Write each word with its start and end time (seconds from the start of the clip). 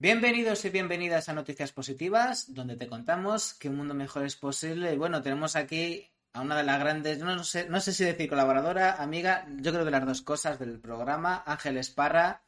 Bienvenidos 0.00 0.64
y 0.64 0.70
bienvenidas 0.70 1.28
a 1.28 1.32
Noticias 1.32 1.72
Positivas, 1.72 2.54
donde 2.54 2.76
te 2.76 2.86
contamos 2.86 3.52
que 3.54 3.68
un 3.68 3.78
mundo 3.78 3.94
mejor 3.94 4.24
es 4.24 4.36
posible. 4.36 4.94
Y 4.94 4.96
bueno, 4.96 5.22
tenemos 5.22 5.56
aquí 5.56 6.08
a 6.32 6.40
una 6.40 6.56
de 6.56 6.62
las 6.62 6.78
grandes, 6.78 7.18
no 7.18 7.42
sé, 7.42 7.68
no 7.68 7.80
sé 7.80 7.92
si 7.92 8.04
decir 8.04 8.28
colaboradora, 8.28 9.02
amiga, 9.02 9.48
yo 9.56 9.72
creo 9.72 9.84
que 9.84 9.90
las 9.90 10.06
dos 10.06 10.22
cosas 10.22 10.60
del 10.60 10.78
programa, 10.78 11.42
Ángeles 11.44 11.90
Parra, 11.90 12.44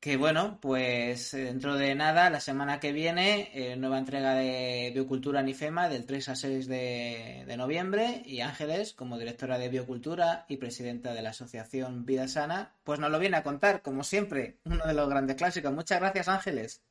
que 0.00 0.16
bueno, 0.16 0.58
pues 0.62 1.34
eh, 1.34 1.44
dentro 1.44 1.74
de 1.74 1.94
nada, 1.94 2.30
la 2.30 2.40
semana 2.40 2.80
que 2.80 2.92
viene, 2.92 3.50
eh, 3.52 3.76
nueva 3.76 3.98
entrega 3.98 4.32
de 4.32 4.90
Biocultura 4.94 5.42
Nifema 5.42 5.90
del 5.90 6.06
3 6.06 6.30
a 6.30 6.36
6 6.36 6.66
de, 6.68 7.44
de, 7.46 7.56
noviembre 7.58 8.22
y 8.24 8.40
Ángeles, 8.40 8.94
como 8.94 9.18
directora 9.18 9.58
de 9.58 9.68
Biocultura 9.68 10.46
y 10.48 10.56
presidenta 10.56 11.12
de 11.12 11.20
la 11.20 11.30
Asociación 11.30 12.06
Vida 12.06 12.28
Sana, 12.28 12.72
pues 12.82 12.98
nos 12.98 13.10
lo 13.10 13.18
viene 13.18 13.36
a 13.36 13.42
contar, 13.42 13.82
como 13.82 14.02
siempre, 14.02 14.58
uno 14.64 14.86
de 14.86 14.94
los 14.94 15.08
grandes 15.08 15.36
clásicos. 15.36 15.70
Muchas 15.70 16.00
gracias, 16.00 16.28
Ángeles. 16.28 16.82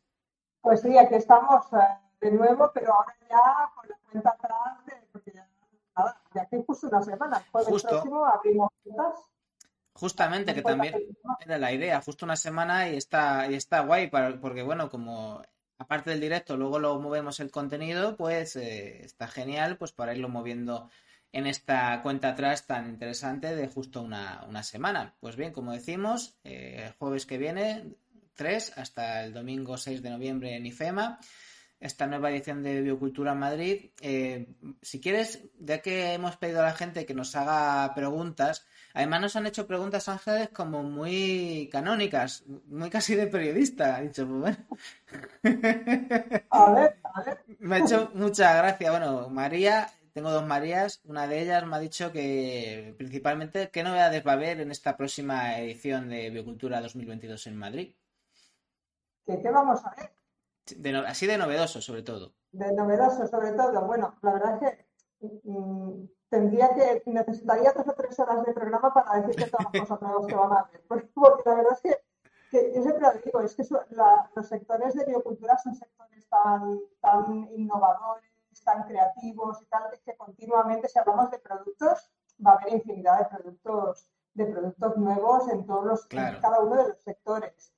Pues 0.62 0.82
sí, 0.82 0.96
aquí 0.96 1.16
estamos 1.16 1.66
eh, 1.74 1.78
de 2.22 2.32
nuevo, 2.32 2.70
pero 2.72 2.94
ahora 2.94 3.16
ya 3.28 3.72
con 3.74 3.90
la 3.90 3.98
cuenta 4.12 4.30
atrás, 4.30 4.86
de, 4.86 4.94
porque 5.12 5.32
ya, 5.32 5.48
nada, 5.98 6.22
que 6.48 6.64
justo 6.64 6.88
una 6.88 7.02
semana, 7.02 7.38
el 7.56 7.66
Justo. 7.66 7.90
próximo 7.90 8.24
abrimos 8.24 8.70
cuentas. 8.84 9.29
Justamente, 10.00 10.54
que 10.54 10.62
también 10.62 10.96
era 11.46 11.58
la 11.58 11.74
idea, 11.74 12.02
justo 12.02 12.26
una 12.26 12.38
semana 12.38 12.90
y 12.90 12.96
está, 12.96 13.52
y 13.52 13.56
está 13.56 13.82
guay, 13.82 14.10
para, 14.10 14.40
porque 14.40 14.64
bueno, 14.64 14.90
como 14.90 15.42
aparte 15.78 16.12
del 16.12 16.22
directo, 16.22 16.56
luego 16.56 16.80
lo 16.80 16.98
movemos 17.02 17.42
el 17.42 17.52
contenido, 17.52 18.16
pues 18.16 18.56
eh, 18.56 19.02
está 19.04 19.28
genial, 19.28 19.78
pues 19.78 19.92
para 19.92 20.14
irlo 20.14 20.30
moviendo 20.30 20.90
en 21.34 21.48
esta 21.48 22.02
cuenta 22.02 22.30
atrás 22.30 22.66
tan 22.66 22.88
interesante 22.88 23.54
de 23.54 23.68
justo 23.68 24.02
una, 24.02 24.46
una 24.48 24.64
semana. 24.64 25.16
Pues 25.20 25.36
bien, 25.36 25.52
como 25.52 25.74
decimos, 25.74 26.38
eh, 26.46 26.86
el 26.86 26.94
jueves 26.94 27.26
que 27.26 27.38
viene, 27.38 27.94
3 28.36 28.78
hasta 28.78 29.26
el 29.26 29.34
domingo 29.34 29.78
6 29.78 30.02
de 30.02 30.12
noviembre 30.12 30.56
en 30.56 30.66
IFEMA 30.66 31.20
esta 31.80 32.08
nueva 32.08 32.30
edición 32.30 32.62
de 32.62 32.82
Biocultura 32.82 33.36
Madrid. 33.36 33.92
Eh, 34.02 34.48
si 34.82 35.00
quieres, 35.00 35.44
ya 35.60 35.82
que 35.82 36.14
hemos 36.14 36.36
pedido 36.38 36.60
a 36.62 36.66
la 36.66 36.74
gente 36.74 37.06
que 37.06 37.14
nos 37.14 37.36
haga 37.36 37.94
preguntas, 37.96 38.66
además 38.94 39.22
nos 39.22 39.36
han 39.36 39.48
hecho 39.48 39.68
preguntas, 39.68 40.10
Ángeles, 40.10 40.50
como 40.50 40.84
muy 40.84 41.70
canónicas, 41.72 42.44
muy 42.68 42.90
casi 42.90 43.16
de 43.16 43.28
periodista. 43.28 43.96
Ha 43.96 44.02
dicho, 44.02 44.28
pues 44.28 44.40
bueno. 44.42 44.58
A 46.50 46.72
ver, 46.74 46.98
a 47.04 47.24
ver. 47.24 47.44
Me 47.60 47.78
ha 47.78 47.80
hecho 47.80 48.12
mucha 48.14 48.56
gracia. 48.56 48.92
Bueno, 48.92 49.30
María, 49.30 49.88
tengo 50.14 50.32
dos 50.32 50.46
Marías, 50.46 51.02
una 51.06 51.28
de 51.28 51.42
ellas 51.42 51.66
me 51.66 51.76
ha 51.76 51.80
dicho 51.80 52.12
que 52.12 52.94
principalmente, 52.98 53.70
¿qué 53.70 53.84
novedades 53.84 54.26
va 54.26 54.32
a 54.32 54.36
haber 54.36 54.60
en 54.60 54.72
esta 54.72 54.98
próxima 54.98 55.58
edición 55.60 56.10
de 56.10 56.30
Biocultura 56.30 56.82
2022 56.82 57.48
en 57.48 57.56
Madrid? 57.56 57.96
¿Qué, 59.26 59.40
qué 59.42 59.50
vamos 59.50 59.80
a 59.86 59.96
ver? 59.96 60.19
De 60.78 60.92
no, 60.92 61.00
así 61.00 61.26
de 61.28 61.38
novedoso, 61.38 61.82
sobre 61.82 62.04
todo. 62.04 62.34
De 62.52 62.72
novedoso, 62.74 63.28
sobre 63.28 63.52
todo. 63.54 63.86
Bueno, 63.86 64.16
la 64.22 64.34
verdad 64.34 64.64
es 64.64 64.78
que 65.20 65.40
mmm, 65.44 66.06
tendría 66.30 66.70
que, 66.74 67.04
necesitaría 67.06 67.74
tres 67.74 67.88
o 67.88 67.94
tres 67.94 68.20
horas 68.20 68.46
de 68.46 68.54
programa 68.54 68.94
para 68.94 69.22
decirte 69.22 69.50
todas 69.50 69.66
las 69.74 69.82
cosas 69.90 70.02
nuevas 70.02 70.26
que 70.28 70.36
van 70.36 70.52
a 70.52 70.60
haber. 70.62 70.82
Porque, 70.88 71.10
porque 71.14 71.50
la 71.50 71.56
verdad 71.56 71.74
es 71.74 71.82
que, 71.82 72.00
que, 72.52 72.74
yo 72.76 72.82
siempre 72.82 73.02
lo 73.02 73.12
digo, 73.24 73.42
es 73.42 73.56
que 73.56 73.64
la, 73.92 74.30
los 74.36 74.48
sectores 74.48 74.94
de 74.96 75.06
biocultura 75.06 75.58
son 75.58 75.76
sectores 75.76 76.28
tan, 76.30 76.80
tan 77.02 77.50
innovadores, 77.54 78.30
tan 78.64 78.84
creativos 78.84 79.62
y 79.62 79.66
tal, 79.66 79.84
que 80.04 80.16
continuamente, 80.18 80.88
si 80.88 81.00
hablamos 81.00 81.32
de 81.32 81.40
productos, 81.40 82.10
va 82.46 82.52
a 82.52 82.56
haber 82.56 82.74
infinidad 82.74 83.20
de 83.20 83.38
productos, 83.38 84.10
de 84.34 84.46
productos 84.46 84.98
nuevos 84.98 85.50
en 85.50 85.66
todos 85.66 85.86
los, 85.86 86.06
Claro. 86.08 86.36
en 86.36 86.42
cada 86.42 86.60
uno 86.60 86.76
de 86.84 86.90
los 86.90 87.02
sectores. 87.02 87.74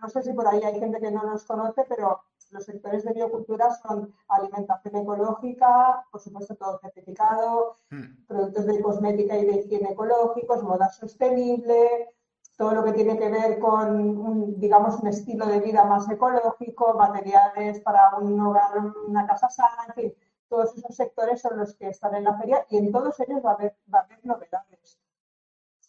No 0.00 0.08
sé 0.08 0.22
si 0.22 0.32
por 0.32 0.46
ahí 0.48 0.62
hay 0.62 0.78
gente 0.78 1.00
que 1.00 1.10
no 1.10 1.22
nos 1.24 1.44
conoce, 1.44 1.84
pero 1.88 2.20
los 2.50 2.64
sectores 2.64 3.04
de 3.04 3.12
biocultura 3.12 3.70
son 3.74 4.14
alimentación 4.28 4.96
ecológica, 4.96 6.04
por 6.10 6.20
supuesto 6.20 6.54
todo 6.54 6.78
certificado, 6.78 7.76
Hmm. 7.90 8.24
productos 8.26 8.66
de 8.66 8.80
cosmética 8.82 9.36
y 9.36 9.46
de 9.46 9.56
higiene 9.56 9.90
ecológicos, 9.92 10.62
moda 10.62 10.88
sostenible, 10.90 12.10
todo 12.56 12.72
lo 12.72 12.84
que 12.84 12.92
tiene 12.92 13.18
que 13.18 13.28
ver 13.28 13.58
con, 13.58 14.18
un, 14.18 14.58
digamos, 14.60 15.00
un 15.00 15.08
estilo 15.08 15.46
de 15.46 15.60
vida 15.60 15.84
más 15.84 16.08
ecológico, 16.10 16.94
materiales 16.94 17.80
para 17.80 18.16
un 18.18 18.40
hogar, 18.40 18.72
una 19.06 19.26
casa 19.26 19.48
sana, 19.50 19.84
en 19.88 19.94
fin, 19.94 20.14
todos 20.48 20.76
esos 20.76 20.94
sectores 20.96 21.40
son 21.40 21.58
los 21.58 21.74
que 21.74 21.88
están 21.88 22.14
en 22.14 22.24
la 22.24 22.34
feria 22.38 22.64
y 22.70 22.78
en 22.78 22.92
todos 22.92 23.18
ellos 23.20 23.44
va 23.44 23.50
a 23.52 23.54
haber, 23.54 23.76
va 23.92 24.00
a 24.00 24.02
haber 24.02 24.24
novedades. 24.24 24.98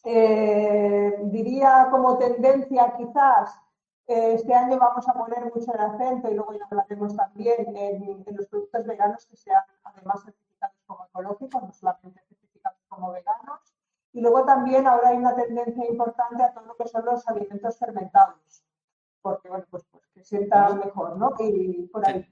Eh, 0.03 1.17
diría 1.25 1.87
como 1.91 2.17
tendencia 2.17 2.93
quizás, 2.97 3.59
este 4.07 4.53
año 4.53 4.77
vamos 4.79 5.07
a 5.07 5.13
poner 5.13 5.43
mucho 5.53 5.73
el 5.73 5.79
acento 5.81 6.29
y 6.31 6.33
luego 6.35 6.53
ya 6.53 6.65
hablaremos 6.69 7.15
también 7.15 7.75
en, 7.75 8.23
en 8.25 8.35
los 8.37 8.47
productos 8.47 8.85
veganos 8.85 9.25
que 9.25 9.35
sean 9.35 9.63
además 9.83 10.23
certificados 10.23 10.75
como 10.85 11.05
ecológicos, 11.05 11.61
no 11.63 11.73
solamente 11.73 12.21
certificados 12.27 12.79
como 12.87 13.11
veganos. 13.11 13.59
Y 14.13 14.21
luego 14.21 14.45
también 14.45 14.87
ahora 14.87 15.09
hay 15.09 15.17
una 15.17 15.35
tendencia 15.35 15.85
importante 15.89 16.41
a 16.41 16.53
todo 16.53 16.65
lo 16.65 16.75
que 16.75 16.87
son 16.87 17.05
los 17.05 17.27
alimentos 17.27 17.77
fermentados, 17.77 18.63
porque 19.21 19.49
bueno, 19.49 19.65
pues, 19.69 19.83
pues 19.91 20.07
que 20.13 20.23
sientan 20.23 20.79
mejor, 20.79 21.17
¿no? 21.17 21.33
Y 21.39 21.87
por 21.87 22.07
ahí. 22.07 22.25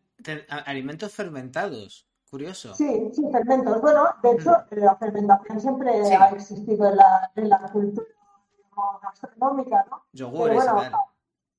Alimentos 0.66 1.13
fermentados. 1.13 2.07
Curioso. 2.31 2.74
Sí, 2.74 3.12
sí, 3.13 3.30
fermentos. 3.31 3.80
Bueno, 3.81 4.16
de 4.24 4.31
hecho, 4.31 4.63
la 4.72 4.96
fermentación 4.96 5.59
siempre 5.59 6.03
Sí. 6.06 6.13
ha 6.13 6.30
existido 6.30 6.90
en 6.90 6.97
la, 6.97 7.31
en 7.36 7.50
la 7.50 7.59
cultura 7.72 8.07
gastronómica, 9.02 9.86
¿no? 9.90 10.03
Pero 10.12 10.31
Yogures, 10.31 10.56
bueno, 10.56 10.81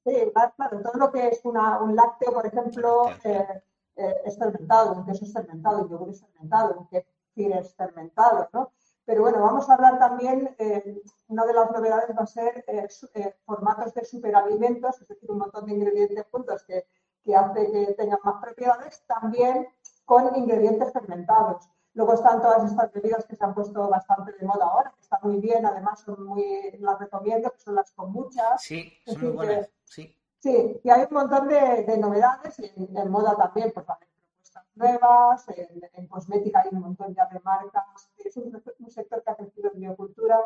sí, 0.07 0.33
claro, 0.57 0.81
todo 0.83 0.95
lo 0.95 1.13
que 1.13 1.29
es 1.29 1.41
una, 1.45 1.81
un 1.83 1.95
lácteo, 1.97 2.33
por 2.33 2.47
ejemplo, 2.47 3.11
eh, 3.25 3.63
eh, 3.97 4.15
es 4.25 4.39
fermentado, 4.39 4.93
un 4.95 5.05
queso 5.07 5.25
es 5.25 5.33
fermentado, 5.33 5.83
un 5.83 5.89
yogur 5.91 6.11
es 6.11 6.21
fermentado, 6.21 6.79
un 6.81 6.87
kefir 6.89 7.53
es 7.57 7.75
fermentado, 7.75 8.49
¿no? 8.53 8.73
Pero 9.05 9.23
bueno, 9.23 9.41
vamos 9.41 9.69
a 9.71 9.75
hablar 9.75 9.99
también, 9.99 10.55
eh, 10.59 11.03
una 11.29 11.45
de 11.47 11.53
las 11.55 11.71
novedades 11.71 12.11
va 12.17 12.23
a 12.25 12.27
ser 12.27 12.65
su- 12.91 13.09
eh, 13.15 13.35
formatos 13.45 13.95
de 13.95 14.05
superalimentos, 14.05 15.01
es 15.01 15.09
decir, 15.09 15.31
un 15.31 15.39
montón 15.39 15.67
de 15.67 15.75
ingredientes 15.75 16.27
juntos 16.31 16.65
que, 16.65 16.87
que 17.23 17.37
hace 17.37 17.71
que 17.71 17.95
tengan 17.95 18.19
más 18.25 18.43
propiedades, 18.43 19.05
también 19.07 19.69
con 20.05 20.35
ingredientes 20.37 20.93
fermentados. 20.93 21.69
Luego 21.97 22.13
están 22.13 22.43
todas 22.43 22.63
estas 22.71 22.93
bebidas 22.93 23.25
que 23.25 23.35
se 23.37 23.45
han 23.45 23.55
puesto 23.55 23.89
bastante 23.89 24.33
de 24.33 24.47
moda 24.47 24.67
ahora, 24.67 24.93
que 24.95 25.01
están 25.01 25.19
muy 25.23 25.41
bien, 25.41 25.65
además 25.65 26.01
son 26.01 26.25
muy, 26.25 26.45
las 26.79 26.99
recomiendo, 26.99 27.51
que 27.51 27.59
son 27.59 27.75
las 27.75 27.91
kombuchas. 27.93 28.63
Sí, 28.63 28.93
Es 29.07 29.15
son 29.15 29.23
muy 29.25 29.33
buenas. 29.33 29.67
que- 29.67 29.73
Sí. 29.85 30.13
Sí, 30.39 30.81
y 30.85 30.91
hay 30.91 31.03
un 31.09 31.15
montón 31.15 31.49
de, 31.49 31.85
de 31.85 31.99
novedades 31.99 32.59
y 32.61 32.67
en, 32.67 32.97
en 32.97 33.11
moda 33.11 33.35
también, 33.35 33.73
pues 33.73 33.87
va 33.89 33.95
a 33.95 33.97
haber 33.97 34.09
propuestas 34.15 34.65
nuevas, 34.77 35.49
en, 35.49 35.81
en 35.95 36.07
cosmética 36.07 36.61
hay 36.61 36.69
un 36.73 36.81
montón 36.81 37.15
ya 37.15 37.27
de 37.27 37.41
marcas, 37.41 38.11
es 38.23 38.37
un, 38.37 38.63
un 38.79 38.91
sector 38.91 39.23
que 39.25 39.31
ha 39.31 39.35
crecido 39.35 39.71
en 39.73 39.81
biocultura, 39.81 40.39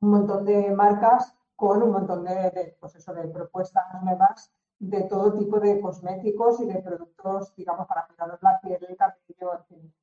un 0.00 0.10
montón 0.10 0.44
de 0.44 0.70
marcas 0.72 1.34
con 1.56 1.82
un 1.82 1.90
montón 1.90 2.22
de, 2.24 2.34
de, 2.50 2.76
pues 2.78 2.94
eso, 2.96 3.14
de 3.14 3.26
propuestas 3.28 3.84
nuevas 4.02 4.52
de 4.78 5.04
todo 5.04 5.32
tipo 5.32 5.58
de 5.58 5.80
cosméticos 5.80 6.60
y 6.60 6.66
de 6.66 6.80
productos, 6.80 7.56
digamos, 7.56 7.86
para 7.88 8.06
cuidar 8.06 8.38
la 8.42 8.60
piel, 8.60 8.84
el 8.86 8.96
cabello, 8.96 9.54
en 9.54 9.64
fin. 9.64 9.94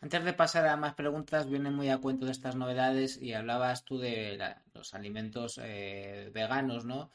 Antes 0.00 0.24
de 0.24 0.32
pasar 0.32 0.66
a 0.66 0.76
más 0.76 0.94
preguntas, 0.94 1.48
viene 1.48 1.70
muy 1.70 1.88
a 1.90 1.98
cuento 1.98 2.26
de 2.26 2.32
estas 2.32 2.56
novedades 2.56 3.20
y 3.20 3.34
hablabas 3.34 3.84
tú 3.84 3.98
de 3.98 4.38
los 4.74 4.94
alimentos 4.94 5.60
eh, 5.62 6.30
veganos, 6.34 6.84
¿no? 6.84 7.10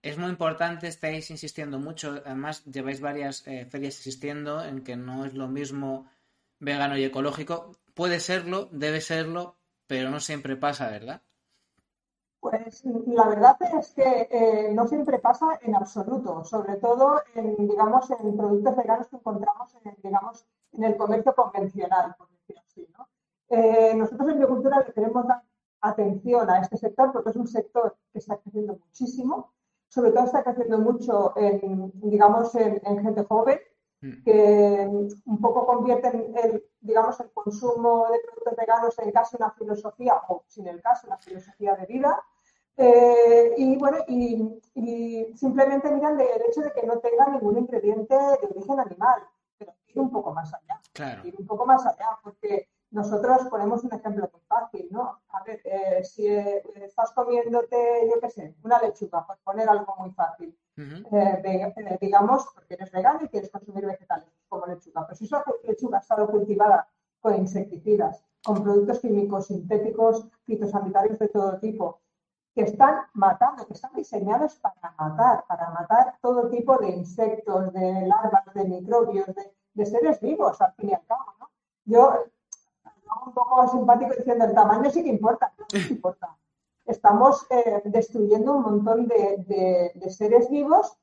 Es 0.00 0.16
muy 0.16 0.30
importante, 0.30 0.88
estáis 0.88 1.30
insistiendo 1.30 1.78
mucho, 1.78 2.22
además 2.24 2.64
lleváis 2.64 3.00
varias 3.00 3.46
eh, 3.46 3.66
ferias 3.66 3.98
insistiendo 3.98 4.64
en 4.64 4.82
que 4.82 4.96
no 4.96 5.26
es 5.26 5.34
lo 5.34 5.48
mismo 5.48 6.06
vegano 6.58 6.96
y 6.96 7.04
ecológico. 7.04 7.72
Puede 7.94 8.20
serlo, 8.20 8.68
debe 8.72 9.00
serlo, 9.00 9.56
pero 9.86 10.10
no 10.10 10.20
siempre 10.20 10.56
pasa, 10.56 10.90
¿verdad? 10.90 11.22
Pues 12.40 12.84
la 12.84 13.28
verdad 13.28 13.56
es 13.78 13.92
que 13.92 14.28
eh, 14.30 14.70
no 14.72 14.86
siempre 14.86 15.18
pasa 15.18 15.58
en 15.62 15.74
absoluto, 15.74 16.44
sobre 16.44 16.76
todo 16.76 17.20
en, 17.34 17.68
digamos, 17.68 18.10
en 18.10 18.36
productos 18.36 18.76
veganos 18.76 19.08
que 19.08 19.16
encontramos 19.16 19.74
en, 19.84 19.96
digamos, 20.02 20.46
en 20.76 20.84
el 20.84 20.96
comercio 20.96 21.34
convencional, 21.34 22.14
por 22.16 22.28
decirlo 22.30 22.62
así. 22.66 22.88
¿no? 22.96 23.08
Eh, 23.48 23.94
nosotros 23.94 24.28
en 24.28 24.38
Biocultura 24.38 24.80
le 24.86 24.92
queremos 24.92 25.26
dar 25.26 25.42
atención 25.80 26.48
a 26.50 26.60
este 26.60 26.76
sector 26.76 27.12
porque 27.12 27.30
es 27.30 27.36
un 27.36 27.46
sector 27.46 27.96
que 28.12 28.18
está 28.18 28.36
creciendo 28.38 28.78
muchísimo, 28.78 29.52
sobre 29.88 30.10
todo 30.10 30.24
está 30.24 30.42
creciendo 30.42 30.78
mucho 30.78 31.32
en, 31.36 31.92
digamos, 31.94 32.54
en, 32.54 32.80
gente 33.02 33.24
joven, 33.24 33.60
mm. 34.00 34.22
que 34.24 35.08
un 35.24 35.40
poco 35.40 35.66
convierten 35.66 36.34
el, 36.36 36.64
digamos, 36.80 37.18
el 37.20 37.30
consumo 37.30 38.08
de 38.10 38.18
productos 38.20 38.56
veganos 38.56 38.98
en 38.98 39.12
casi 39.12 39.36
una 39.36 39.50
filosofía, 39.52 40.20
o 40.28 40.44
sin 40.46 40.66
el 40.66 40.82
caso, 40.82 41.06
una 41.06 41.18
filosofía 41.18 41.76
de 41.76 41.86
vida. 41.86 42.20
Eh, 42.78 43.54
y 43.56 43.76
bueno, 43.76 43.98
y, 44.06 44.60
simplemente 45.34 45.90
miran 45.90 46.20
el 46.20 46.42
hecho 46.48 46.60
de 46.60 46.72
que 46.72 46.86
no 46.86 46.98
tenga 46.98 47.28
ningún 47.28 47.58
ingrediente 47.58 48.14
de 48.14 48.48
origen 48.54 48.80
animal, 48.80 49.22
pero 49.58 49.72
ir 49.86 49.98
un 50.00 50.10
poco 50.10 50.32
más 50.32 50.52
allá. 50.54 50.80
Ir 51.24 51.34
un 51.38 51.46
poco 51.46 51.66
más 51.66 51.84
allá, 51.86 52.18
porque 52.22 52.68
nosotros 52.90 53.46
ponemos 53.50 53.84
un 53.84 53.92
ejemplo 53.92 54.28
muy 54.32 54.40
fácil, 54.42 54.88
¿no? 54.90 55.20
A 55.28 55.42
ver, 55.44 55.60
eh, 55.64 56.04
si 56.04 56.26
eh, 56.26 56.62
estás 56.76 57.12
comiéndote, 57.12 57.76
yo 58.08 58.20
qué 58.20 58.30
sé, 58.30 58.54
una 58.62 58.80
lechuga, 58.80 59.26
por 59.26 59.38
poner 59.38 59.68
algo 59.68 59.94
muy 59.98 60.10
fácil, 60.12 60.56
digamos, 62.00 62.46
porque 62.54 62.74
eres 62.74 62.92
vegano 62.92 63.20
y 63.24 63.28
quieres 63.28 63.50
consumir 63.50 63.86
vegetales, 63.86 64.28
como 64.48 64.66
lechuga, 64.66 65.06
pero 65.06 65.16
si 65.16 65.24
esa 65.24 65.44
lechuga 65.64 65.98
ha 65.98 66.00
estado 66.00 66.26
cultivada 66.28 66.88
con 67.20 67.34
insecticidas, 67.34 68.24
con 68.44 68.62
productos 68.62 69.00
químicos 69.00 69.48
sintéticos, 69.48 70.28
fitosanitarios 70.44 71.18
de 71.18 71.28
todo 71.28 71.58
tipo, 71.58 72.00
que 72.56 72.62
están 72.62 73.02
matando, 73.12 73.66
que 73.66 73.74
están 73.74 73.92
diseñados 73.94 74.54
para 74.56 74.94
matar, 74.98 75.44
para 75.46 75.68
matar 75.72 76.16
todo 76.22 76.48
tipo 76.48 76.78
de 76.78 76.88
insectos, 76.88 77.70
de 77.74 78.06
larvas, 78.06 78.46
de 78.54 78.64
microbios, 78.64 79.26
de, 79.74 79.84
seres 79.84 80.18
vivos, 80.22 80.58
al 80.62 80.72
fin 80.72 80.88
y 80.88 80.94
al 80.94 81.04
cabo. 81.04 81.34
¿no? 81.38 81.50
Yo, 81.84 82.24
un 83.26 83.34
poco 83.34 83.68
simpático 83.68 84.14
diciendo, 84.16 84.46
el 84.46 84.54
tamaño 84.54 84.90
sí 84.90 85.02
que 85.02 85.10
importa, 85.10 85.52
no 85.58 85.78
importa. 85.90 86.34
Estamos 86.86 87.46
eh, 87.50 87.82
destruyendo 87.84 88.54
un 88.54 88.62
montón 88.62 89.06
de, 89.06 89.92
seres 90.08 90.48
vivos 90.48 90.96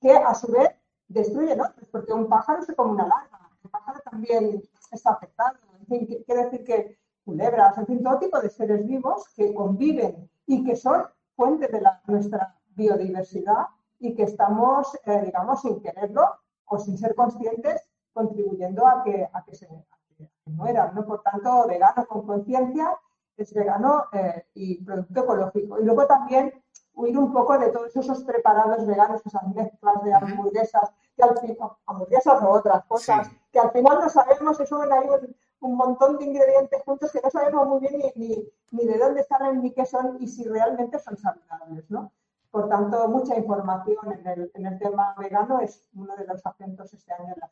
que 0.00 0.12
a 0.12 0.32
su 0.32 0.52
vez 0.52 0.70
destruyen 1.08 1.60
otros, 1.60 1.88
porque 1.90 2.12
un 2.12 2.28
pájaro 2.28 2.62
se 2.62 2.76
come 2.76 2.92
una 2.92 3.08
larva, 3.08 3.50
el 3.64 3.70
pájaro 3.70 3.98
también 4.08 4.62
está 4.92 5.10
afectado. 5.10 5.58
En 5.80 5.86
fin, 5.86 6.22
quiere 6.24 6.44
decir 6.44 6.64
que 6.64 6.98
culebras, 7.24 7.76
en 7.78 7.86
fin, 7.86 8.00
todo 8.00 8.20
tipo 8.20 8.40
de 8.40 8.48
seres 8.48 8.86
vivos 8.86 9.24
que 9.34 9.52
conviven 9.52 10.30
y 10.50 10.64
que 10.64 10.74
son 10.74 11.04
fuente 11.36 11.68
de 11.68 11.80
la, 11.80 12.02
nuestra 12.08 12.56
biodiversidad 12.70 13.68
y 14.00 14.16
que 14.16 14.24
estamos, 14.24 14.98
eh, 15.04 15.22
digamos, 15.24 15.60
sin 15.60 15.80
quererlo 15.80 16.40
o 16.64 16.76
sin 16.76 16.98
ser 16.98 17.14
conscientes, 17.14 17.80
contribuyendo 18.12 18.84
a 18.84 19.04
que, 19.04 19.28
a 19.32 19.44
que 19.44 19.54
se 19.54 19.68
mueran. 20.46 20.92
¿no? 20.96 21.06
Por 21.06 21.22
tanto, 21.22 21.68
vegano 21.68 22.04
con 22.06 22.26
conciencia 22.26 22.98
es 23.36 23.54
vegano 23.54 24.06
eh, 24.12 24.44
y 24.54 24.84
producto 24.84 25.20
ecológico. 25.20 25.80
Y 25.80 25.84
luego 25.84 26.04
también 26.08 26.52
huir 26.94 27.16
un 27.16 27.32
poco 27.32 27.56
de 27.56 27.68
todos 27.68 27.94
esos 27.94 28.24
preparados 28.24 28.84
veganos, 28.84 29.24
esas 29.24 29.46
mezclas 29.54 30.02
de 30.02 30.12
hamburguesas, 30.12 30.92
que 31.16 31.22
al 31.22 31.38
final, 31.38 31.70
hamburguesas 31.86 32.42
o 32.42 32.50
otras 32.50 32.84
cosas, 32.86 33.30
que 33.52 33.60
al 33.60 33.70
final 33.70 34.00
no 34.02 34.08
sabemos, 34.08 34.58
eso 34.58 34.80
ven 34.80 34.92
ahí 34.92 35.06
un 35.60 35.76
montón 35.76 36.18
de 36.18 36.24
ingredientes 36.24 36.82
juntos 36.82 37.12
que 37.12 37.20
no 37.22 37.30
sabemos 37.30 37.68
muy 37.68 37.80
bien 37.80 38.12
ni, 38.16 38.34
ni, 38.70 38.86
de 38.86 38.98
dónde 38.98 39.20
están 39.20 39.62
ni 39.62 39.72
qué 39.72 39.84
son 39.86 40.16
y 40.20 40.26
si 40.26 40.44
realmente 40.44 40.98
son 40.98 41.16
saludables, 41.16 41.90
¿no? 41.90 42.12
Por 42.50 42.68
tanto, 42.68 43.08
mucha 43.08 43.36
información 43.36 44.12
en 44.12 44.26
el, 44.26 44.50
en 44.54 44.66
el 44.66 44.78
tema 44.78 45.14
vegano 45.18 45.60
es 45.60 45.88
uno 45.94 46.16
de 46.16 46.26
los 46.26 46.44
acentos 46.44 46.92
este 46.92 47.12
año 47.12 47.34
en 47.34 47.40
la. 47.40 47.50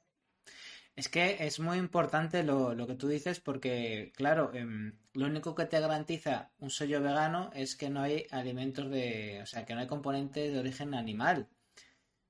Es 0.97 1.09
que 1.09 1.47
es 1.47 1.61
muy 1.61 1.79
importante 1.79 2.43
lo, 2.43 2.75
lo 2.75 2.89
que 2.89 2.97
tú 2.97 3.07
dices 3.07 3.39
porque, 3.39 4.13
claro, 4.17 4.53
em, 4.53 4.99
lo 5.13 5.27
único 5.27 5.55
que 5.55 5.67
te 5.67 5.79
garantiza 5.79 6.51
un 6.59 6.71
sello 6.71 7.01
vegano 7.01 7.51
es 7.55 7.77
que 7.77 7.89
no 7.89 8.01
hay 8.01 8.27
alimentos 8.33 8.91
de, 8.91 9.41
o 9.43 9.47
sea, 9.47 9.65
que 9.65 9.75
no 9.75 9.81
hay 9.81 9.87
componentes 9.87 10.53
de 10.53 10.59
origen 10.59 10.95
animal. 10.95 11.49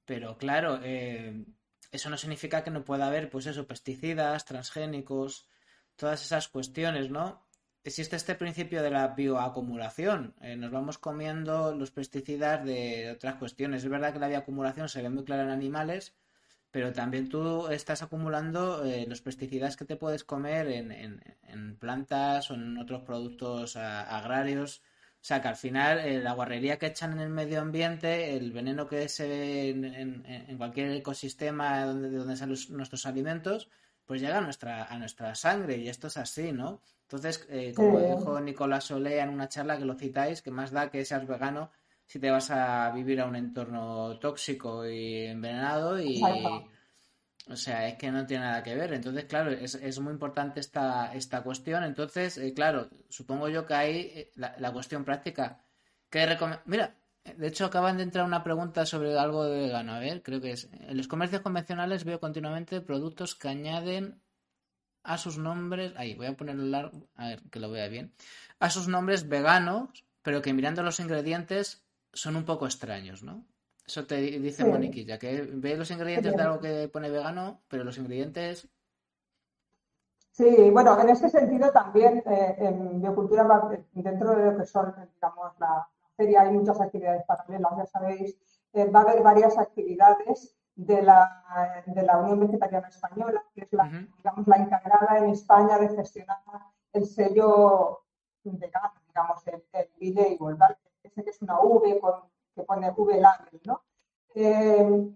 Pero 0.05 0.37
claro, 0.37 0.81
eh, 0.83 1.47
eso 1.93 2.11
no 2.11 2.19
significa 2.19 2.63
que 2.63 2.71
no 2.71 2.85
pueda 2.85 3.07
haber, 3.07 3.31
pues 3.31 3.47
eso, 3.47 3.67
pesticidas, 3.67 4.45
transgénicos, 4.45 5.49
todas 5.99 6.23
esas 6.23 6.49
cuestiones, 6.49 7.11
¿no? 7.11 7.45
Existe 7.85 8.17
este 8.17 8.35
principio 8.35 8.83
de 8.83 8.91
la 8.91 9.09
bioacumulación. 9.09 10.35
Eh, 10.41 10.57
nos 10.57 10.71
vamos 10.71 10.99
comiendo 10.99 11.75
los 11.75 11.91
pesticidas 11.91 12.65
de 12.65 13.11
otras 13.13 13.37
cuestiones. 13.37 13.83
Es 13.85 13.91
verdad 13.91 14.13
que 14.13 14.19
la 14.19 14.29
bioacumulación 14.29 14.89
se 14.89 15.03
ve 15.03 15.11
muy 15.11 15.25
clara 15.25 15.43
en 15.43 15.51
animales, 15.51 16.15
pero 16.71 16.93
también 16.93 17.29
tú 17.29 17.69
estás 17.69 18.03
acumulando 18.03 18.85
eh, 18.85 19.07
los 19.09 19.23
pesticidas 19.23 19.77
que 19.77 19.85
te 19.85 19.97
puedes 19.97 20.25
comer 20.25 20.69
en, 20.69 20.93
en, 20.93 21.77
plantas 21.77 22.51
o 22.51 22.55
en 22.55 22.79
otros 22.79 23.03
productos 23.03 23.77
agrarios. 23.77 24.83
O 25.21 25.25
sea 25.29 25.43
que 25.43 25.49
al 25.49 25.57
final 25.57 25.99
eh, 25.99 26.21
la 26.21 26.33
guarrería 26.35 26.79
que 26.79 26.87
echan 26.87 27.13
en 27.13 27.21
el 27.21 27.31
medio 27.31 27.61
ambiente, 27.61 28.37
el 28.37 28.53
veneno 28.53 28.87
que 28.87 29.09
se 29.09 29.27
ve 29.27 29.71
en, 29.71 30.59
cualquier 30.59 30.93
ecosistema 30.93 31.85
donde, 31.85 32.11
donde 32.11 32.37
salen 32.37 32.57
nuestros 32.71 33.07
alimentos, 33.07 33.69
pues 34.09 34.23
llega 34.23 34.39
a 34.39 34.41
nuestra, 34.41 34.85
a 34.85 34.99
nuestra 34.99 35.35
sangre 35.35 35.77
y 35.77 35.89
esto 35.89 36.07
es 36.07 36.17
así, 36.17 36.51
¿no? 36.51 36.81
Entonces, 37.03 37.47
eh, 37.51 37.75
como 37.77 38.01
dijo 38.01 38.41
Nicolás 38.41 38.85
Solea 38.85 39.25
en 39.25 39.29
una 39.29 39.51
charla 39.51 39.77
que 39.77 39.85
lo 39.85 39.95
citáis, 39.95 40.41
que 40.41 40.51
más 40.51 40.71
da 40.71 40.91
que 40.91 41.05
seas 41.05 41.27
vegano 41.27 41.71
si 42.07 42.19
te 42.19 42.31
vas 42.31 42.51
a 42.51 42.91
vivir 42.93 43.21
a 43.21 43.27
un 43.27 43.37
entorno 43.37 44.19
tóxico 44.19 44.89
y 44.89 45.27
envenenado 45.27 46.01
y... 46.01 46.23
O 47.51 47.57
sea, 47.57 47.89
es 47.89 47.97
que 47.97 48.11
no 48.11 48.27
tiene 48.27 48.45
nada 48.45 48.63
que 48.63 48.75
ver. 48.75 48.93
Entonces, 48.93 49.25
claro, 49.25 49.51
es, 49.51 49.75
es 49.75 50.01
muy 50.01 50.13
importante 50.13 50.61
esta, 50.61 51.15
esta 51.15 51.43
cuestión. 51.43 51.83
Entonces, 51.83 52.37
eh, 52.37 52.53
claro, 52.53 52.91
supongo 53.09 53.49
yo 53.49 53.67
que 53.67 53.73
hay 53.75 53.97
eh, 54.01 54.33
la, 54.35 54.55
la 54.59 54.71
cuestión 54.71 55.03
práctica. 55.03 55.65
que 56.11 56.37
Mira, 56.67 56.95
de 57.25 57.47
hecho, 57.47 57.67
acaban 57.67 57.97
de 57.97 58.05
entrar 58.05 58.25
una 58.25 58.43
pregunta 58.43 58.87
sobre 58.87 59.19
algo 59.19 59.45
de 59.45 59.61
vegano. 59.61 59.93
A 59.93 59.99
ver, 59.99 60.23
creo 60.23 60.41
que 60.41 60.53
es. 60.53 60.69
En 60.73 60.97
los 60.97 61.09
comercios 61.09 61.43
convencionales 61.43 62.05
veo 62.05 62.21
continuamente 62.21 62.81
productos 62.81 63.35
que 63.35 63.49
añaden 63.49 64.21
a 65.03 65.19
sus 65.19 65.39
nombres. 65.39 65.93
Ahí, 65.97 66.15
voy 66.15 66.27
a 66.27 66.37
ponerlo 66.37 66.65
largo. 66.65 67.09
A 67.17 67.29
ver, 67.29 67.43
que 67.51 67.61
lo 67.61 67.71
vea 67.71 67.89
bien. 67.89 68.13
A 68.61 68.71
sus 68.71 68.89
nombres 68.89 69.29
veganos, 69.29 70.05
pero 70.23 70.43
que 70.43 70.53
mirando 70.53 70.83
los 70.83 71.01
ingredientes 71.01 71.85
son 72.13 72.37
un 72.37 72.45
poco 72.45 72.67
extraños, 72.67 73.23
¿no? 73.23 73.45
Eso 73.87 74.07
te 74.07 74.17
dice 74.17 74.67
Moniquilla, 74.67 75.19
que 75.19 75.49
ve 75.51 75.75
los 75.77 75.91
ingredientes 75.91 76.37
de 76.37 76.43
algo 76.43 76.61
que 76.61 76.91
pone 76.93 77.09
vegano, 77.09 77.63
pero 77.69 77.85
los 77.85 77.97
ingredientes. 77.97 78.69
Sí, 80.31 80.71
bueno, 80.71 81.01
en 81.01 81.09
este 81.09 81.31
sentido 81.31 81.73
también 81.73 82.23
eh, 82.27 82.57
en 82.59 83.01
biocultura, 83.01 83.49
dentro 83.93 84.37
de 84.37 84.45
lo 84.45 84.59
que 84.59 84.67
son, 84.67 84.95
digamos, 85.15 85.53
la, 85.59 85.89
feria 86.19 86.43
hay 86.43 86.51
muchas 86.51 86.81
actividades 86.81 87.25
paralelas, 87.25 87.73
ya 87.79 87.87
sabéis, 87.87 88.37
eh, 88.73 88.91
va 88.91 89.01
a 89.01 89.03
haber 89.05 89.23
varias 89.23 89.57
actividades 89.57 90.57
de 90.75 91.03
la, 91.03 91.83
de 91.87 92.03
la 92.03 92.19
Unión 92.19 92.41
Vegetariana 92.41 92.89
Española, 92.89 93.43
que 93.55 93.63
es 93.63 93.73
la, 93.73 93.85
digamos, 94.17 94.47
la 94.47 94.57
encargada 94.57 95.19
en 95.19 95.31
España 95.31 95.79
de 95.79 95.89
gestionar 95.89 96.39
el 96.93 97.07
sello 97.07 98.01
vegano, 98.45 98.95
digamos, 99.07 99.47
el, 99.47 99.65
el 99.73 100.15
label, 100.15 100.55
¿vale? 100.57 100.77
Ese 101.03 101.25
que 101.25 101.31
es 101.31 101.43
una 101.43 101.61
V 101.61 102.01
con, 102.01 102.15
que 102.55 102.63
pone 102.63 102.91
V 102.91 103.21
label, 103.21 103.61
¿no? 103.65 103.83
Eh, 104.35 105.15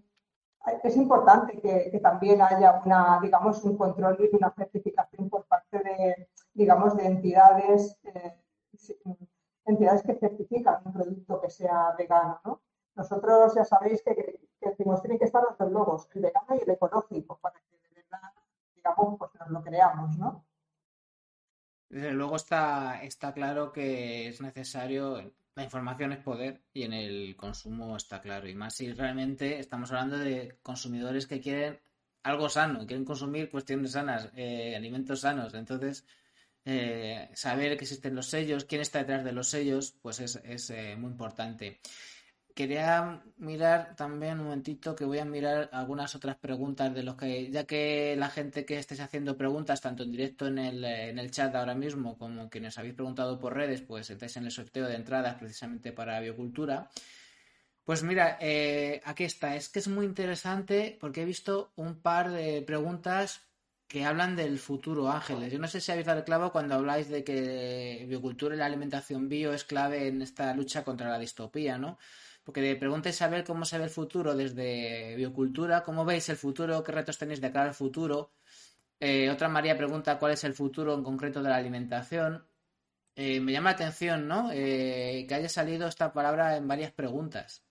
es 0.83 0.95
importante 0.95 1.59
que, 1.59 1.91
que, 1.91 1.99
también 1.99 2.41
haya 2.41 2.81
una, 2.85 3.19
digamos, 3.21 3.63
un 3.63 3.77
control 3.77 4.17
y 4.19 4.35
una 4.35 4.51
certificación 4.51 5.29
por 5.29 5.45
parte 5.45 5.79
de, 5.79 6.29
digamos, 6.53 6.95
de 6.95 7.05
entidades 7.05 7.97
eh, 8.03 8.37
entidades 9.65 10.03
que 10.03 10.15
certifican 10.15 10.81
un 10.85 10.93
producto 10.93 11.41
que 11.41 11.49
sea 11.49 11.93
vegano, 11.97 12.39
¿no? 12.45 12.61
Nosotros 12.95 13.55
ya 13.55 13.65
sabéis 13.65 14.03
que, 14.03 14.15
que 14.15 14.69
decimos 14.69 15.01
tienen 15.01 15.17
que 15.17 15.25
estar 15.25 15.43
los 15.43 15.57
dos 15.57 15.71
logos, 15.71 16.09
el 16.13 16.21
vegano 16.21 16.55
y 16.55 16.61
el 16.63 16.69
ecológico, 16.69 17.39
para 17.39 17.59
que 17.59 17.77
de 17.89 18.01
verdad, 18.01 18.31
digamos, 18.75 19.17
pues 19.17 19.31
nos 19.39 19.49
lo 19.49 19.63
creamos, 19.63 20.17
¿no? 20.17 20.45
Desde 21.89 22.11
luego 22.11 22.35
está, 22.35 23.03
está 23.03 23.33
claro 23.33 23.71
que 23.71 24.27
es 24.27 24.41
necesario, 24.41 25.31
la 25.53 25.63
información 25.63 26.11
es 26.11 26.19
poder 26.23 26.63
y 26.73 26.83
en 26.83 26.93
el 26.93 27.35
consumo 27.35 27.95
está 27.95 28.19
claro. 28.19 28.47
Y 28.47 28.55
más 28.55 28.75
si 28.75 28.91
realmente 28.91 29.59
estamos 29.59 29.91
hablando 29.91 30.17
de 30.17 30.57
consumidores 30.63 31.27
que 31.27 31.39
quieren 31.39 31.79
algo 32.23 32.49
sano, 32.49 32.87
quieren 32.87 33.05
consumir 33.05 33.51
cuestiones 33.51 33.91
sanas, 33.91 34.31
eh, 34.35 34.75
alimentos 34.75 35.21
sanos. 35.21 35.53
Entonces, 35.53 36.03
eh, 36.65 37.29
saber 37.33 37.77
que 37.77 37.83
existen 37.83 38.15
los 38.15 38.27
sellos, 38.27 38.65
quién 38.65 38.81
está 38.81 38.99
detrás 38.99 39.23
de 39.23 39.31
los 39.31 39.49
sellos, 39.49 39.95
pues 40.01 40.19
es, 40.19 40.39
es 40.43 40.69
eh, 40.69 40.95
muy 40.97 41.11
importante. 41.11 41.79
Quería 42.55 43.23
mirar 43.37 43.95
también 43.95 44.39
un 44.39 44.45
momentito 44.45 44.95
que 44.95 45.05
voy 45.05 45.17
a 45.17 45.25
mirar 45.25 45.69
algunas 45.73 46.13
otras 46.13 46.37
preguntas 46.37 46.93
de 46.93 47.01
los 47.01 47.15
que, 47.15 47.49
ya 47.49 47.63
que 47.63 48.15
la 48.15 48.29
gente 48.29 48.63
que 48.63 48.77
estéis 48.77 49.01
haciendo 49.01 49.35
preguntas, 49.35 49.81
tanto 49.81 50.03
en 50.03 50.11
directo 50.11 50.45
en 50.45 50.59
el, 50.59 50.83
en 50.83 51.17
el 51.17 51.31
chat 51.31 51.53
ahora 51.55 51.73
mismo, 51.73 52.15
como 52.15 52.49
quienes 52.49 52.77
habéis 52.77 52.93
preguntado 52.93 53.39
por 53.39 53.55
redes, 53.55 53.81
pues 53.81 54.09
estáis 54.11 54.37
en 54.37 54.45
el 54.45 54.51
sorteo 54.51 54.85
de 54.87 54.95
entradas 54.95 55.35
precisamente 55.35 55.91
para 55.93 56.19
biocultura. 56.19 56.89
Pues 57.83 58.01
mira, 58.03 58.37
eh, 58.39 59.01
aquí 59.03 59.25
está. 59.25 59.55
Es 59.55 59.67
que 59.69 59.79
es 59.79 59.87
muy 59.87 60.05
interesante 60.05 60.97
porque 61.01 61.23
he 61.23 61.25
visto 61.25 61.73
un 61.75 62.01
par 62.01 62.31
de 62.31 62.61
preguntas 62.61 63.41
que 63.93 64.05
hablan 64.05 64.35
del 64.35 64.57
futuro, 64.57 65.11
Ángeles. 65.11 65.53
Yo 65.53 65.59
no 65.59 65.67
sé 65.67 65.79
si 65.79 65.91
habéis 65.91 66.07
dado 66.07 66.17
el 66.17 66.25
clavo 66.25 66.51
cuando 66.51 66.73
habláis 66.73 67.09
de 67.09 67.23
que 67.23 68.05
biocultura 68.09 68.55
y 68.55 68.57
la 68.57 68.65
alimentación 68.65 69.29
bio 69.29 69.53
es 69.53 69.65
clave 69.65 70.07
en 70.07 70.23
esta 70.23 70.51
lucha 70.55 70.83
contra 70.83 71.09
la 71.09 71.19
distopía, 71.19 71.77
¿no? 71.77 71.99
porque 72.43 72.61
de 72.61 72.75
preguntes 72.75 73.15
saber 73.15 73.43
cómo 73.43 73.65
se 73.65 73.77
ve 73.77 73.83
el 73.83 73.91
futuro 73.91 74.35
desde 74.35 75.15
biocultura, 75.15 75.83
cómo 75.83 76.05
veis 76.05 76.27
el 76.29 76.37
futuro, 76.37 76.83
qué 76.83 76.91
retos 76.91 77.19
tenéis 77.19 77.39
de 77.39 77.51
cara 77.51 77.67
al 77.67 77.75
futuro. 77.75 78.33
Eh, 78.99 79.29
otra 79.29 79.47
María 79.47 79.77
pregunta 79.77 80.17
cuál 80.17 80.33
es 80.33 80.43
el 80.43 80.55
futuro 80.55 80.95
en 80.95 81.03
concreto 81.03 81.43
de 81.43 81.49
la 81.49 81.57
alimentación. 81.57 82.47
Eh, 83.15 83.39
me 83.41 83.51
llama 83.51 83.69
la 83.71 83.75
atención, 83.75 84.27
¿no? 84.27 84.49
Eh, 84.51 85.25
que 85.27 85.35
haya 85.35 85.49
salido 85.49 85.87
esta 85.87 86.13
palabra 86.13 86.57
en 86.57 86.67
varias 86.67 86.91
preguntas. 86.91 87.63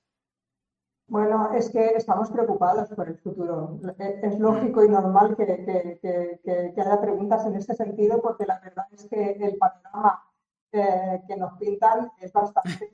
Bueno, 1.12 1.52
es 1.52 1.68
que 1.68 1.88
estamos 1.88 2.30
preocupados 2.30 2.88
por 2.88 3.06
el 3.06 3.18
futuro. 3.18 3.78
Es 3.98 4.38
lógico 4.38 4.82
y 4.82 4.88
normal 4.88 5.36
que, 5.36 6.00
que 6.42 6.80
haya 6.80 7.00
preguntas 7.02 7.44
en 7.44 7.54
este 7.56 7.74
sentido, 7.74 8.22
porque 8.22 8.46
la 8.46 8.58
verdad 8.60 8.86
es 8.90 9.04
que 9.10 9.32
el 9.32 9.58
panorama 9.58 10.24
que 10.70 11.36
nos 11.36 11.52
pintan 11.58 12.10
es 12.18 12.32
bastante 12.32 12.90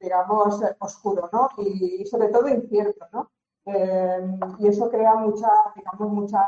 digamos, 0.00 0.62
oscuro, 0.78 1.28
¿no? 1.30 1.50
Y, 1.58 2.06
sobre 2.06 2.28
todo 2.28 2.48
incierto, 2.48 3.06
¿no? 3.12 3.30
Eh, 3.66 4.38
y 4.58 4.68
eso 4.68 4.88
crea 4.90 5.14
mucha, 5.16 5.50
digamos, 5.76 6.10
mucha, 6.10 6.42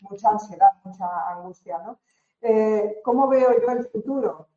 mucha 0.00 0.30
ansiedad, 0.30 0.72
mucha 0.82 1.06
angustia, 1.30 1.78
¿no? 1.78 2.00
Eh, 2.40 3.00
¿Cómo 3.04 3.28
veo 3.28 3.50
yo 3.60 3.68
el 3.70 3.86
futuro? 3.90 4.48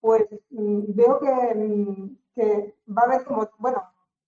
Pues 0.00 0.28
mm, 0.50 0.94
veo 0.94 1.20
mm, 1.22 2.16
que, 2.34 2.76
va 2.86 3.02
a 3.02 3.04
haber 3.06 3.24
como, 3.24 3.48
bueno, 3.58 3.82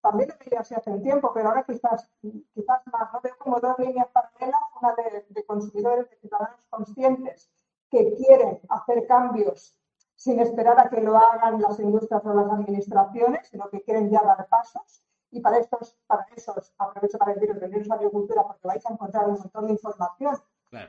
también 0.06 0.28
lo 0.28 0.36
veía 0.38 0.60
hace 0.60 0.90
un 0.90 1.02
tiempo, 1.02 1.32
pero 1.34 1.48
ahora 1.48 1.64
quizás, 1.64 2.08
quizás 2.20 2.80
más, 2.92 3.12
¿no? 3.12 3.20
Veo 3.20 3.36
como 3.38 3.60
dos 3.60 3.78
líneas 3.78 4.06
paralelas, 4.12 4.60
una 4.80 4.94
de, 4.94 5.26
de 5.28 5.44
consumidores, 5.44 6.08
de 6.10 6.16
ciudadanos 6.16 6.60
conscientes 6.70 7.50
que 7.90 8.14
quieren 8.14 8.60
hacer 8.68 9.06
cambios 9.06 9.76
sin 10.14 10.40
esperar 10.40 10.78
a 10.80 10.88
que 10.88 11.00
lo 11.00 11.16
hagan 11.16 11.60
las 11.60 11.78
industrias 11.78 12.24
o 12.24 12.34
las 12.34 12.50
administraciones, 12.50 13.48
sino 13.48 13.68
que 13.68 13.82
quieren 13.82 14.10
ya 14.10 14.22
dar 14.22 14.46
pasos. 14.48 15.02
Y 15.30 15.40
para 15.40 15.58
estos, 15.58 15.98
para 16.06 16.26
esos, 16.34 16.72
aprovecho 16.78 17.18
para 17.18 17.34
deciros, 17.34 17.60
veniros 17.60 17.90
a 17.90 17.94
agricultura 17.94 18.44
porque 18.44 18.66
vais 18.68 18.86
a 18.86 18.92
encontrar 18.92 19.28
un 19.28 19.38
montón 19.38 19.66
de 19.66 19.72
información. 19.72 20.36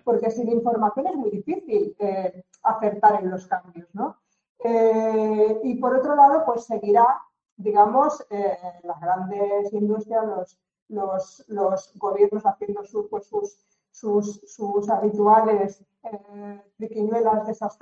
Porque 0.03 0.31
sin 0.31 0.49
información 0.49 1.07
es 1.07 1.15
muy 1.15 1.29
difícil 1.29 1.95
eh, 1.99 2.43
acertar 2.63 3.23
en 3.23 3.29
los 3.29 3.47
cambios, 3.47 3.87
¿no? 3.93 4.17
Eh, 4.59 5.59
y 5.63 5.75
por 5.75 5.95
otro 5.95 6.15
lado, 6.15 6.43
pues 6.45 6.65
seguirá, 6.65 7.21
digamos, 7.57 8.25
eh, 8.29 8.57
las 8.83 8.99
grandes 9.01 9.73
industrias, 9.73 10.25
los, 10.25 10.59
los, 10.87 11.43
los 11.47 11.91
gobiernos 11.97 12.45
haciendo 12.45 12.81
pues, 13.09 13.25
sus, 13.27 13.57
sus, 13.91 14.41
sus 14.45 14.89
habituales 14.89 15.83
eh, 16.03 16.61
desastrosas 16.77 17.79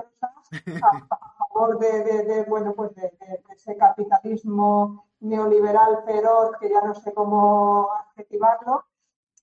a, 0.82 1.36
favor 1.38 1.77
de, 1.79 2.46
bueno, 2.48 2.74
pues 2.74 2.96
de, 2.96 3.12
ese 3.53 3.77
capitalismo 3.77 5.05
neoliberal 5.20 6.03
feroz 6.05 6.51
que 6.60 6.70
ya 6.70 6.82
no 6.82 6.94
sé 6.94 7.13
cómo 7.13 7.89
adjetivarlo 7.91 8.86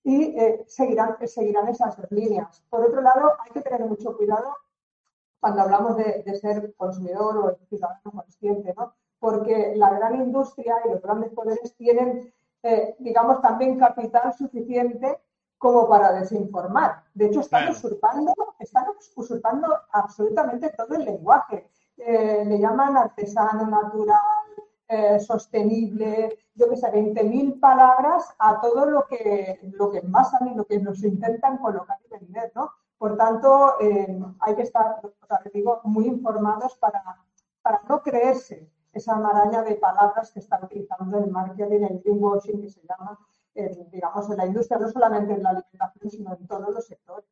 y 0.03 0.37
eh, 0.37 0.63
seguirán, 0.67 1.15
seguirán 1.27 1.67
esas 1.67 1.97
líneas. 2.11 2.63
Por 2.69 2.85
otro 2.85 3.01
lado, 3.01 3.31
hay 3.39 3.51
que 3.51 3.61
tener 3.61 3.85
mucho 3.85 4.17
cuidado 4.17 4.55
cuando 5.39 5.61
hablamos 5.61 5.97
de, 5.97 6.23
ser 6.39 6.73
consumidor 6.75 7.37
o 7.37 7.67
ciudadano 7.67 8.11
consciente, 8.11 8.73
¿no? 8.75 8.95
Porque 9.23 9.71
la 9.77 9.89
gran 9.89 10.15
industria 10.15 10.75
y 10.83 10.89
los 10.89 11.01
grandes 11.01 11.31
poderes 11.31 11.73
tienen, 11.77 12.33
eh, 12.61 12.93
digamos, 12.99 13.41
también 13.41 13.79
capital 13.79 14.33
suficiente 14.33 15.17
como 15.57 15.87
para 15.87 16.11
desinformar. 16.11 17.05
De 17.13 17.27
hecho, 17.27 17.39
están 17.39 17.69
usurpando, 17.69 18.33
están 18.59 18.83
usurpando 19.15 19.79
absolutamente 19.93 20.71
todo 20.71 20.95
el 20.95 21.05
lenguaje. 21.05 21.69
Eh, 21.95 22.43
le 22.45 22.59
llaman 22.59 22.97
artesano, 22.97 23.65
natural, 23.65 24.19
eh, 24.89 25.17
sostenible, 25.21 26.37
yo 26.53 26.69
que 26.69 26.75
sé, 26.75 26.91
20.000 26.91 27.61
palabras 27.61 28.35
a 28.39 28.59
todo 28.59 28.85
lo 28.85 29.07
que, 29.07 29.61
lo 29.77 29.89
que 29.89 29.99
envasan 29.99 30.49
y 30.49 30.55
lo 30.55 30.65
que 30.65 30.79
nos 30.79 31.01
intentan 31.01 31.59
colocar 31.59 31.97
y 32.05 32.09
vender, 32.09 32.51
¿no? 32.55 32.71
Por 32.97 33.15
tanto, 33.15 33.79
eh, 33.79 34.19
hay 34.41 34.55
que 34.57 34.63
estar, 34.63 34.99
digo, 35.53 35.79
muy 35.85 36.07
informados 36.07 36.75
para, 36.75 37.01
para 37.61 37.81
no 37.87 38.03
creerse 38.03 38.69
esa 38.93 39.15
maraña 39.15 39.63
de 39.63 39.75
palabras 39.75 40.31
que 40.31 40.39
está 40.39 40.59
utilizando 40.63 41.17
el 41.19 41.31
marketing, 41.31 41.83
el 41.83 41.99
greenwashing 41.99 42.61
que 42.61 42.69
se 42.69 42.81
llama, 42.87 43.19
digamos, 43.91 44.29
en 44.29 44.37
la 44.37 44.45
industria, 44.45 44.79
no 44.79 44.89
solamente 44.89 45.33
en 45.33 45.43
la 45.43 45.49
alimentación, 45.49 46.11
sino 46.11 46.37
en 46.37 46.47
todos 46.47 46.73
los 46.73 46.85
sectores. 46.85 47.25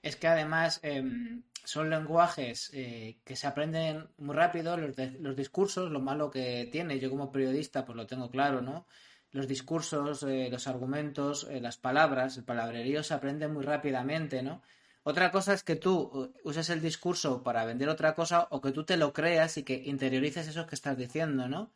Es 0.00 0.16
que 0.16 0.26
además 0.26 0.80
em, 0.82 1.44
son 1.64 1.90
lenguajes 1.90 2.70
eh, 2.74 3.18
que 3.24 3.36
se 3.36 3.46
aprenden 3.46 4.08
muy 4.18 4.34
rápido, 4.34 4.76
los, 4.76 4.96
los, 5.20 5.36
discursos, 5.36 5.90
lo 5.90 6.00
malo 6.00 6.30
que 6.30 6.68
tiene, 6.72 6.98
yo 6.98 7.10
como 7.10 7.30
periodista 7.30 7.84
pues 7.84 7.96
lo 7.96 8.06
tengo 8.06 8.30
claro, 8.30 8.62
¿no? 8.62 8.86
Los 9.30 9.46
discursos, 9.46 10.24
eh, 10.24 10.48
los 10.50 10.66
argumentos, 10.66 11.46
eh, 11.48 11.60
las 11.60 11.76
palabras, 11.76 12.36
el 12.36 12.44
palabrerío 12.44 13.02
se 13.02 13.14
aprende 13.14 13.46
muy 13.48 13.64
rápidamente, 13.64 14.42
¿no? 14.42 14.62
Otra 15.04 15.30
cosa 15.32 15.52
es 15.54 15.64
que 15.64 15.76
tú 15.76 16.32
uses 16.44 16.70
el 16.70 16.80
discurso 16.80 17.42
para 17.42 17.64
vender 17.64 17.88
otra 17.88 18.14
cosa 18.14 18.46
o 18.50 18.60
que 18.60 18.70
tú 18.72 18.84
te 18.84 18.96
lo 18.96 19.12
creas 19.12 19.56
y 19.56 19.64
que 19.64 19.74
interiorices 19.74 20.46
eso 20.46 20.66
que 20.66 20.76
estás 20.76 20.96
diciendo, 20.96 21.48
¿no? 21.48 21.72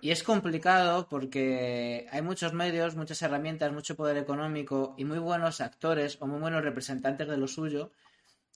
Y 0.00 0.10
es 0.10 0.22
complicado 0.22 1.08
porque 1.08 2.06
hay 2.10 2.22
muchos 2.22 2.52
medios, 2.52 2.96
muchas 2.96 3.22
herramientas, 3.22 3.72
mucho 3.72 3.96
poder 3.96 4.16
económico 4.16 4.94
y 4.98 5.04
muy 5.04 5.18
buenos 5.18 5.60
actores 5.60 6.18
o 6.20 6.26
muy 6.26 6.40
buenos 6.40 6.62
representantes 6.62 7.28
de 7.28 7.36
lo 7.36 7.48
suyo. 7.48 7.92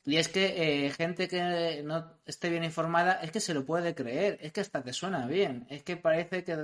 Y 0.04 0.16
es 0.16 0.28
que 0.28 0.87
eh, 0.87 0.90
gente 0.90 1.28
que 1.28 1.82
no 1.84 2.18
esté 2.26 2.50
bien 2.50 2.64
informada 2.64 3.14
es 3.22 3.30
que 3.30 3.40
se 3.40 3.54
lo 3.54 3.64
puede 3.64 3.94
creer, 3.94 4.38
es 4.42 4.52
que 4.52 4.61
hasta 4.61 4.82
te 4.82 4.92
suena 4.92 5.26
bien, 5.26 5.64
es 5.70 5.84
que 5.84 5.96
parece 5.96 6.42
que, 6.42 6.56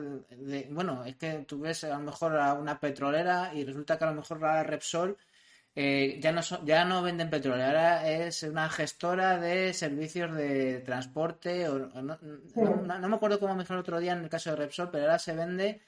bueno, 0.71 1.05
es 1.05 1.17
que 1.17 1.45
tú 1.47 1.61
ves 1.61 1.85
a 1.85 1.91
lo 1.91 2.01
mejor 2.01 2.37
a 2.37 2.55
una 2.55 2.81
petrolera 2.81 3.53
y 3.55 3.65
resulta 3.65 3.97
que 3.97 4.05
a 4.05 4.11
lo 4.11 4.17
mejor 4.17 4.41
la 4.41 4.65
Repsol 4.65 5.17
eh, 5.81 6.19
ya, 6.21 6.33
no 6.33 6.41
ya 6.65 6.85
no 6.85 7.05
venden 7.05 7.31
petróleo, 7.31 7.65
ahora 7.65 8.05
es 8.11 8.43
una 8.43 8.69
gestora 8.69 9.39
de 9.39 9.73
servicios 9.73 10.35
de 10.35 10.81
transporte. 10.81 11.69
O, 11.69 11.79
no, 11.79 12.19
me 13.09 13.15
acuerdo 13.15 13.39
cómo 13.39 13.55
me 13.55 13.63
dijo 13.63 13.75
el 13.75 13.79
otro 13.79 14.01
día 14.01 14.15
en 14.15 14.25
el 14.25 14.29
caso 14.29 14.51
de 14.51 14.57
Repsol, 14.57 14.91
pero 14.91 15.05
ahora 15.05 15.21
se 15.21 15.37
vende 15.37 15.81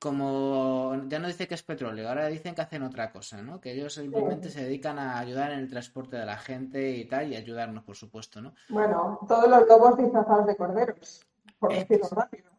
como. 0.00 1.00
Ya 1.06 1.20
no 1.20 1.28
dice 1.28 1.46
que 1.46 1.54
es 1.54 1.62
petróleo, 1.62 2.08
ahora 2.08 2.26
dicen 2.26 2.52
que 2.52 2.62
hacen 2.62 2.82
otra 2.82 3.12
cosa, 3.12 3.40
¿no? 3.40 3.60
Que 3.60 3.74
ellos 3.74 3.94
simplemente 3.94 4.50
se 4.50 4.64
dedican 4.64 4.98
a 4.98 5.20
ayudar 5.20 5.52
en 5.52 5.60
el 5.60 5.70
transporte 5.70 6.16
de 6.16 6.26
la 6.26 6.36
gente 6.36 6.96
y 6.96 7.04
tal, 7.04 7.32
y 7.32 7.36
ayudarnos, 7.36 7.84
por 7.84 7.94
supuesto, 7.94 8.42
¿no? 8.42 8.54
Bueno, 8.68 9.20
todos 9.28 9.48
los 9.48 9.68
lobos 9.68 9.98
disfrazados 9.98 10.48
de 10.48 10.56
corderos, 10.56 11.24
por 11.60 11.72
decirlo 11.72 12.08
rápido. 12.10 12.50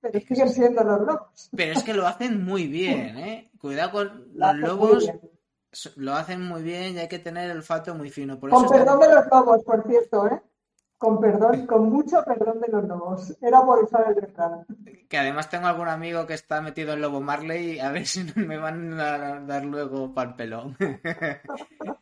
Pero 0.00 0.20
siguen 0.20 0.48
siendo 0.48 0.82
los 0.84 1.00
lobos. 1.00 1.50
Pero 1.54 1.72
es 1.74 1.84
que 1.84 1.92
lo 1.92 2.06
hacen 2.06 2.42
muy 2.42 2.66
bien, 2.66 3.18
¿eh? 3.18 3.50
Cuidado 3.60 3.92
con 3.92 4.28
los 4.34 4.56
lobos 4.56 5.12
lo 5.96 6.14
hacen 6.14 6.42
muy 6.42 6.62
bien 6.62 6.94
y 6.94 6.98
hay 6.98 7.08
que 7.08 7.18
tener 7.18 7.50
el 7.50 7.58
olfato 7.58 7.94
muy 7.94 8.10
fino. 8.10 8.38
con 8.38 8.68
perdón 8.68 9.00
de 9.00 9.14
los 9.14 9.26
lobos, 9.30 9.64
por 9.64 9.86
cierto, 9.86 10.26
¿eh? 10.28 10.40
Con 10.98 11.20
perdón, 11.20 11.66
con 11.66 11.90
mucho 11.90 12.22
perdón 12.24 12.60
de 12.60 12.68
los 12.68 12.84
lobos. 12.84 13.36
Era 13.40 13.60
por 13.62 13.82
usar 13.82 14.06
el 14.08 14.22
refrán. 14.22 14.64
Que 15.08 15.18
además 15.18 15.50
tengo 15.50 15.66
algún 15.66 15.88
amigo 15.88 16.26
que 16.26 16.34
está 16.34 16.60
metido 16.60 16.92
en 16.92 17.00
Lobo 17.00 17.20
Marley, 17.20 17.80
a 17.80 17.90
ver 17.90 18.06
si 18.06 18.24
me 18.36 18.56
van 18.56 19.00
a 19.00 19.40
dar 19.40 19.64
luego 19.64 20.14
pal 20.14 20.36
pelón. 20.36 20.76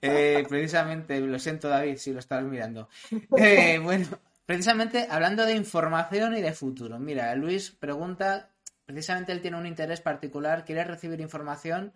Eh, 0.03 0.47
precisamente, 0.49 1.21
lo 1.21 1.39
siento 1.39 1.69
David, 1.69 1.99
si 1.99 2.15
lo 2.15 2.21
estás 2.21 2.43
mirando. 2.43 2.89
Eh, 3.37 3.79
bueno, 3.83 4.07
precisamente 4.47 5.07
hablando 5.11 5.45
de 5.45 5.55
información 5.55 6.35
y 6.35 6.41
de 6.41 6.55
futuro. 6.55 6.99
Mira, 6.99 7.35
Luis 7.35 7.71
pregunta, 7.71 8.49
precisamente 8.87 9.33
él 9.33 9.43
tiene 9.43 9.59
un 9.59 9.67
interés 9.67 10.00
particular, 10.00 10.65
quiere 10.65 10.85
recibir 10.85 11.21
información 11.21 11.93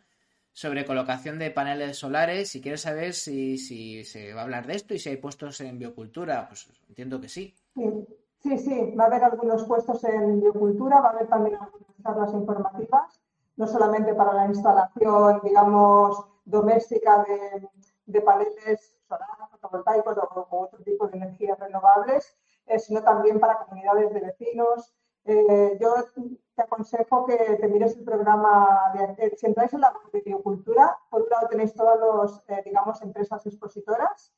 sobre 0.54 0.87
colocación 0.87 1.38
de 1.38 1.50
paneles 1.50 1.99
solares. 1.99 2.49
Si 2.49 2.62
quieres 2.62 2.80
saber 2.80 3.12
si, 3.12 3.58
si 3.58 4.04
se 4.04 4.32
va 4.32 4.40
a 4.40 4.44
hablar 4.44 4.66
de 4.66 4.76
esto 4.76 4.94
y 4.94 4.99
si 5.00 5.11
hay 5.11 5.16
puestos 5.16 5.61
en 5.61 5.78
biocultura, 5.78 6.49
pues 6.49 6.70
entiendo 6.88 7.20
que 7.20 7.28
sí. 7.28 7.54
Sí, 8.38 8.58
sí, 8.58 8.94
va 8.99 9.04
a 9.04 9.06
haber 9.08 9.25
algunos 9.25 9.64
puestos 9.64 10.04
en 10.04 10.40
biocultura, 10.40 11.00
va 11.00 11.08
a 11.08 11.12
haber 11.12 11.26
también 11.26 11.56
algunas 11.56 11.96
charlas 12.02 12.32
informativas, 12.34 13.20
no 13.56 13.66
solamente 13.66 14.14
para 14.14 14.32
la 14.32 14.46
instalación, 14.46 15.40
digamos, 15.42 16.25
doméstica 16.44 17.25
de, 18.06 18.20
paneles 18.20 18.96
solares, 19.08 19.50
fotovoltaicos 19.50 20.18
o, 20.18 20.46
otro 20.50 20.78
tipo 20.84 21.08
de 21.08 21.16
energías 21.16 21.58
renovables, 21.58 22.37
eh, 22.66 22.78
sino 22.78 23.02
también 23.02 23.40
para 23.40 23.58
comunidades 23.58 24.12
de 24.14 24.20
vecinos. 24.20 24.94
Eh, 25.25 25.78
yo 25.81 25.95
te 26.54 26.62
aconsejo 26.62 27.25
que 27.26 27.37
te 27.37 27.69
mires 27.69 27.97
el 27.97 28.04
programa, 28.04 28.93
de, 28.95 29.35
si 29.37 29.47
entráis 29.47 29.73
en 29.73 29.81
la 29.81 29.93
de 30.12 30.21
biocultura, 30.21 30.99
por 31.11 31.23
un 31.23 31.31
lado 31.31 31.49
tenéis 31.49 31.75
todas 31.75 31.99
las, 31.99 32.45
eh, 32.49 32.62
digamos, 32.64 33.00
empresas 33.02 33.45
expositoras 33.47 34.33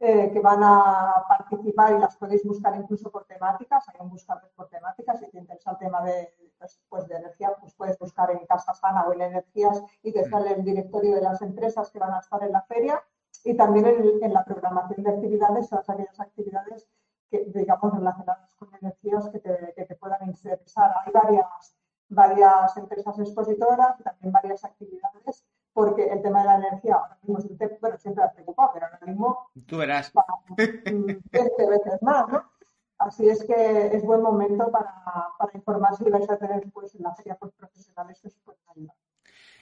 eh, 0.00 0.30
que 0.32 0.40
van 0.40 0.64
a 0.64 1.26
participar 1.28 1.92
y 1.94 1.98
las 1.98 2.16
podéis 2.16 2.42
buscar 2.44 2.74
incluso 2.74 3.10
por 3.10 3.26
temáticas, 3.26 3.86
hay 3.90 3.96
un 4.00 4.08
buscador 4.08 4.50
por 4.56 4.68
temáticas, 4.68 5.20
si 5.20 5.30
te 5.30 5.38
interesa 5.38 5.72
el 5.72 5.78
tema 5.78 6.02
de, 6.02 6.34
pues, 6.58 6.80
pues, 6.88 7.06
de 7.06 7.16
energía, 7.16 7.54
pues 7.60 7.74
puedes 7.74 7.98
buscar 7.98 8.30
en 8.30 8.46
Casa 8.46 8.72
Sana 8.74 9.04
o 9.06 9.12
en 9.12 9.20
Energías 9.20 9.82
y 10.02 10.12
te 10.12 10.24
sale 10.24 10.52
el 10.52 10.64
directorio 10.64 11.16
de 11.16 11.20
las 11.20 11.42
empresas 11.42 11.90
que 11.90 11.98
van 11.98 12.14
a 12.14 12.20
estar 12.20 12.42
en 12.42 12.52
la 12.52 12.62
feria. 12.62 13.02
Y 13.44 13.54
también 13.54 13.86
en, 13.86 14.34
la 14.34 14.44
programación 14.44 15.02
de 15.02 15.10
actividades, 15.10 15.68
todas 15.68 15.88
aquellas 15.88 16.18
actividades 16.18 16.88
que, 17.30 17.44
digamos, 17.54 17.94
relacionadas 17.94 18.54
con 18.56 18.68
energías 18.74 19.28
que 19.30 19.38
te, 19.38 19.72
que 19.76 19.84
te 19.84 19.94
puedan 19.96 20.26
interesar. 20.26 20.94
Hay 21.04 21.12
varias, 21.12 21.76
varias 22.08 22.76
empresas 22.76 23.18
expositoras 23.18 23.98
y 24.00 24.02
también 24.02 24.32
varias 24.32 24.64
actividades 24.64 25.44
porque 25.72 26.04
el 26.08 26.20
tema 26.20 26.40
de 26.40 26.46
la 26.46 26.56
energía 26.56 26.96
ahora 26.96 27.18
mismo 27.22 27.38
es 27.38 27.44
un 27.44 27.56
tema, 27.56 27.72
bueno, 27.80 27.98
siempre 27.98 28.24
ha 28.24 28.32
preocupado, 28.32 28.70
pero 28.74 28.86
ahora 28.86 28.98
mismo... 29.06 29.50
Tú 29.66 29.78
verás. 29.78 30.12
20 30.56 31.22
veces 31.32 32.02
más, 32.02 32.28
¿no? 32.28 32.50
Así 32.98 33.28
es 33.28 33.42
que 33.44 33.86
es 33.86 34.04
buen 34.04 34.20
momento 34.20 34.70
para, 34.70 34.92
para 35.38 35.52
informarse 35.54 36.04
y 36.06 36.10
vais 36.10 36.28
a 36.28 36.36
tener 36.36 36.62
pues, 36.70 36.94
en 36.94 37.02
la 37.02 37.14
feria 37.14 37.34
pues, 37.36 37.52
profesionales 37.52 38.20
que 38.20 38.28
os 38.28 38.34
pueden 38.44 38.60
ayudar. 38.68 38.96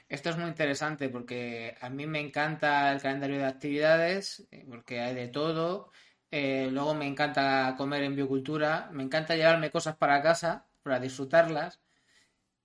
Esto 0.08 0.30
es 0.30 0.38
muy 0.38 0.48
interesante 0.48 1.08
porque 1.08 1.76
a 1.80 1.90
mí 1.90 2.06
me 2.06 2.18
encanta 2.18 2.90
el 2.90 3.00
calendario 3.00 3.38
de 3.38 3.46
actividades, 3.46 4.48
porque 4.68 5.00
hay 5.00 5.14
de 5.14 5.28
todo. 5.28 5.90
Eh, 6.30 6.68
luego 6.72 6.94
me 6.94 7.06
encanta 7.06 7.74
comer 7.76 8.02
en 8.02 8.14
biocultura, 8.16 8.90
me 8.92 9.02
encanta 9.02 9.36
llevarme 9.36 9.70
cosas 9.70 9.96
para 9.96 10.22
casa 10.22 10.66
para 10.82 11.00
disfrutarlas. 11.00 11.80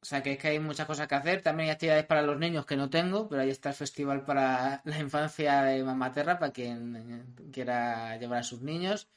O 0.02 0.06
sea 0.06 0.22
que 0.24 0.34
es 0.34 0.38
que 0.40 0.50
hay 0.50 0.60
muchas 0.60 0.86
cosas 0.88 1.08
que 1.08 1.16
hacer. 1.16 1.42
También 1.42 1.70
hay 1.70 1.74
actividades 1.74 2.06
para 2.06 2.22
los 2.24 2.38
niños 2.40 2.66
que 2.66 2.76
no 2.78 2.90
tengo, 2.90 3.30
pero 3.30 3.42
ahí 3.42 3.50
está 3.50 3.70
el 3.70 3.76
festival 3.76 4.26
para 4.26 4.82
la 4.86 5.00
infancia 5.00 5.64
de 5.64 5.84
Mamaterra, 5.84 6.40
para 6.40 6.52
quien 6.54 7.36
quiera 7.54 8.18
llevar 8.18 8.40
a 8.40 8.44
sus 8.44 8.62
niños. 8.62 9.10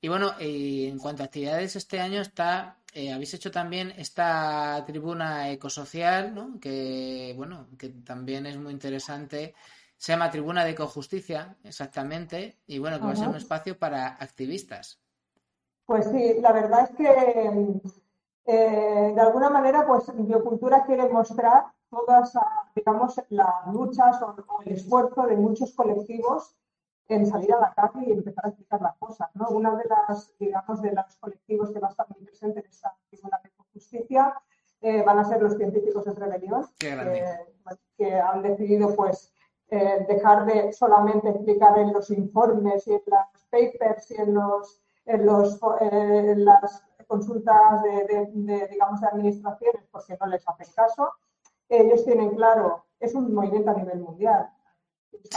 Y 0.00 0.08
bueno, 0.08 0.34
en 0.40 0.98
cuanto 0.98 1.22
a 1.22 1.26
actividades, 1.26 1.76
este 1.76 2.00
año 2.00 2.20
está, 2.22 2.78
eh, 2.94 3.12
habéis 3.12 3.34
hecho 3.34 3.50
también 3.50 3.92
esta 3.98 4.82
tribuna 4.86 5.50
ecosocial, 5.50 6.34
¿no? 6.34 6.58
Que 6.60 7.34
bueno, 7.36 7.68
que 7.78 7.90
también 7.90 8.46
es 8.46 8.56
muy 8.56 8.72
interesante. 8.72 9.54
Se 10.00 10.12
llama 10.12 10.30
Tribuna 10.30 10.64
de 10.64 10.70
Ecojusticia, 10.70 11.58
exactamente, 11.62 12.56
y 12.66 12.78
bueno, 12.78 12.98
que 12.98 13.04
va 13.04 13.12
a 13.12 13.16
ser 13.16 13.28
un 13.28 13.36
espacio 13.36 13.78
para 13.78 14.06
activistas. 14.06 14.98
Pues 15.84 16.06
sí, 16.10 16.40
la 16.40 16.52
verdad 16.52 16.88
es 16.88 16.96
que 16.96 17.80
eh, 18.46 19.12
de 19.14 19.20
alguna 19.20 19.50
manera, 19.50 19.86
pues 19.86 20.04
Biocultura 20.14 20.86
quiere 20.86 21.06
mostrar 21.10 21.66
todas, 21.90 22.32
digamos, 22.74 23.20
las 23.28 23.66
luchas 23.74 24.22
o, 24.22 24.62
el 24.64 24.72
esfuerzo 24.72 25.26
de 25.26 25.36
muchos 25.36 25.74
colectivos 25.74 26.56
en 27.08 27.26
salir 27.26 27.52
a 27.52 27.60
la 27.60 27.74
calle 27.74 28.06
y 28.06 28.12
empezar 28.12 28.46
a 28.46 28.48
explicar 28.48 28.80
las 28.80 28.96
cosas. 28.96 29.28
¿no? 29.34 29.50
Una 29.50 29.76
de 29.76 29.84
las, 29.84 30.32
digamos, 30.38 30.80
de 30.80 30.92
los 30.92 31.14
colectivos 31.16 31.72
que 31.72 31.78
va 31.78 31.88
a 31.88 31.90
estar 31.90 32.06
muy 32.08 32.24
presente 32.24 32.60
en 32.60 32.66
esta 32.66 32.96
tribuna 33.10 33.38
de 33.44 33.50
justicia 33.50 34.34
eh, 34.80 35.02
van 35.02 35.18
a 35.18 35.24
ser 35.24 35.42
los 35.42 35.58
científicos 35.58 36.06
de 36.06 36.14
rebelión, 36.14 36.66
que 36.78 38.14
han 38.18 38.40
decidido, 38.40 38.96
pues, 38.96 39.34
eh, 39.70 40.04
dejar 40.08 40.46
de 40.46 40.72
solamente 40.72 41.28
explicar 41.28 41.78
en 41.78 41.92
los 41.92 42.10
informes 42.10 42.86
y 42.86 42.94
en 42.94 43.02
las 43.06 43.28
papers 43.50 44.10
y 44.10 44.16
en 44.16 44.34
los, 44.34 44.82
en 45.06 45.26
los 45.26 45.60
en 45.80 46.44
las 46.44 46.84
consultas 47.06 47.82
de, 47.82 48.68
digamos, 48.70 49.00
de 49.00 49.06
administraciones 49.06 49.84
porque 49.90 50.16
no 50.20 50.26
les 50.26 50.48
hacen 50.48 50.66
caso. 50.74 51.12
Ellos 51.68 52.04
tienen 52.04 52.34
claro, 52.34 52.84
es 52.98 53.14
un 53.14 53.32
movimiento 53.32 53.70
a 53.70 53.74
nivel 53.74 54.00
mundial. 54.00 54.50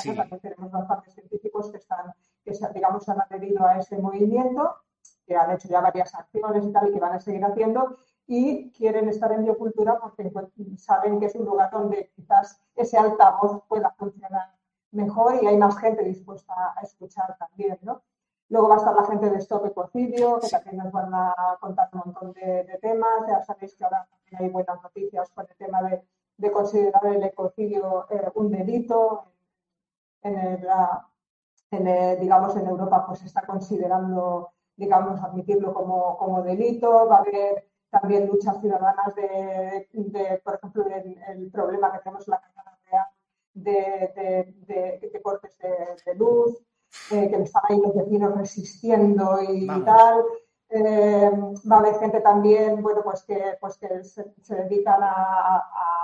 También 0.04 0.40
tenemos 0.40 0.72
bastantes 0.72 1.14
científicos 1.14 1.72
que 1.72 1.78
están, 1.78 2.14
que 2.44 2.54
digamos, 2.74 3.08
han 3.10 3.22
adherido 3.22 3.66
a 3.66 3.78
ese 3.78 3.98
movimiento, 3.98 4.78
que 5.26 5.36
han 5.36 5.52
hecho 5.52 5.68
ya 5.68 5.82
varias 5.82 6.14
acciones 6.14 6.66
y 6.66 6.72
tal, 6.72 6.90
y 6.90 6.94
que 6.94 7.00
van 7.00 7.14
a 7.14 7.20
seguir 7.20 7.44
haciendo, 7.44 7.98
y 8.28 8.72
quieren 8.72 9.10
estar 9.10 9.32
en 9.32 9.44
biocultura 9.44 10.00
porque 10.00 10.32
saben 10.78 11.20
que 11.20 11.28
es 11.28 11.36
un 11.36 11.46
lugar 11.46 11.72
donde 11.72 12.12
quizás 12.16 12.62
ese 12.76 12.98
altavoz 12.98 13.64
pueda 13.68 13.92
funcionar 13.92 14.54
mejor 14.92 15.44
y 15.44 15.48
hay 15.48 15.58
más 15.58 15.78
gente 15.78 16.04
dispuesta 16.04 16.54
a 16.76 16.82
escuchar 16.82 17.36
también, 17.38 17.78
¿no? 17.82 18.02
Luego 18.50 18.70
va 18.70 18.76
a 18.76 18.78
estar 18.78 18.96
la 18.96 19.06
gente 19.06 19.30
de 19.30 19.38
Stop 19.38 19.66
Ecocidio, 19.66 20.40
que 20.40 20.48
también 20.48 20.78
nos 20.78 20.92
van 20.92 21.12
a 21.14 21.58
contar 21.60 21.90
un 21.94 22.02
montón 22.06 22.34
de, 22.34 22.78
temas. 22.82 23.28
Ya 23.28 23.42
sabéis 23.42 23.76
que 23.76 23.84
ahora 23.84 24.08
también 24.12 24.44
hay 24.44 24.50
buenas 24.50 24.80
noticias 24.84 25.30
con 25.32 25.48
el 25.50 25.56
tema 25.56 25.82
de, 25.82 26.52
considerar 26.52 27.04
el 27.08 27.24
ecocidio 27.24 28.06
eh, 28.12 28.32
un 28.36 28.52
delito. 28.52 29.26
En, 30.22 30.38
el, 30.38 32.20
digamos, 32.20 32.56
en 32.56 32.68
Europa 32.68 33.06
pues 33.08 33.20
se 33.20 33.26
está 33.26 33.42
considerando, 33.42 34.52
digamos, 34.76 35.20
admitirlo 35.24 35.74
como, 35.74 36.44
delito. 36.44 37.08
Va 37.08 37.18
a 37.18 37.20
haber 37.22 37.68
también 37.94 38.28
luchas 38.28 38.60
ciudadanas 38.60 39.16
de, 39.16 40.42
por 40.44 40.56
ejemplo, 40.56 40.86
el, 40.88 41.52
problema 41.52 41.92
que 41.92 42.00
tenemos 42.00 42.28
en 42.28 42.32
la 42.32 42.42
Cámara 42.42 42.78
Real 42.90 43.06
de, 43.54 45.22
cortes 45.24 45.58
de 46.06 46.16
luz. 46.16 46.62
Eh, 47.12 47.30
que 47.30 47.42
están 47.42 47.64
ahí 47.70 47.82
los 47.82 47.96
vecinos 47.96 48.36
resistiendo 48.38 49.40
y, 49.42 49.68
tal. 49.84 50.24
Eh, 50.70 51.32
va 51.70 51.76
a 51.76 51.80
haber 51.80 52.00
gente 52.00 52.22
también, 52.22 52.82
bueno, 52.82 53.02
pues 53.04 53.24
que, 53.24 53.58
pues 53.60 53.78
que 53.78 54.04
se, 54.04 54.56
dedican 54.56 55.02
a, 55.02 55.62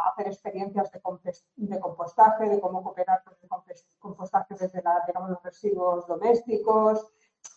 hacer 0.10 0.28
experiencias 0.28 0.92
de, 0.92 1.80
compostaje, 1.80 2.50
de 2.50 2.60
cómo 2.60 2.84
cooperar 2.84 3.24
con 3.24 3.34
el 3.42 3.50
compostaje 4.00 4.56
desde 4.60 4.84
digamos, 5.08 5.30
los 5.30 5.44
residuos 5.44 6.08
domésticos, 6.08 7.08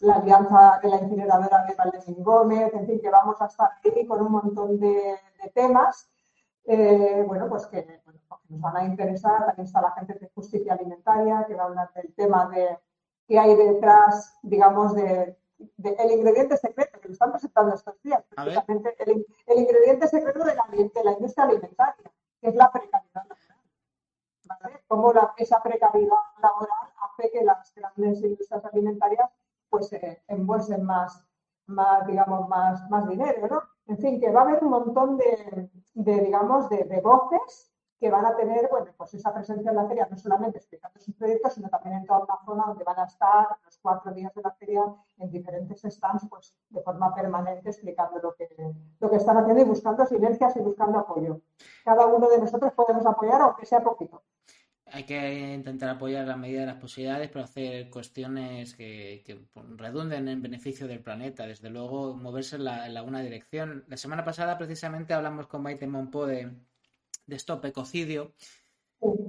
la 0.02 0.16
alianza 0.16 0.80
de 0.82 0.88
la 0.88 0.96
incineradora 0.96 1.64
de 1.64 1.74
Valdemín 1.74 2.24
Gómez, 2.24 2.74
en 2.74 2.86
fin, 2.86 3.00
que 3.00 3.08
vamos 3.08 3.40
a 3.40 3.46
estar 3.46 3.70
ahí 3.84 4.06
con 4.06 4.20
un 4.20 4.32
montón 4.32 4.78
de, 4.80 5.18
temas, 5.54 6.10
eh, 6.64 7.24
bueno, 7.26 7.48
pues 7.48 7.66
que, 7.66 8.00
bueno, 8.04 8.20
nos 8.48 8.60
van 8.60 8.76
a 8.76 8.84
interesar. 8.84 9.46
También 9.46 9.66
está 9.66 9.80
la 9.80 9.92
gente 9.92 10.14
de 10.14 10.30
justicia 10.34 10.74
alimentaria, 10.74 11.44
que 11.46 11.54
va 11.54 11.64
a 11.64 11.66
hablar 11.66 11.92
del 11.94 12.12
tema 12.14 12.48
de 12.48 12.78
que 13.28 13.38
hay 13.38 13.54
detrás, 13.54 14.38
digamos, 14.42 14.94
de, 14.94 15.36
el 15.58 16.10
ingrediente 16.10 16.56
secreto, 16.56 17.00
que 17.00 17.08
lo 17.08 17.12
están 17.12 17.30
presentando 17.30 17.74
estos 17.74 18.00
días, 18.02 18.24
precisamente 18.28 18.96
el, 18.98 19.24
el, 19.46 19.58
ingrediente 19.58 20.08
secreto 20.08 20.40
de 20.44 20.56
la, 20.56 20.64
de 20.68 21.04
la, 21.04 21.12
industria 21.12 21.44
alimentaria, 21.44 22.12
que 22.40 22.48
es 22.48 22.54
la 22.56 22.70
precariedad 22.72 23.14
laboral. 23.14 23.38
¿vale? 24.48 24.82
Cómo 24.88 25.12
esa 25.36 25.62
precariedad 25.62 26.16
laboral 26.42 26.92
hace 27.02 27.30
que 27.30 27.44
las 27.44 27.72
grandes 27.74 28.20
industrias 28.22 28.64
alimentarias 28.64 29.30
pues 29.72 29.90
eh, 29.94 30.22
embolsen 30.28 30.84
más, 30.84 31.26
más, 31.66 32.06
digamos, 32.06 32.46
más, 32.48 32.88
más 32.90 33.08
dinero, 33.08 33.48
¿no? 33.48 33.62
En 33.86 33.98
fin, 33.98 34.20
que 34.20 34.30
va 34.30 34.42
a 34.42 34.44
haber 34.44 34.62
un 34.62 34.70
montón 34.70 35.16
de, 35.16 35.70
de 35.94 36.20
digamos, 36.20 36.68
de, 36.68 36.84
de 36.84 37.00
voces 37.00 37.72
que 37.98 38.10
van 38.10 38.26
a 38.26 38.36
tener 38.36 38.68
bueno, 38.68 38.88
pues 38.96 39.14
esa 39.14 39.32
presencia 39.32 39.70
en 39.70 39.76
la 39.76 39.86
feria, 39.86 40.08
no 40.10 40.16
solamente 40.16 40.58
explicando 40.58 40.98
sus 41.00 41.14
proyectos, 41.14 41.54
sino 41.54 41.68
también 41.68 41.98
en 41.98 42.04
toda 42.04 42.26
la 42.28 42.38
zona 42.44 42.64
donde 42.66 42.84
van 42.84 42.98
a 42.98 43.04
estar 43.04 43.46
los 43.64 43.78
cuatro 43.78 44.12
días 44.12 44.34
de 44.34 44.42
la 44.42 44.50
feria 44.50 44.82
en 45.18 45.30
diferentes 45.30 45.82
stands, 45.82 46.26
pues 46.28 46.54
de 46.68 46.82
forma 46.82 47.14
permanente 47.14 47.70
explicando 47.70 48.18
lo 48.18 48.34
que, 48.34 48.48
lo 48.98 49.08
que 49.08 49.16
están 49.16 49.38
haciendo 49.38 49.62
y 49.62 49.66
buscando 49.66 50.04
silencias 50.04 50.56
y 50.56 50.60
buscando 50.60 50.98
apoyo. 50.98 51.40
Cada 51.84 52.06
uno 52.06 52.28
de 52.28 52.38
nosotros 52.38 52.72
podemos 52.72 53.06
apoyar, 53.06 53.40
aunque 53.40 53.66
sea 53.66 53.80
poquito. 53.80 54.22
Hay 54.92 55.04
que 55.04 55.54
intentar 55.54 55.88
apoyar 55.88 56.26
la 56.26 56.36
medida 56.36 56.60
de 56.60 56.66
las 56.66 56.76
posibilidades, 56.76 57.30
pero 57.30 57.44
hacer 57.44 57.88
cuestiones 57.90 58.74
que, 58.74 59.24
redunden 59.76 60.28
en 60.28 60.42
beneficio 60.42 60.86
del 60.86 61.00
planeta. 61.00 61.46
Desde 61.46 61.70
luego, 61.70 62.14
moverse 62.14 62.56
en 62.56 62.64
la, 62.64 62.86
en 62.86 62.94
la, 62.94 63.02
una 63.02 63.20
dirección. 63.20 63.84
La 63.88 63.96
semana 63.96 64.24
pasada, 64.24 64.58
precisamente, 64.58 65.14
hablamos 65.14 65.46
con 65.46 65.62
Maite 65.62 65.86
Monpo 65.86 66.26
de 66.26 66.50
de 67.26 67.36
Stop 67.36 67.64
Ecocidio, 67.64 68.34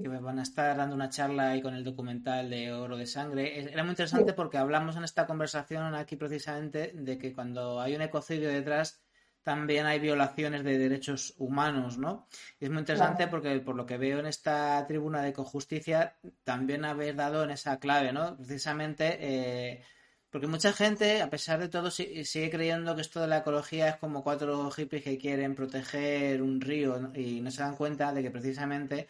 que 0.02 0.10
me 0.10 0.20
van 0.20 0.40
a 0.40 0.44
estar 0.44 0.76
dando 0.78 0.96
una 0.96 1.10
charla 1.10 1.52
ahí 1.52 1.62
con 1.62 1.74
el 1.74 1.84
documental 1.84 2.50
de 2.50 2.72
Oro 2.74 2.98
de 2.98 3.08
Sangre. 3.08 3.72
Era 3.72 3.84
muy 3.84 3.92
interesante 3.92 4.34
porque 4.34 4.58
hablamos 4.58 4.96
en 4.96 5.04
esta 5.04 5.26
conversación 5.26 5.96
aquí 5.96 6.16
precisamente 6.16 6.92
de 6.94 7.18
que 7.18 7.34
cuando 7.34 7.82
hay 7.82 7.96
un 7.96 8.02
ecocidio 8.02 8.50
detrás 8.50 9.02
también 9.44 9.86
hay 9.86 10.00
violaciones 10.00 10.64
de 10.64 10.78
derechos 10.78 11.36
humanos, 11.38 11.98
¿no? 11.98 12.28
Y 12.60 12.66
es 12.66 12.72
muy 12.72 12.80
interesante 12.80 13.28
porque 13.28 13.60
por 13.60 13.76
lo 13.76 13.86
que 13.86 13.98
veo 13.98 14.20
en 14.20 14.26
esta 14.26 14.86
tribuna 14.88 15.22
de 15.22 15.30
ecojusticia 15.30 16.16
también 16.44 16.86
habéis 16.86 17.16
dado 17.16 17.44
en 17.44 17.52
esa 17.52 17.78
clave, 17.80 18.14
¿no? 18.14 18.38
Precisamente 18.38 19.18
eh, 19.20 19.84
Porque 20.30 20.48
mucha 20.48 20.74
gente, 20.74 21.22
a 21.22 21.30
pesar 21.30 21.60
de 21.60 21.70
todo, 21.70 21.92
sigue 21.92 22.50
creyendo 22.50 22.96
que 22.96 23.02
esto 23.02 23.22
de 23.22 23.28
la 23.28 23.40
ecología 23.40 23.90
es 23.90 23.98
como 23.98 24.24
cuatro 24.24 24.72
hippies 24.72 25.04
que 25.04 25.18
quieren 25.18 25.56
proteger 25.56 26.42
un 26.42 26.60
río 26.62 27.12
y 27.14 27.42
no 27.42 27.52
se 27.52 27.62
dan 27.62 27.76
cuenta 27.76 28.14
de 28.14 28.24
que 28.24 28.32
precisamente 28.32 29.08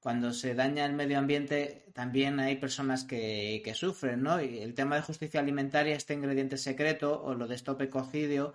cuando 0.00 0.32
se 0.32 0.54
daña 0.54 0.86
el 0.86 0.94
medio 0.94 1.18
ambiente 1.18 1.86
también 1.92 2.40
hay 2.40 2.56
personas 2.56 3.04
que, 3.04 3.62
que 3.64 3.74
sufren, 3.74 4.22
¿no? 4.22 4.40
Y 4.42 4.60
el 4.60 4.74
tema 4.74 4.96
de 4.96 5.02
justicia 5.02 5.40
alimentaria, 5.40 5.94
este 5.96 6.14
ingrediente 6.14 6.56
secreto 6.56 7.22
o 7.22 7.34
lo 7.34 7.46
de 7.46 7.56
stop 7.56 7.82
ecocidio, 7.82 8.54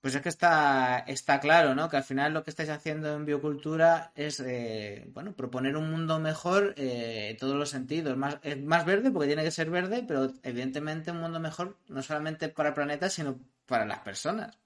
pues 0.00 0.14
es 0.14 0.22
que 0.22 0.30
está, 0.30 1.00
está 1.00 1.40
claro, 1.40 1.74
¿no? 1.74 1.88
Que 1.90 1.98
al 1.98 2.04
final 2.04 2.32
lo 2.32 2.42
que 2.42 2.50
estáis 2.50 2.70
haciendo 2.70 3.14
en 3.14 3.26
biocultura 3.26 4.12
es, 4.14 4.40
eh, 4.40 5.06
bueno, 5.12 5.32
proponer 5.32 5.76
un 5.76 5.90
mundo 5.90 6.18
mejor 6.18 6.74
eh, 6.78 7.30
en 7.30 7.36
todos 7.36 7.56
los 7.56 7.68
sentidos. 7.70 8.16
Más, 8.16 8.38
más 8.64 8.86
verde 8.86 9.10
porque 9.10 9.26
tiene 9.26 9.44
que 9.44 9.50
ser 9.50 9.70
verde, 9.70 10.02
pero 10.06 10.28
evidentemente 10.42 11.10
un 11.10 11.20
mundo 11.20 11.38
mejor 11.38 11.76
no 11.88 12.02
solamente 12.02 12.48
para 12.48 12.70
el 12.70 12.74
planeta, 12.74 13.10
sino 13.10 13.38
para 13.66 13.84
las 13.84 13.98
personas. 14.00 14.58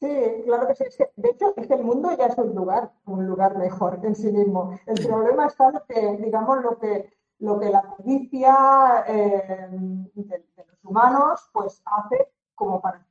Sí, 0.00 0.08
claro 0.44 0.68
que 0.68 0.74
sí. 0.76 0.84
de 1.16 1.30
hecho, 1.30 1.52
es 1.56 1.66
que 1.66 1.74
el 1.74 1.82
mundo 1.82 2.16
ya 2.16 2.26
es 2.26 2.38
un 2.38 2.54
lugar, 2.54 2.92
un 3.06 3.26
lugar 3.26 3.58
mejor 3.58 3.98
en 4.04 4.14
sí 4.14 4.30
mismo. 4.30 4.78
El 4.86 5.06
problema 5.06 5.46
está 5.46 5.70
en 5.70 5.80
que, 5.88 6.22
digamos, 6.22 6.62
lo 6.62 6.78
que, 6.78 7.12
lo 7.40 7.58
que 7.58 7.68
la 7.68 7.82
codicia 7.82 9.04
eh, 9.08 9.68
de, 10.14 10.44
los 10.56 10.84
humanos, 10.84 11.50
pues 11.52 11.82
hace 11.84 12.28
como 12.54 12.80
para 12.80 13.04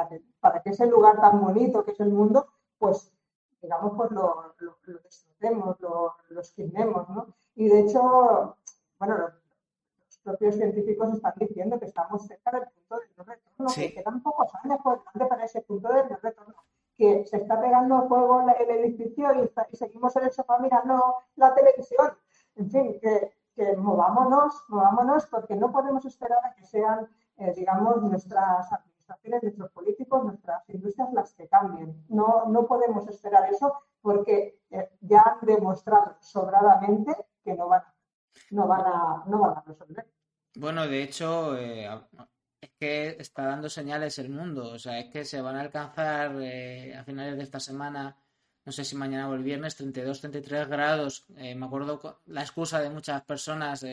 para 0.00 0.08
que, 0.08 0.22
para 0.40 0.62
que 0.62 0.70
ese 0.70 0.86
lugar 0.86 1.20
tan 1.20 1.40
bonito 1.40 1.84
que 1.84 1.90
es 1.90 2.00
el 2.00 2.10
mundo, 2.10 2.46
pues, 2.78 3.12
digamos, 3.60 3.92
pues 3.96 4.10
lo, 4.12 4.54
lo, 4.58 4.78
lo 4.82 4.98
destrocemos, 5.00 5.78
lo, 5.80 6.14
lo 6.30 6.40
esquinemos, 6.40 7.08
¿no? 7.10 7.26
Y 7.54 7.68
de 7.68 7.80
hecho, 7.80 8.56
bueno, 8.98 9.18
los, 9.18 9.32
propios 10.22 10.56
científicos 10.56 11.14
están 11.14 11.32
diciendo 11.36 11.78
que 11.78 11.86
estamos 11.86 12.26
cerca 12.26 12.50
del 12.50 12.68
punto 12.68 12.98
de 13.00 13.06
no 13.16 13.24
retorno, 13.24 13.66
que 13.74 13.94
quedan 13.94 14.22
pocos 14.22 14.54
años 14.62 14.78
por 14.82 14.98
delante 14.98 15.26
para 15.26 15.44
ese 15.44 15.62
punto 15.62 15.88
de 15.88 16.04
no 16.04 16.16
retorno, 16.22 16.54
que 16.96 17.24
se 17.26 17.38
está 17.38 17.58
pegando 17.58 18.06
fuego 18.06 18.42
el 18.58 18.70
edificio 18.70 19.32
y, 19.34 19.50
y 19.72 19.76
seguimos 19.76 20.14
en 20.16 20.24
el 20.24 20.32
sofá 20.32 20.58
mirando 20.58 21.16
la 21.36 21.54
televisión. 21.54 22.12
En 22.56 22.70
fin, 22.70 23.00
que, 23.00 23.32
que 23.54 23.76
movámonos, 23.76 24.62
movámonos, 24.68 25.26
porque 25.26 25.56
no 25.56 25.72
podemos 25.72 26.04
esperar 26.04 26.44
a 26.44 26.54
que 26.54 26.64
sean, 26.66 27.08
eh, 27.38 27.54
digamos, 27.56 28.02
nuestras 28.02 28.70
nuestros 29.42 29.70
políticos, 29.70 30.24
nuestras 30.24 30.68
industrias 30.68 31.12
las 31.12 31.34
que 31.34 31.48
cambien. 31.48 32.04
No, 32.08 32.46
no 32.48 32.66
podemos 32.66 33.06
esperar 33.08 33.48
eso 33.50 33.74
porque 34.00 34.60
eh, 34.70 34.90
ya 35.00 35.20
han 35.20 35.46
demostrado 35.46 36.16
sobradamente 36.20 37.12
que 37.44 37.54
no 37.54 37.68
van, 37.68 37.82
no 38.50 38.66
van, 38.66 38.80
a, 38.80 39.24
no 39.26 39.40
van 39.40 39.58
a 39.58 39.64
resolver. 39.66 40.06
Bueno, 40.56 40.86
de 40.86 41.02
hecho, 41.02 41.56
eh, 41.56 41.88
es 42.60 42.70
que 42.78 43.16
está 43.18 43.44
dando 43.44 43.68
señales 43.68 44.18
el 44.18 44.30
mundo. 44.30 44.72
O 44.72 44.78
sea, 44.78 44.98
es 44.98 45.10
que 45.10 45.24
se 45.24 45.40
van 45.40 45.56
a 45.56 45.60
alcanzar 45.60 46.36
eh, 46.40 46.94
a 46.96 47.04
finales 47.04 47.36
de 47.36 47.42
esta 47.42 47.60
semana, 47.60 48.16
no 48.64 48.72
sé 48.72 48.84
si 48.84 48.96
mañana 48.96 49.28
o 49.28 49.34
el 49.34 49.42
viernes, 49.42 49.76
32, 49.76 50.20
33 50.20 50.68
grados. 50.68 51.26
me 51.30 51.64
acuerdo 51.64 52.20
la 52.26 52.42
excusa 52.42 52.80
de 52.80 52.90
muchas 52.90 53.22
personas 53.22 53.84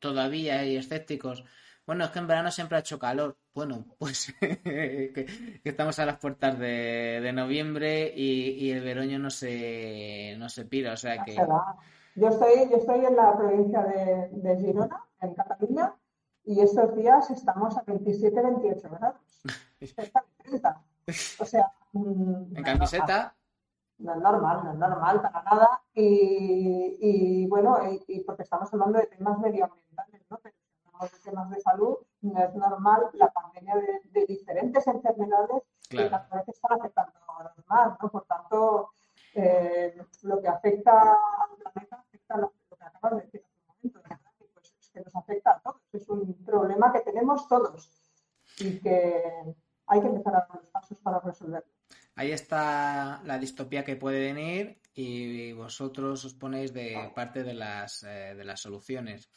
todavía 0.00 0.64
y 0.64 0.76
escépticos 0.76 1.44
bueno, 1.86 2.04
es 2.04 2.10
que 2.10 2.18
en 2.18 2.26
verano 2.26 2.50
siempre 2.50 2.76
ha 2.76 2.80
hecho 2.80 2.98
calor. 2.98 3.36
Bueno, 3.54 3.84
pues 3.98 4.34
que, 4.40 5.60
estamos 5.64 5.98
a 5.98 6.06
las 6.06 6.18
puertas 6.18 6.58
de, 6.58 7.30
noviembre 7.34 8.12
y, 8.14 8.70
el 8.70 8.82
veroño 8.82 9.18
no 9.18 9.30
se, 9.30 10.36
no 10.38 10.48
se 10.48 10.64
pira, 10.64 10.92
o 10.92 10.96
sea 10.96 11.24
que... 11.24 11.36
Yo 12.14 12.28
estoy, 12.28 12.68
yo 12.70 12.76
estoy 12.76 13.06
en 13.06 13.16
la 13.16 13.36
provincia 13.36 13.82
de, 13.82 14.56
Girona, 14.58 15.02
en 15.20 15.34
Cataluña, 15.34 15.94
y 16.44 16.60
estos 16.60 16.94
días 16.94 17.30
estamos 17.30 17.76
a 17.78 17.82
27, 17.86 18.42
28 18.42 18.88
grados. 18.90 19.42
30. 20.44 20.82
O 21.38 21.44
sea... 21.44 21.72
Mm, 21.92 22.56
¿En 22.56 22.62
camiseta? 22.64 23.34
No 23.98 24.14
es 24.14 24.20
normal, 24.20 24.64
no 24.64 24.72
es 24.72 24.78
normal 24.78 25.22
para 25.22 25.42
nada. 25.42 25.82
Y, 25.94 26.96
y 27.00 27.46
bueno, 27.46 27.78
y, 28.08 28.20
porque 28.20 28.42
estamos 28.42 28.72
hablando 28.72 28.98
de 28.98 29.06
temas 29.06 29.38
medioambientales, 29.38 30.11
¿no? 31.02 31.08
de 31.08 31.18
temas 31.24 31.50
de 31.50 31.60
salud, 31.60 31.96
no 32.22 32.42
es 32.42 32.54
normal 32.54 33.10
la 33.14 33.30
pandemia 33.30 33.74
de, 33.76 34.26
diferentes 34.26 34.86
enfermedades 34.86 35.62
que 35.88 36.08
cada 36.08 36.28
vez 36.36 36.48
están 36.48 36.80
afectando 36.80 37.12
a 37.38 37.44
los 37.44 37.56
demás, 37.56 37.98
¿no? 38.00 38.08
Por 38.08 38.24
tanto, 38.24 38.90
eh, 39.34 39.94
lo 40.22 40.40
que 40.40 40.48
afecta 40.48 41.12
al 41.12 41.56
planeta 41.56 41.96
afecta 41.96 42.34
a 42.34 42.38
lo, 42.38 42.50
que 42.50 42.84
acabas 42.84 43.16
de 43.16 43.22
decir 43.24 43.44
hace 43.68 43.86
un 43.86 43.92
momento, 43.92 44.46
pues 44.54 44.74
es 44.80 44.90
que 44.90 45.00
nos 45.00 45.16
afecta 45.16 45.50
a 45.52 45.60
todos. 45.60 45.82
Es 45.92 46.08
un 46.08 46.44
problema 46.44 46.92
que 46.92 47.00
tenemos 47.00 47.48
todos 47.48 47.90
y 48.58 48.78
que 48.80 49.54
hay 49.86 50.00
que 50.00 50.06
empezar 50.06 50.34
a 50.34 50.38
dar 50.38 50.54
los 50.54 50.66
pasos 50.68 51.00
para 51.00 51.20
resolverlo. 51.20 51.72
Ahí 52.14 52.30
está 52.32 53.22
la 53.24 53.38
distopía 53.38 53.84
que 53.84 53.96
puede 53.96 54.20
venir 54.20 54.80
y 54.94 55.52
vosotros 55.52 56.24
os 56.24 56.34
ponéis 56.34 56.72
de 56.72 57.10
parte 57.14 57.42
de 57.42 57.54
las, 57.54 58.02
eh, 58.02 58.34
de 58.34 58.44
las 58.44 58.60
soluciones. 58.60 59.30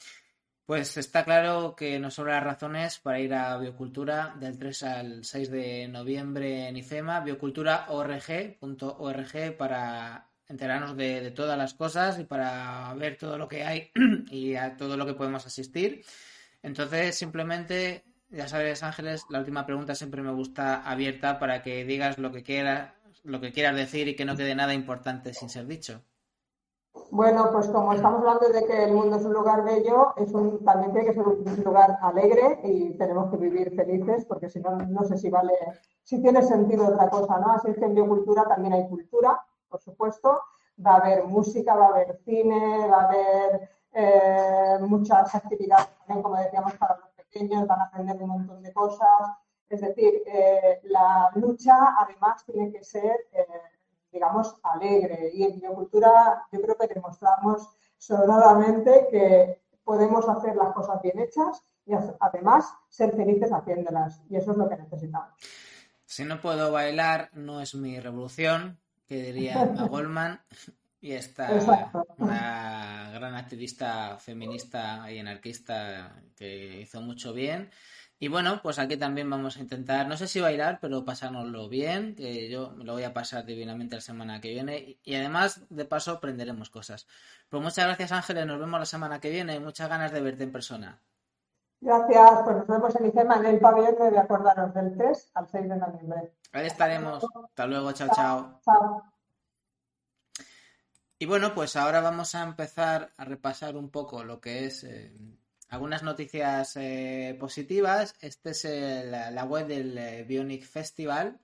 Pues 0.66 0.98
está 0.98 1.24
claro 1.24 1.76
que 1.76 2.00
nos 2.00 2.16
sobran 2.16 2.44
razones 2.44 2.98
para 2.98 3.20
ir 3.20 3.36
a 3.36 3.56
Biocultura 3.60 4.36
del 4.40 4.58
3 4.58 4.84
al 4.84 5.24
6 5.24 5.52
de 5.52 5.88
noviembre 5.88 6.68
en 6.68 6.76
IFEMA, 6.76 7.20
biocultura.org 7.20 9.58
para 9.60 10.28
enterarnos 10.48 10.98
de, 10.98 11.30
todas 11.30 11.56
las 11.56 11.76
cosas 11.76 12.18
y 12.18 12.24
para 12.24 12.92
ver 12.96 13.16
todo 13.16 13.38
lo 13.38 13.48
que 13.48 13.64
hay 13.64 13.92
y 14.32 14.56
a 14.56 14.76
todo 14.76 14.98
lo 14.98 15.06
que 15.06 15.14
podemos 15.14 15.46
asistir. 15.46 16.04
Entonces, 16.64 17.16
simplemente, 17.16 18.04
ya 18.32 18.48
sabes, 18.48 18.82
Ángeles, 18.82 19.24
la 19.30 19.40
última 19.40 19.68
pregunta 19.68 19.94
siempre 19.94 20.24
me 20.24 20.32
gusta 20.32 20.82
abierta 20.82 21.38
para 21.38 21.62
que 21.62 21.86
digas 21.86 22.18
lo 22.18 22.32
que 22.32 22.42
quieras, 22.42 22.92
lo 23.24 23.40
que 23.40 23.52
quieras 23.52 23.76
decir 23.76 24.08
y 24.08 24.16
que 24.16 24.26
no 24.26 24.36
quede 24.36 24.56
nada 24.56 24.74
importante 24.74 25.32
sin 25.36 25.50
ser 25.50 25.68
dicho. 25.68 26.04
Bueno, 27.12 27.50
pues 27.52 27.68
como 27.70 27.94
estamos 27.94 28.20
hablando 28.20 28.50
de 28.50 28.66
que 28.66 28.84
el 28.86 28.94
mundo 28.94 29.18
es 29.18 29.26
un 29.26 29.34
lugar 29.34 29.64
bello, 29.64 30.14
es 30.18 30.34
un, 30.34 30.64
también 30.66 30.92
tiene 30.92 31.08
que 31.08 31.14
ser 31.14 31.28
un 31.28 31.64
lugar 31.64 31.98
alegre 32.02 32.60
y 32.64 32.98
tenemos 32.98 33.30
que 33.30 33.38
vivir 33.38 33.76
felices, 33.76 34.26
porque 34.26 34.50
si 34.50 34.60
no, 34.60 34.72
no 34.78 35.04
sé 35.04 35.18
si 35.18 35.30
vale, 35.30 35.54
si 36.04 36.22
tiene 36.22 36.42
sentido 36.42 36.88
otra 36.88 37.10
cosa, 37.10 37.40
¿no? 37.40 37.52
Así 37.52 37.70
es 37.70 37.78
que 37.78 37.86
en 37.86 37.96
biocultura 37.96 38.44
también 38.46 38.74
hay 38.74 38.88
cultura, 38.88 39.40
por 39.70 39.82
supuesto, 39.82 40.42
va 40.86 40.94
a 40.94 40.98
haber 40.98 41.24
música, 41.26 41.76
va 41.76 41.86
a 41.86 41.90
haber 41.90 42.18
cine, 42.26 42.88
va 42.88 43.02
a 43.02 43.08
haber 43.08 43.70
eh, 43.94 44.78
muchas 44.82 45.34
actividades 45.34 45.88
también, 46.00 46.22
como 46.22 46.36
decíamos, 46.38 46.74
para 46.74 46.98
los 46.98 47.10
pequeños, 47.12 47.68
van 47.68 47.82
a 47.82 47.86
aprender 47.86 48.22
un 48.22 48.30
montón 48.30 48.62
de 48.62 48.74
cosas. 48.74 49.08
Es 49.70 49.82
decir, 49.82 50.22
eh, 50.28 50.82
la 50.84 51.32
lucha 51.36 51.76
además 52.00 52.44
tiene 52.46 52.72
que 52.72 52.84
ser 52.84 53.28
eh, 53.32 53.46
digamos, 54.16 54.56
alegre. 54.64 55.30
Y 55.34 55.44
en 55.44 55.60
biocultura 55.60 56.48
yo 56.52 56.62
creo 56.62 56.78
que 56.78 56.88
demostramos 56.88 57.70
sobradamente 57.98 59.08
que 59.12 59.62
podemos 59.84 60.28
hacer 60.28 60.56
las 60.56 60.74
cosas 60.74 61.02
bien 61.02 61.20
hechas 61.20 61.62
y 61.86 61.94
además 62.20 62.66
ser 62.90 63.16
felices 63.16 63.52
haciéndolas. 63.52 64.22
Y 64.30 64.38
eso 64.38 64.52
es 64.52 64.58
lo 64.58 64.68
que 64.68 64.78
necesitamos. 64.78 65.30
Si 66.06 66.24
no 66.24 66.42
puedo 66.42 66.72
bailar, 66.72 67.30
no 67.34 67.62
es 67.62 67.76
mi 67.76 68.00
revolución, 68.00 68.80
que 69.06 69.22
diría 69.22 69.66
Goldman. 69.90 70.42
Y 71.02 71.12
está 71.12 71.52
una 72.18 73.12
gran 73.14 73.36
activista 73.36 74.18
feminista 74.18 75.12
y 75.12 75.20
anarquista 75.20 76.24
que 76.36 76.82
hizo 76.82 77.00
mucho 77.02 77.32
bien. 77.32 77.70
Y 78.18 78.30
bueno, 78.30 78.62
pues 78.64 78.80
aquí 78.80 78.96
también 78.96 79.30
vamos 79.30 79.58
a 79.58 79.60
intentar, 79.60 80.08
no 80.08 80.16
sé 80.16 80.28
si 80.28 80.40
bailar, 80.40 80.80
pero 80.80 81.04
pasárnoslo 81.04 81.68
bien, 81.68 82.16
que 82.16 82.50
yo 82.50 82.72
me 82.72 82.86
lo 82.86 82.94
voy 82.94 83.04
a 83.04 83.14
pasar 83.14 83.46
divinamente 83.46 83.96
la 83.96 84.02
semana 84.02 84.40
que 84.40 84.52
viene. 84.52 84.98
Y 85.04 85.16
además, 85.16 85.66
de 85.70 85.84
paso, 85.84 86.12
aprenderemos 86.12 86.70
cosas. 86.70 87.08
Pues 87.50 87.62
muchas 87.62 87.86
gracias, 87.86 88.14
Ángeles, 88.14 88.48
nos 88.48 88.60
vemos 88.60 88.80
la 88.80 88.86
semana 88.86 89.20
que 89.20 89.30
viene 89.30 89.56
y 89.56 89.60
muchas 89.60 89.90
ganas 89.90 90.14
de 90.14 90.22
verte 90.22 90.44
en 90.44 90.52
persona. 90.54 91.02
Gracias, 91.82 92.42
pues 92.46 92.58
nos 92.58 92.68
vemos 92.68 92.96
en 92.96 93.06
ICEMA 93.08 93.36
en 93.36 93.46
el 93.46 93.60
pabellón 93.60 94.12
de 94.12 94.18
acordaros 94.18 94.74
del 94.74 94.98
3 94.98 95.32
al 95.34 95.48
6 95.50 95.70
de 95.70 95.78
noviembre. 95.78 96.32
Ahí 96.54 96.68
estaremos. 96.68 97.26
Hasta 97.50 97.68
luego, 97.68 97.92
chao, 97.92 98.08
chao. 98.16 98.62
Chao. 98.64 99.04
Y 101.20 101.26
bueno, 101.26 101.54
pues 101.54 101.76
ahora 101.76 102.02
vamos 102.02 102.34
a 102.36 102.44
empezar 102.44 103.14
a 103.18 103.26
repasar 103.26 103.76
un 103.76 103.90
poco 103.90 104.24
lo 104.24 104.40
que 104.40 104.66
es 104.66 104.84
eh, 104.84 105.16
algunas 105.70 106.04
noticias 106.04 106.76
eh, 106.78 107.36
positivas. 107.40 108.16
Este 108.22 108.52
es 108.52 108.64
la 108.64 109.46
web 109.46 109.68
del 109.68 109.98
eh, 109.98 110.24
Bionic 110.24 110.66
Festival. 110.66 111.40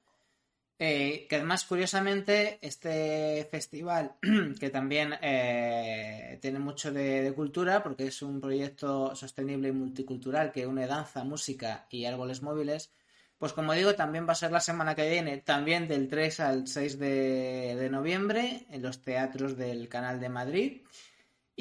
Eh, 0.83 1.27
que 1.29 1.35
además, 1.35 1.63
curiosamente, 1.65 2.57
este 2.61 3.47
festival, 3.51 4.15
que 4.59 4.71
también 4.71 5.11
tiene 6.41 6.57
mucho 6.57 6.91
de, 6.91 7.31
cultura, 7.35 7.83
porque 7.83 8.07
es 8.07 8.23
un 8.23 8.41
proyecto 8.41 9.15
sostenible 9.15 9.69
y 9.69 9.73
multicultural 9.73 10.51
que 10.51 10.65
une 10.65 10.87
danza, 10.87 11.23
música 11.23 11.85
y 11.91 12.05
árboles 12.05 12.41
móviles, 12.41 12.91
pues 13.37 13.53
como 13.53 13.73
digo, 13.73 13.93
también 13.93 14.27
va 14.27 14.31
a 14.31 14.35
ser 14.35 14.51
la 14.51 14.59
semana 14.59 14.95
que 14.95 15.07
viene, 15.07 15.37
también 15.37 15.87
del 15.87 16.07
3 16.07 16.39
al 16.39 16.67
6 16.67 16.97
de, 16.97 17.75
de 17.75 17.89
noviembre, 17.91 18.65
en 18.71 18.81
los 18.81 19.03
teatros 19.03 19.55
del 19.57 19.87
Canal 19.87 20.19
de 20.19 20.29
Madrid. 20.29 20.81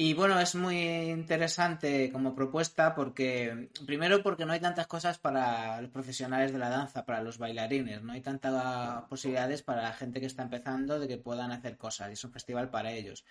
Y 0.03 0.15
bueno, 0.15 0.39
es 0.39 0.55
muy 0.55 0.79
interesante 1.11 2.11
como 2.11 2.33
propuesta 2.33 2.95
porque, 2.95 3.69
primero 3.85 4.23
porque 4.23 4.47
no 4.47 4.53
hay 4.53 4.59
tantas 4.59 4.87
cosas 4.87 5.19
para 5.19 5.79
los 5.79 5.91
profesionales 5.91 6.51
de 6.51 6.57
la 6.57 6.69
danza, 6.69 7.05
para 7.05 7.21
los 7.21 7.37
bailarines, 7.37 8.01
no 8.01 8.13
hay 8.13 8.21
tantas 8.21 9.03
posibilidades 9.03 9.61
para 9.61 9.83
la 9.83 9.93
gente 9.93 10.19
que 10.19 10.25
está 10.25 10.41
empezando 10.41 10.99
de 10.99 11.07
que 11.07 11.19
puedan 11.19 11.51
hacer 11.51 11.77
cosas, 11.77 12.09
y 12.09 12.13
es 12.13 12.23
un 12.23 12.31
festival 12.31 12.71
para 12.71 12.91
ellos. 12.91 13.23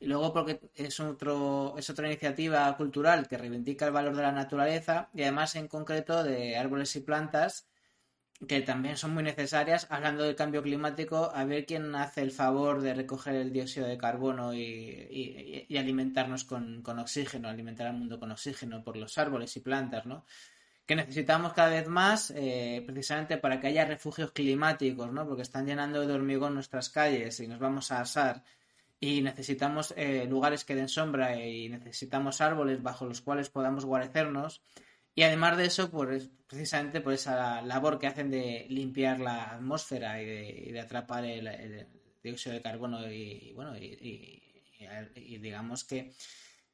Y 0.00 0.06
luego 0.06 0.32
porque 0.32 0.58
es, 0.74 0.98
otro, 0.98 1.76
es 1.78 1.88
otra 1.90 2.08
iniciativa 2.08 2.76
cultural 2.76 3.28
que 3.28 3.38
reivindica 3.38 3.86
el 3.86 3.92
valor 3.92 4.16
de 4.16 4.22
la 4.22 4.32
naturaleza 4.32 5.08
y 5.14 5.22
además 5.22 5.54
en 5.54 5.68
concreto 5.68 6.24
de 6.24 6.56
árboles 6.56 6.96
y 6.96 7.02
plantas 7.02 7.68
que 8.46 8.60
también 8.60 8.96
son 8.96 9.14
muy 9.14 9.22
necesarias, 9.22 9.86
hablando 9.88 10.24
del 10.24 10.36
cambio 10.36 10.62
climático, 10.62 11.30
a 11.34 11.44
ver 11.44 11.64
quién 11.64 11.94
hace 11.94 12.20
el 12.20 12.30
favor 12.30 12.82
de 12.82 12.92
recoger 12.92 13.34
el 13.34 13.52
dióxido 13.52 13.86
de 13.86 13.96
carbono 13.96 14.52
y, 14.52 15.66
alimentarnos 15.76 16.44
con, 16.44 16.82
oxígeno, 16.86 17.48
alimentar 17.48 17.86
al 17.86 17.94
mundo 17.94 18.18
con 18.18 18.30
oxígeno 18.30 18.84
por 18.84 18.96
los 18.96 19.16
árboles 19.16 19.56
y 19.56 19.60
plantas, 19.60 20.04
¿no? 20.04 20.26
Que 20.84 20.96
necesitamos 20.96 21.52
cada 21.54 21.70
vez 21.70 21.88
más 21.88 22.30
eh, 22.36 22.82
precisamente 22.86 23.38
para 23.38 23.58
que 23.58 23.68
haya 23.68 23.86
refugios 23.86 24.32
climáticos, 24.32 25.10
¿no? 25.12 25.26
Porque 25.26 25.42
están 25.42 25.66
llenando 25.66 26.06
de 26.06 26.12
hormigón 26.12 26.54
nuestras 26.54 26.90
calles 26.90 27.40
y 27.40 27.48
nos 27.48 27.58
vamos 27.58 27.90
a 27.90 28.00
asar 28.00 28.44
y 29.00 29.22
necesitamos 29.22 29.94
eh, 29.96 30.26
lugares 30.28 30.64
que 30.64 30.74
den 30.74 30.88
sombra 30.88 31.36
y 31.42 31.68
necesitamos 31.68 32.40
árboles 32.40 32.82
bajo 32.82 33.06
los 33.06 33.20
cuales 33.20 33.50
podamos 33.50 33.84
guarecernos 33.84 34.62
y 35.16 35.22
además 35.22 35.56
de 35.56 35.64
eso, 35.64 35.90
pues 35.90 36.28
precisamente 36.46 37.00
por 37.00 37.14
esa 37.14 37.62
labor 37.62 37.98
que 37.98 38.06
hacen 38.06 38.30
de 38.30 38.66
limpiar 38.68 39.18
la 39.18 39.44
atmósfera 39.44 40.20
y 40.20 40.70
de, 40.72 40.78
atrapar 40.78 41.24
el, 41.24 41.86
dióxido 42.22 42.54
de 42.54 42.60
carbono 42.60 43.10
y, 43.10 43.50
bueno, 43.54 43.74
y, 43.78 44.42
digamos 45.40 45.84
que, 45.84 46.12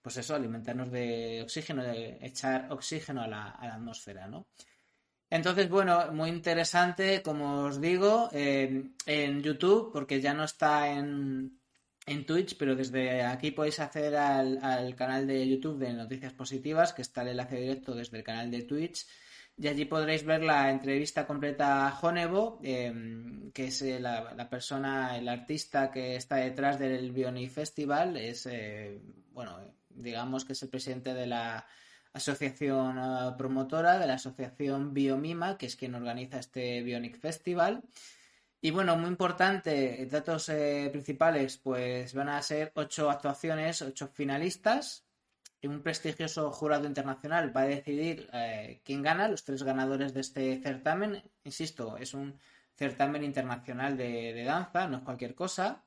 pues 0.03 0.17
eso, 0.17 0.35
alimentarnos 0.35 0.91
de 0.91 1.41
oxígeno, 1.45 1.85
de 1.85 2.19
echar 2.21 2.67
oxígeno 2.73 3.23
a 3.23 3.29
la, 3.29 3.51
atmósfera, 3.51 4.27
¿no? 4.27 4.49
Entonces, 5.31 5.69
bueno, 5.69 6.11
muy 6.13 6.29
interesante, 6.29 7.23
como 7.23 7.63
os 7.67 7.81
digo, 7.81 8.29
eh, 8.33 8.91
en 9.07 9.41
YouTube, 9.41 9.93
porque 9.93 10.21
ya 10.21 10.35
no 10.35 10.45
está 10.45 10.91
en, 10.91 11.62
en 12.07 12.27
Twitch, 12.27 12.57
pero 12.57 12.75
desde 12.75 13.23
aquí 13.23 13.51
podéis 13.51 13.81
acceder 13.81 14.17
al, 14.17 14.95
canal 14.97 15.27
de 15.27 15.49
YouTube 15.49 15.79
de 15.79 15.93
Noticias 15.93 16.33
Positivas, 16.33 16.93
que 16.93 17.03
está 17.03 17.23
el 17.23 17.29
enlace 17.29 17.57
directo 17.57 17.95
desde 17.95 18.19
el 18.19 18.25
canal 18.25 18.51
de 18.51 18.63
Twitch. 18.63 19.07
Y 19.57 19.69
allí 19.69 19.85
podréis 19.85 20.25
ver 20.25 20.43
la 20.43 20.71
entrevista 20.71 21.27
completa 21.27 21.87
a 21.87 21.91
Jonevo, 21.91 22.59
em, 22.63 23.53
que 23.53 23.67
es 23.67 23.83
eh, 23.83 24.01
la, 24.01 24.49
persona, 24.49 25.17
el 25.19 25.29
artista 25.29 25.91
que 25.91 26.17
está 26.17 26.37
detrás 26.37 26.79
del 26.79 27.13
Bionic 27.13 27.51
Festival. 27.51 28.17
Es, 28.17 28.47
eh, 28.47 29.01
bueno, 29.33 29.59
digamos 29.91 30.45
que 30.45 30.55
es 30.55 30.63
el 30.63 30.71
presidente 30.71 31.13
de 31.15 31.27
la 31.27 31.67
asociación 32.15 32.99
eh, 32.99 33.35
promotora, 33.37 33.99
de 33.99 34.07
la 34.07 34.15
asociación 34.15 34.95
Biomima, 34.95 35.59
que 35.59 35.67
es 35.67 35.77
quien 35.77 35.95
organiza 35.95 36.39
este 36.39 36.83
Bionic 36.83 37.19
Festival. 37.19 37.83
Y 38.65 38.71
bueno, 38.71 38.97
muy 38.97 39.09
importante, 39.09 40.07
datos 40.09 40.49
eh, 40.49 40.89
principales, 40.93 41.59
pues 41.59 42.15
van 42.15 42.29
a 42.29 42.41
ser 42.43 42.71
ocho 42.77 43.11
actuaciones, 43.11 43.83
ocho 43.83 44.07
finalistas. 44.07 45.05
Y 45.61 45.67
un 45.67 45.83
prestigioso 45.83 46.53
jurado 46.53 46.87
internacional 46.87 47.57
va 47.57 47.63
a 47.63 47.67
decidir 47.67 48.29
eh, 48.33 48.81
quién 48.85 49.03
gana, 49.03 49.27
los 49.27 49.43
tres 49.43 49.65
ganadores 49.65 50.15
de 50.15 50.21
este 50.21 50.61
certamen. 50.63 51.25
Insisto, 51.43 51.97
es 51.97 52.15
un 52.15 52.39
certamen 52.77 53.25
internacional 53.25 53.97
de 53.97 54.45
danza, 54.45 54.87
no 54.87 54.99
es 54.99 55.03
cualquier 55.03 55.35
cosa. 55.35 55.83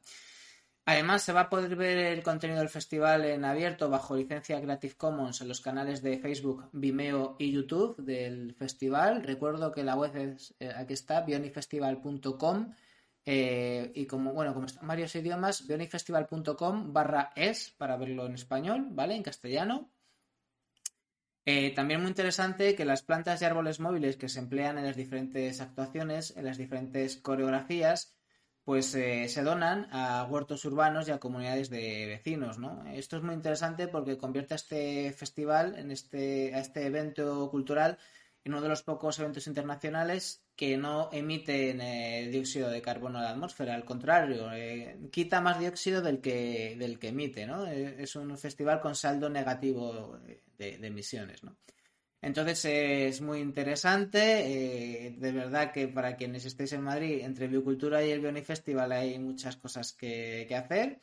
Además, 0.87 1.23
se 1.23 1.33
va 1.33 1.41
a 1.41 1.49
poder 1.49 1.75
ver 1.75 1.97
el 1.97 2.21
contenido 2.21 2.59
del 2.59 2.69
festival 2.69 3.25
en 3.25 3.43
abierto 3.43 3.89
bajo 3.89 4.15
licencia 4.15 4.61
Creative 4.61 4.93
Commons 4.95 5.41
en 5.41 5.47
los 5.47 5.59
canales 5.59 6.03
de 6.03 6.19
Facebook, 6.19 6.69
Vimeo 6.73 7.35
y 7.39 7.51
YouTube 7.51 7.97
del 7.97 8.53
festival. 8.53 9.23
Recuerdo 9.23 9.71
que 9.71 9.83
la 9.83 9.95
web 9.95 10.15
es, 10.15 10.53
eh, 10.59 10.71
aquí 10.75 10.93
está, 10.93 11.21
bionifestival.com 11.21 12.75
eh, 13.25 13.91
y 13.95 14.05
como, 14.05 14.33
bueno, 14.33 14.53
como 14.53 14.67
están 14.67 14.87
varios 14.87 15.15
idiomas, 15.15 15.65
bionifestival.com 15.65 16.93
barra 16.93 17.31
es 17.35 17.71
para 17.71 17.97
verlo 17.97 18.27
en 18.27 18.35
español, 18.35 18.89
¿vale? 18.91 19.15
En 19.15 19.23
castellano. 19.23 19.89
Eh, 21.45 21.73
también 21.73 22.01
muy 22.01 22.09
interesante 22.09 22.75
que 22.75 22.85
las 22.85 23.01
plantas 23.01 23.41
y 23.41 23.45
árboles 23.45 23.79
móviles 23.79 24.17
que 24.17 24.29
se 24.29 24.39
emplean 24.39 24.77
en 24.77 24.85
las 24.85 24.95
diferentes 24.95 25.61
actuaciones, 25.61 26.35
en 26.37 26.45
las 26.45 26.57
diferentes 26.59 27.17
coreografías, 27.17 28.14
pues 28.65 28.95
eh, 28.95 29.29
se 29.29 29.43
donan 29.43 29.87
a 29.91 30.23
huertos 30.25 30.65
urbanos 30.65 31.07
y 31.07 31.11
a 31.11 31.19
comunidades 31.19 31.69
de 31.69 32.07
vecinos, 32.07 32.57
¿no? 32.57 32.83
Esto 32.87 33.17
es 33.17 33.23
muy 33.23 33.35
interesante 33.35 33.87
porque 33.87 34.17
convierte 34.17 34.55
a 34.55 34.57
este 34.57 35.13
festival, 35.13 35.75
en 35.77 35.91
este, 35.91 36.53
a 36.55 36.59
este 36.59 36.87
evento 36.87 37.49
cultural, 37.51 37.99
en 38.43 38.53
uno 38.53 38.63
de 38.63 38.69
los 38.69 38.81
pocos 38.81 39.19
eventos 39.19 39.45
internacionales 39.45 40.43
que 40.55 40.77
no 40.77 41.09
emiten 41.13 41.79
eh, 41.79 42.27
dióxido 42.31 42.69
de 42.69 42.81
carbono 42.81 43.19
a 43.19 43.23
la 43.23 43.31
atmósfera, 43.31 43.75
al 43.75 43.85
contrario, 43.85 44.51
eh, 44.51 44.97
quita 45.11 45.41
más 45.41 45.59
dióxido 45.59 46.01
del 46.01 46.19
que, 46.19 46.75
del 46.79 46.97
que 46.97 47.09
emite, 47.09 47.45
¿no? 47.45 47.67
es 47.67 48.15
un 48.15 48.35
festival 48.37 48.81
con 48.81 48.95
saldo 48.95 49.29
negativo 49.29 50.17
de, 50.57 50.77
de 50.77 50.87
emisiones, 50.87 51.43
¿no? 51.43 51.55
Entonces 52.25 52.65
es 52.65 53.21
muy 53.21 53.39
interesante, 53.39 54.19
eh, 55.07 55.11
de 55.15 55.31
verdad 55.31 55.71
que 55.71 55.87
para 55.87 56.15
quienes 56.15 56.43
estéis 56.45 56.73
en 56.73 56.81
Madrid, 56.81 57.19
entre 57.21 57.47
Biocultura 57.47 58.03
y 58.03 58.09
el 58.09 58.19
Bioni 58.19 58.41
Festival 58.41 58.91
hay 58.93 59.19
muchas 59.19 59.57
cosas 59.57 59.93
que, 59.93 60.49
hacer. 60.55 61.01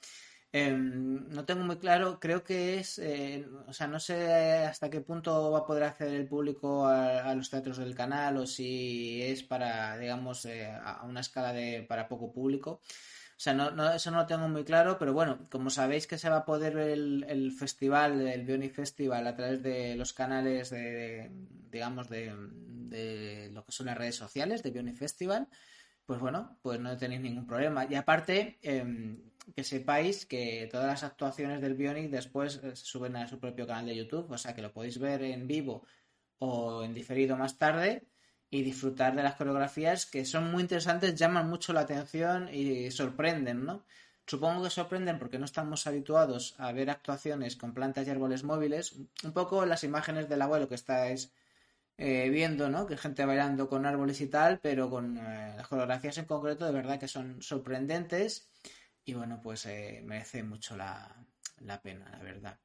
Em, 0.53 1.29
no 1.29 1.45
tengo 1.45 1.63
muy 1.65 1.77
claro, 1.79 2.19
creo 2.19 2.43
que 2.43 2.81
es, 2.81 2.99
eh, 2.99 3.47
o 3.69 3.73
sea, 3.73 3.87
no 3.87 4.01
sé 4.01 4.17
hasta 4.65 4.91
qué 4.91 5.01
punto 5.01 5.53
va 5.53 5.61
a 5.61 5.67
poder 5.67 5.85
acceder 5.85 6.15
el 6.15 6.27
público 6.27 6.87
a, 6.87 7.33
los 7.37 7.49
teatros 7.51 7.79
del 7.79 7.95
canal 7.95 8.39
o 8.39 8.47
si 8.47 9.23
es 9.23 9.45
para, 9.45 9.97
digamos, 9.99 10.45
eh, 10.47 10.67
a 10.73 11.05
una 11.05 11.21
escala 11.21 11.53
de 11.53 11.85
para 11.89 12.09
poco 12.09 12.33
público. 12.33 12.81
Sea, 13.43 13.55
no, 13.55 13.93
eso 13.93 14.13
no 14.13 14.19
lo 14.19 14.27
tengo 14.27 14.49
muy 14.49 14.63
claro, 14.63 14.99
pero 15.01 15.13
bueno, 15.13 15.49
como 15.51 15.69
sabéis 15.69 16.07
que 16.07 16.17
se 16.17 16.31
va 16.31 16.37
a 16.37 16.45
poder 16.45 16.77
ver 16.77 16.91
el, 16.91 17.51
festival, 17.51 18.21
el 18.29 18.45
Bioni 18.45 18.69
Festival, 18.69 19.27
a 19.27 19.35
través 19.35 19.61
de 19.65 19.97
los 19.97 20.13
canales 20.13 20.71
de, 20.71 21.29
digamos, 21.69 22.09
de, 22.09 23.51
lo 23.53 23.65
que 23.65 23.73
son 23.73 23.87
las 23.87 23.99
redes 23.99 24.15
sociales 24.15 24.63
de 24.63 24.71
Bioni 24.71 24.93
Festival, 24.93 25.49
pues 26.07 26.21
bueno, 26.21 26.57
pues 26.63 26.79
no 26.79 26.97
tenéis 26.97 27.21
ningún 27.21 27.45
problema. 27.45 27.85
Y 27.91 27.97
aparte, 27.97 28.61
em, 28.63 29.21
que 29.57 29.65
sepáis 29.65 30.25
que 30.25 30.69
todas 30.71 30.87
las 30.87 31.03
actuaciones 31.03 31.61
del 31.61 31.75
Bionic 31.75 32.11
después 32.13 32.61
eh, 32.63 32.77
se 32.77 32.85
suben 32.85 33.17
a 33.17 33.27
su 33.27 33.41
propio 33.41 33.67
canal 33.67 33.87
de 33.87 33.97
YouTube, 33.97 34.31
o 34.31 34.39
sea 34.39 34.55
que 34.55 34.63
lo 34.63 34.73
podéis 34.73 35.01
ver 35.01 35.21
en 35.25 35.49
vivo 35.49 35.85
o 36.39 36.85
en 36.85 36.95
diferido 36.95 37.37
más 37.37 37.59
tarde 37.59 38.07
y 38.53 38.63
disfrutar 38.63 39.17
de 39.17 39.23
las 39.23 39.37
coreografías 39.37 40.05
que 40.07 40.27
son 40.27 40.53
muy 40.53 40.63
interesantes, 40.63 41.15
llaman 41.15 41.49
mucho 41.49 41.73
la 41.73 41.81
atención 41.81 42.51
y 42.53 42.91
sorprenden, 42.91 43.65
¿no? 43.65 43.83
Supongo 44.27 44.63
que 44.65 44.71
sorprenden 44.71 45.19
porque 45.19 45.39
no 45.39 45.47
estamos 45.47 45.87
habituados 45.87 46.55
a 46.59 46.71
ver 46.73 46.91
actuaciones 46.91 47.57
con 47.57 47.73
plantas 47.73 48.07
y 48.07 48.11
árboles 48.11 48.45
móviles. 48.45 48.85
Un 49.25 49.33
poco 49.33 49.65
las 49.65 49.85
imágenes 49.85 50.29
del 50.29 50.43
abuelo 50.43 50.69
que 50.69 50.75
estáis 50.77 51.33
eh, 51.99 52.29
viendo, 52.31 52.69
¿no? 52.69 52.87
Que 52.87 52.99
gente 52.99 53.25
bailando 53.25 53.69
con 53.71 53.87
árboles 53.87 54.21
y 54.21 54.29
tal, 54.29 54.61
pero 54.61 54.91
con 54.91 55.17
eh, 55.19 55.55
las 55.57 55.69
coreografías 55.69 56.19
en 56.19 56.27
concreto 56.27 56.67
de 56.67 56.73
verdad 56.73 57.01
que 57.01 57.09
son 57.09 57.41
sorprendentes 57.43 58.51
y 59.05 59.15
bueno, 59.15 59.41
pues 59.43 59.67
eh, 59.67 60.03
merece 60.05 60.43
mucho 60.43 60.77
la, 60.77 61.17
la 61.61 61.81
pena, 61.81 62.11
la 62.11 62.19
verdad. 62.19 62.59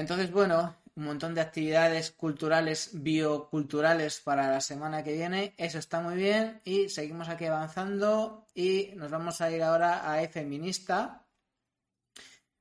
Entonces, 0.00 0.30
bueno, 0.30 0.74
un 0.96 1.04
montón 1.04 1.34
de 1.34 1.42
actividades 1.42 2.10
culturales, 2.10 2.90
bioculturales 2.94 4.20
para 4.20 4.50
la 4.50 4.62
semana 4.62 5.04
que 5.04 5.12
viene. 5.12 5.54
Eso 5.58 5.78
está 5.78 6.00
muy 6.00 6.16
bien. 6.16 6.62
Y 6.64 6.88
seguimos 6.88 7.28
aquí 7.28 7.44
avanzando. 7.44 8.46
Y 8.54 8.92
nos 8.96 9.10
vamos 9.10 9.42
a 9.42 9.50
ir 9.50 9.62
ahora 9.62 10.10
a 10.10 10.22
E-Feminista. 10.22 11.26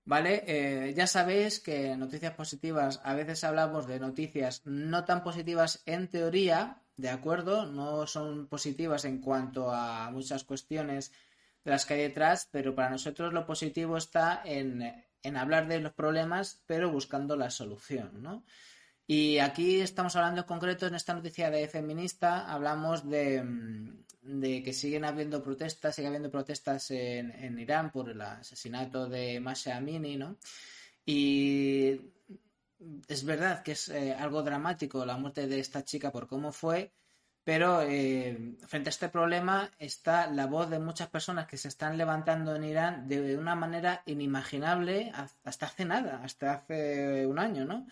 ¿Vale? 0.03 0.43
Eh, 0.47 0.93
ya 0.93 1.07
sabéis 1.07 1.61
que 1.61 1.95
noticias 1.95 2.33
positivas, 2.33 2.99
a 3.05 3.13
veces 3.13 3.43
hablamos 3.45 3.87
de 3.87 4.01
noticias 4.01 4.61
no 4.65 5.05
tan 5.05 5.23
positivas 5.23 5.81
en 5.85 6.09
teoría, 6.09 6.81
¿de 6.97 7.09
acuerdo? 7.09 7.67
No 7.67 8.05
son 8.05 8.47
positivas 8.47 9.05
en 9.05 9.21
cuanto 9.21 9.71
a 9.71 10.09
muchas 10.11 10.43
cuestiones 10.43 11.13
de 11.63 11.71
las 11.71 11.85
que 11.85 11.93
hay 11.93 12.01
detrás, 12.01 12.49
pero 12.51 12.75
para 12.75 12.89
nosotros 12.89 13.31
lo 13.31 13.45
positivo 13.45 13.95
está 13.95 14.41
en 14.43 14.81
en 15.23 15.37
hablar 15.37 15.67
de 15.67 15.79
los 15.79 15.93
problemas, 15.93 16.63
pero 16.65 16.91
buscando 16.91 17.35
la 17.35 17.49
solución, 17.49 18.21
¿no? 18.21 18.43
Y 19.11 19.39
aquí 19.39 19.81
estamos 19.81 20.15
hablando 20.15 20.41
en 20.41 20.47
concreto 20.47 20.85
en 20.85 20.93
esta 20.93 21.15
noticia 21.15 21.49
de 21.49 21.67
feminista, 21.67 22.45
hablamos 22.51 23.09
de, 23.09 23.41
mm, 23.43 24.63
que 24.63 24.71
siguen 24.71 25.03
habiendo 25.03 25.41
protestas, 25.41 25.95
sigue 25.95 26.07
habiendo 26.07 26.29
protestas 26.29 26.91
en, 26.91 27.57
Irán 27.57 27.91
por 27.91 28.09
el 28.09 28.21
asesinato 28.21 29.09
de 29.09 29.39
Masha 29.39 29.77
Amini, 29.77 30.15
¿no? 30.15 30.37
Y 31.05 31.99
es 33.07 33.23
verdad 33.25 33.63
que 33.63 33.71
es 33.71 33.89
eh, 33.89 34.13
algo 34.13 34.43
dramático 34.43 35.03
la 35.05 35.17
muerte 35.17 35.47
de 35.47 35.59
esta 35.59 35.83
chica 35.83 36.11
por 36.11 36.27
cómo 36.27 36.51
fue, 36.51 36.91
Pero 37.49 37.81
eh, 37.81 38.37
frente 38.67 38.89
a 38.89 38.95
este 38.95 39.09
problema 39.09 39.71
está 39.79 40.27
la 40.27 40.45
voz 40.45 40.69
de 40.69 40.77
muchas 40.77 41.07
personas 41.07 41.47
que 41.47 41.57
se 41.57 41.67
están 41.67 41.97
levantando 41.97 42.55
en 42.55 42.63
Irán 42.63 43.07
de 43.07 43.35
una 43.35 43.55
manera 43.55 44.03
inimaginable 44.05 45.11
hasta 45.43 45.65
hace 45.65 45.83
nada, 45.83 46.21
hasta 46.23 46.53
hace 46.53 47.25
un 47.25 47.39
año, 47.39 47.65
¿no? 47.65 47.87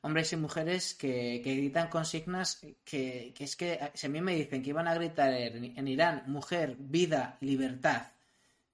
Hombres 0.00 0.32
y 0.32 0.36
mujeres 0.36 0.94
que, 0.94 1.42
gritan 1.44 1.90
consignas 1.90 2.64
que, 2.86 3.34
es 3.38 3.54
que 3.54 3.90
si 3.92 4.06
a 4.06 4.08
mí 4.08 4.22
me 4.22 4.34
dicen 4.34 4.62
que 4.62 4.70
iban 4.70 4.88
a 4.88 4.94
gritar 4.94 5.30
en, 5.30 5.88
Irán 5.88 6.22
mujer, 6.26 6.76
vida, 6.78 7.36
libertad, 7.40 8.12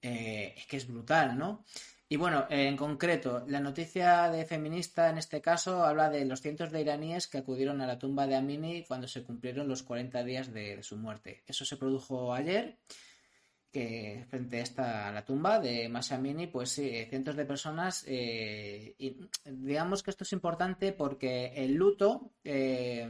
eh, 0.01 0.53
es 0.55 0.65
que 0.67 0.77
es 0.77 0.87
brutal, 0.87 1.37
¿no? 1.37 1.65
Y 2.11 2.17
bueno, 2.17 2.47
en 2.49 2.75
concreto, 2.75 3.45
la 3.47 3.59
noticia 3.59 4.31
de 4.31 4.43
feminista 4.43 5.11
en 5.11 5.19
este 5.19 5.41
caso 5.41 5.85
habla 5.85 6.09
de 6.09 6.25
los 6.25 6.41
cientos 6.41 6.71
de 6.71 6.81
iraníes 6.81 7.27
que 7.27 7.37
acudieron 7.37 7.81
a 7.81 7.87
la 7.87 7.99
tumba 7.99 8.25
de 8.25 8.35
Amini 8.35 8.83
cuando 8.83 9.07
se 9.07 9.23
cumplieron 9.23 9.67
los 9.67 9.83
40 9.83 10.23
días 10.23 10.51
de, 10.51 10.81
su 10.81 10.97
muerte. 10.97 11.43
Eso 11.45 11.65
se 11.65 11.77
produjo 11.77 12.33
ayer, 12.33 12.79
que 13.71 14.25
frente 14.27 14.57
a 14.57 14.63
esta 14.63 15.11
la 15.11 15.23
tumba 15.23 15.59
de 15.59 15.87
Masha 15.87 16.15
Amini, 16.15 16.47
pues 16.47 16.71
sí, 16.71 16.89
cientos 17.09 17.35
de 17.35 17.45
personas. 17.45 18.03
Eh, 18.07 18.95
y 18.97 19.15
digamos 19.45 20.01
que 20.01 20.09
esto 20.09 20.23
es 20.23 20.33
importante 20.33 20.93
porque 20.93 21.53
el 21.57 21.75
luto, 21.75 22.31
eh, 22.43 23.07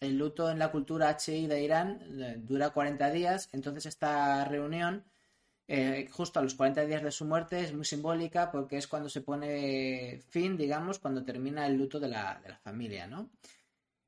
el 0.00 0.18
luto 0.18 0.50
en 0.50 0.58
la 0.58 0.72
cultura 0.72 1.16
HI 1.16 1.46
de 1.46 1.62
Irán 1.62 2.00
eh, 2.20 2.38
dura 2.40 2.70
40 2.70 3.08
días, 3.12 3.48
entonces 3.52 3.86
esta 3.86 4.44
reunión 4.46 5.04
eh, 5.74 6.06
justo 6.10 6.38
a 6.38 6.42
los 6.42 6.54
40 6.54 6.84
días 6.84 7.02
de 7.02 7.10
su 7.10 7.24
muerte 7.24 7.60
es 7.60 7.72
muy 7.72 7.86
simbólica 7.86 8.50
porque 8.50 8.76
es 8.76 8.86
cuando 8.86 9.08
se 9.08 9.22
pone 9.22 10.20
fin, 10.28 10.54
digamos, 10.54 10.98
cuando 10.98 11.24
termina 11.24 11.66
el 11.66 11.78
luto 11.78 11.98
de 11.98 12.08
la, 12.08 12.38
de 12.42 12.50
la 12.50 12.58
familia, 12.58 13.06
¿no? 13.06 13.30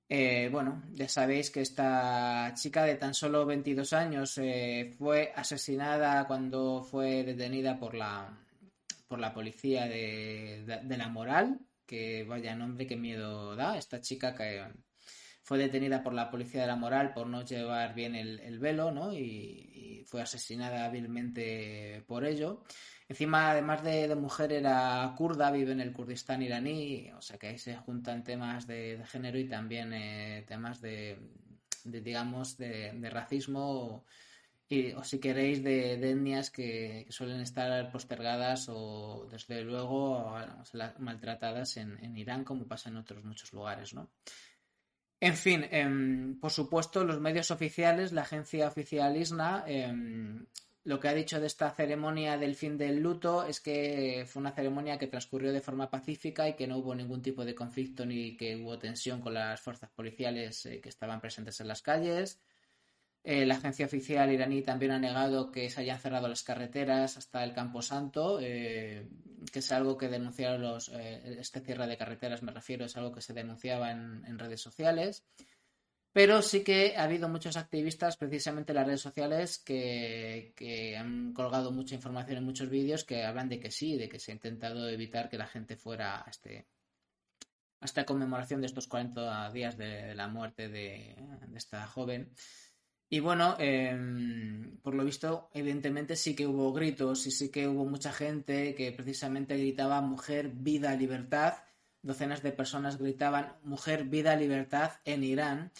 Eh, 0.07 0.50
bueno, 0.53 0.83
ya 0.92 1.09
sabéis 1.09 1.50
que 1.50 1.62
esta 1.62 2.53
chica 2.55 2.85
de 2.85 2.96
tan 2.96 3.14
solo 3.14 3.46
22 3.46 3.94
años 3.94 4.37
eh, 4.37 4.94
fue 4.98 5.33
asesinada 5.35 6.27
cuando 6.27 6.83
fue 6.85 7.24
detenida 7.24 7.79
por 7.81 7.94
la, 7.94 8.38
por 9.09 9.18
la 9.18 9.33
policía 9.33 9.87
de, 9.87 10.64
de 10.83 10.96
la 10.98 11.09
moral, 11.09 11.61
que 11.87 12.24
vaya 12.24 12.55
nombre, 12.55 12.87
qué 12.87 12.96
miedo 12.96 13.57
da. 13.57 13.79
Esta 13.79 14.03
chica 14.03 14.35
que 14.35 14.62
fue 15.45 15.59
detenida 15.59 16.03
por 16.03 16.15
la 16.15 16.31
policía 16.31 16.63
de 16.63 16.67
la 16.67 16.77
moral 16.77 17.13
por 17.13 17.27
no 17.27 17.45
llevar 17.45 17.95
bien 17.95 18.15
el, 18.15 18.59
velo, 18.59 18.91
¿no? 18.91 19.13
Y, 19.13 19.71
fue 20.07 20.23
asesinada 20.23 20.85
hábilmente 20.85 22.05
por 22.07 22.25
ello. 22.25 22.63
Encima, 23.09 23.51
además 23.51 23.83
de, 23.83 24.15
mujer, 24.15 24.53
era 24.53 25.13
kurda, 25.17 25.51
vive 25.51 25.73
en 25.73 25.81
el 25.81 25.93
Kurdistán 25.93 26.43
iraní, 26.43 27.11
o 27.13 27.21
sea 27.23 27.39
que 27.39 27.49
ahí 27.49 27.59
se 27.59 27.77
juntan 27.77 28.23
temas 28.23 28.67
de, 28.67 29.03
género 29.07 29.39
y 29.39 29.49
también 29.49 29.93
eh, 29.93 30.45
temas 30.47 30.81
de, 30.81 31.19
digamos, 31.85 32.57
de, 32.57 32.93
racismo 33.11 34.05
y, 34.69 34.93
o 34.93 35.05
si 35.05 35.19
queréis 35.21 35.63
de, 35.65 35.95
etnias 35.95 36.51
que, 36.51 37.07
suelen 37.11 37.41
estar 37.41 37.91
postergadas 37.91 38.69
o 38.71 39.27
desde 39.31 39.63
luego 39.63 40.35
maltratadas 40.99 41.77
en, 41.79 42.03
en, 42.05 42.17
Irán 42.17 42.45
como 42.45 42.67
pasa 42.67 42.89
en 42.91 42.97
otros 42.97 43.25
muchos 43.25 43.53
lugares, 43.53 43.95
¿no? 43.95 44.11
En 45.31 45.37
fin, 45.37 45.61
em, 45.71 46.39
por 46.39 46.51
supuesto, 46.51 47.03
los 47.03 47.19
medios 47.19 47.51
oficiales, 47.51 48.13
la 48.13 48.23
agencia 48.23 48.69
oficial 48.69 49.17
ISNA, 49.17 49.65
em, 49.67 50.45
lo 50.91 51.01
que 51.01 51.09
ha 51.09 51.15
dicho 51.15 51.41
de 51.41 51.47
esta 51.47 51.71
ceremonia 51.71 52.37
del 52.37 52.55
fin 52.55 52.77
del 52.77 53.01
luto 53.01 53.43
es 53.47 53.59
que 53.61 54.27
fue 54.29 54.41
una 54.41 54.53
ceremonia 54.53 54.99
que 54.99 55.07
transcurrió 55.07 55.51
de 55.51 55.63
forma 55.63 55.89
pacífica 55.89 56.47
y 56.47 56.57
que 56.57 56.67
no 56.67 56.77
hubo 56.77 56.95
ningún 56.95 57.23
tipo 57.23 57.43
de 57.47 57.55
conflicto 57.55 58.05
ni 58.05 58.37
que 58.37 58.57
hubo 58.57 58.79
tensión 58.79 59.23
con 59.23 59.33
las 59.33 59.63
fuerzas 59.63 59.89
policiales 59.89 60.67
eh, 60.67 60.83
que 60.83 60.91
estaban 60.91 61.23
presentes 61.23 61.59
en 61.59 61.69
las 61.69 61.81
calles. 61.81 62.39
Eh, 63.27 63.47
la 63.47 63.55
agencia 63.55 63.87
oficial 63.87 64.31
iraní 64.31 64.61
también 64.61 64.93
ha 64.93 64.99
negado 64.99 65.51
que 65.51 65.71
se 65.71 65.81
hayan 65.81 65.99
cerrado 65.99 66.29
las 66.29 66.43
carreteras 66.43 67.17
hasta 67.17 67.43
el 67.43 67.55
Campo 67.55 67.81
Santo, 67.81 68.39
eh, 68.39 69.09
que 69.51 69.61
es 69.61 69.73
algo 69.73 69.97
que 69.97 70.09
denunciaron 70.09 70.61
los. 70.61 70.91
Eh, 70.91 71.39
este 71.41 71.61
cierre 71.61 71.87
de 71.87 71.97
carreteras, 71.97 72.43
me 72.43 72.53
refiero, 72.53 72.85
es 72.85 72.97
algo 72.99 73.13
que 73.13 73.23
se 73.23 73.33
denunciaba 73.33 73.91
en, 73.93 74.39
redes 74.39 74.61
sociales. 74.61 75.25
Pero 76.13 76.43
sí 76.43 76.63
que 76.63 76.97
ha 76.99 77.05
habido 77.05 77.29
muchos 77.31 77.57
activistas, 77.57 78.19
precisamente 78.19 78.73
en 78.73 78.77
las 78.77 78.87
redes 78.87 79.01
sociales, 79.01 79.59
que, 79.59 80.95
han 80.99 81.33
colgado 81.33 81.73
mucha 81.73 81.95
información 81.95 82.39
en 82.39 82.45
muchos 82.45 82.69
vídeos 82.69 83.05
que 83.05 83.25
hablan 83.25 83.49
de 83.49 83.59
que 83.59 83.71
sí, 83.71 83.97
de 83.97 84.09
que 84.09 84.21
se 84.21 84.33
ha 84.33 84.35
intentado 84.35 84.89
evitar 84.91 85.31
que 85.31 85.39
la 85.39 85.47
gente 85.47 85.77
fuera 85.77 86.23
a, 86.23 86.31
este, 86.31 86.67
esta 87.81 88.05
conmemoración 88.05 88.61
de 88.61 88.67
estos 88.67 88.87
40 88.87 89.51
días 89.51 89.79
de, 89.79 90.15
la 90.15 90.29
muerte 90.29 90.69
de 90.69 91.17
esta 91.57 91.87
joven. 91.87 92.31
Y 93.14 93.20
bueno, 93.20 93.55
em, 93.61 94.77
por 94.83 94.92
lo 94.96 95.05
visto, 95.05 95.48
evidentemente 95.55 96.16
sí 96.16 96.35
que 96.35 96.48
hubo 96.48 96.72
gritos 96.72 97.29
y 97.29 97.31
sí 97.31 97.48
que 97.48 97.68
hubo 97.68 97.85
mucha 97.85 98.12
gente 98.12 98.74
que 98.74 98.90
precisamente 98.90 99.57
gritaba 99.57 100.00
mujer, 100.00 100.48
vida, 100.53 100.96
libertad. 100.96 101.55
Docenas 102.03 102.42
de 102.42 102.50
personas 102.50 102.98
gritaban 102.98 103.55
mujer, 103.62 104.03
vida, 104.07 104.35
libertad 104.35 104.94
en 105.05 105.22
Irán. 105.22 105.70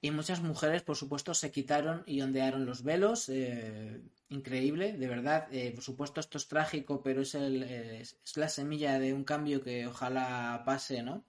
Y 0.00 0.12
muchas 0.12 0.40
mujeres, 0.40 0.82
por 0.82 0.94
supuesto, 0.94 1.34
se 1.34 1.50
quitaron 1.50 2.04
y 2.06 2.20
ondearon 2.20 2.64
los 2.64 2.84
velos. 2.84 3.28
Eh, 3.28 4.00
increíble, 4.28 4.92
de 4.92 5.08
verdad. 5.08 5.48
Eh, 5.50 5.72
por 5.74 5.82
supuesto, 5.82 6.20
esto 6.20 6.38
es 6.38 6.46
trágico, 6.46 7.02
pero 7.02 7.22
es, 7.22 7.34
el, 7.34 7.64
es 7.64 8.36
la 8.36 8.48
semilla 8.48 9.00
de 9.00 9.14
un 9.14 9.24
cambio 9.24 9.60
que 9.64 9.88
ojalá 9.88 10.62
pase, 10.64 11.02
¿no? 11.02 11.24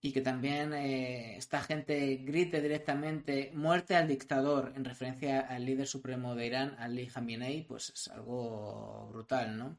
Y 0.00 0.12
que 0.12 0.20
también 0.20 0.72
eh, 0.74 1.36
esta 1.36 1.62
gente 1.62 2.16
grite 2.16 2.60
directamente 2.60 3.50
muerte 3.54 3.96
al 3.96 4.08
dictador 4.08 4.72
en 4.76 4.84
referencia 4.84 5.40
al 5.40 5.64
líder 5.64 5.86
supremo 5.86 6.34
de 6.34 6.46
Irán, 6.46 6.76
Ali 6.78 7.06
Khamenei, 7.06 7.64
pues 7.64 7.90
es 7.90 8.08
algo 8.08 9.08
brutal, 9.10 9.56
¿no? 9.56 9.76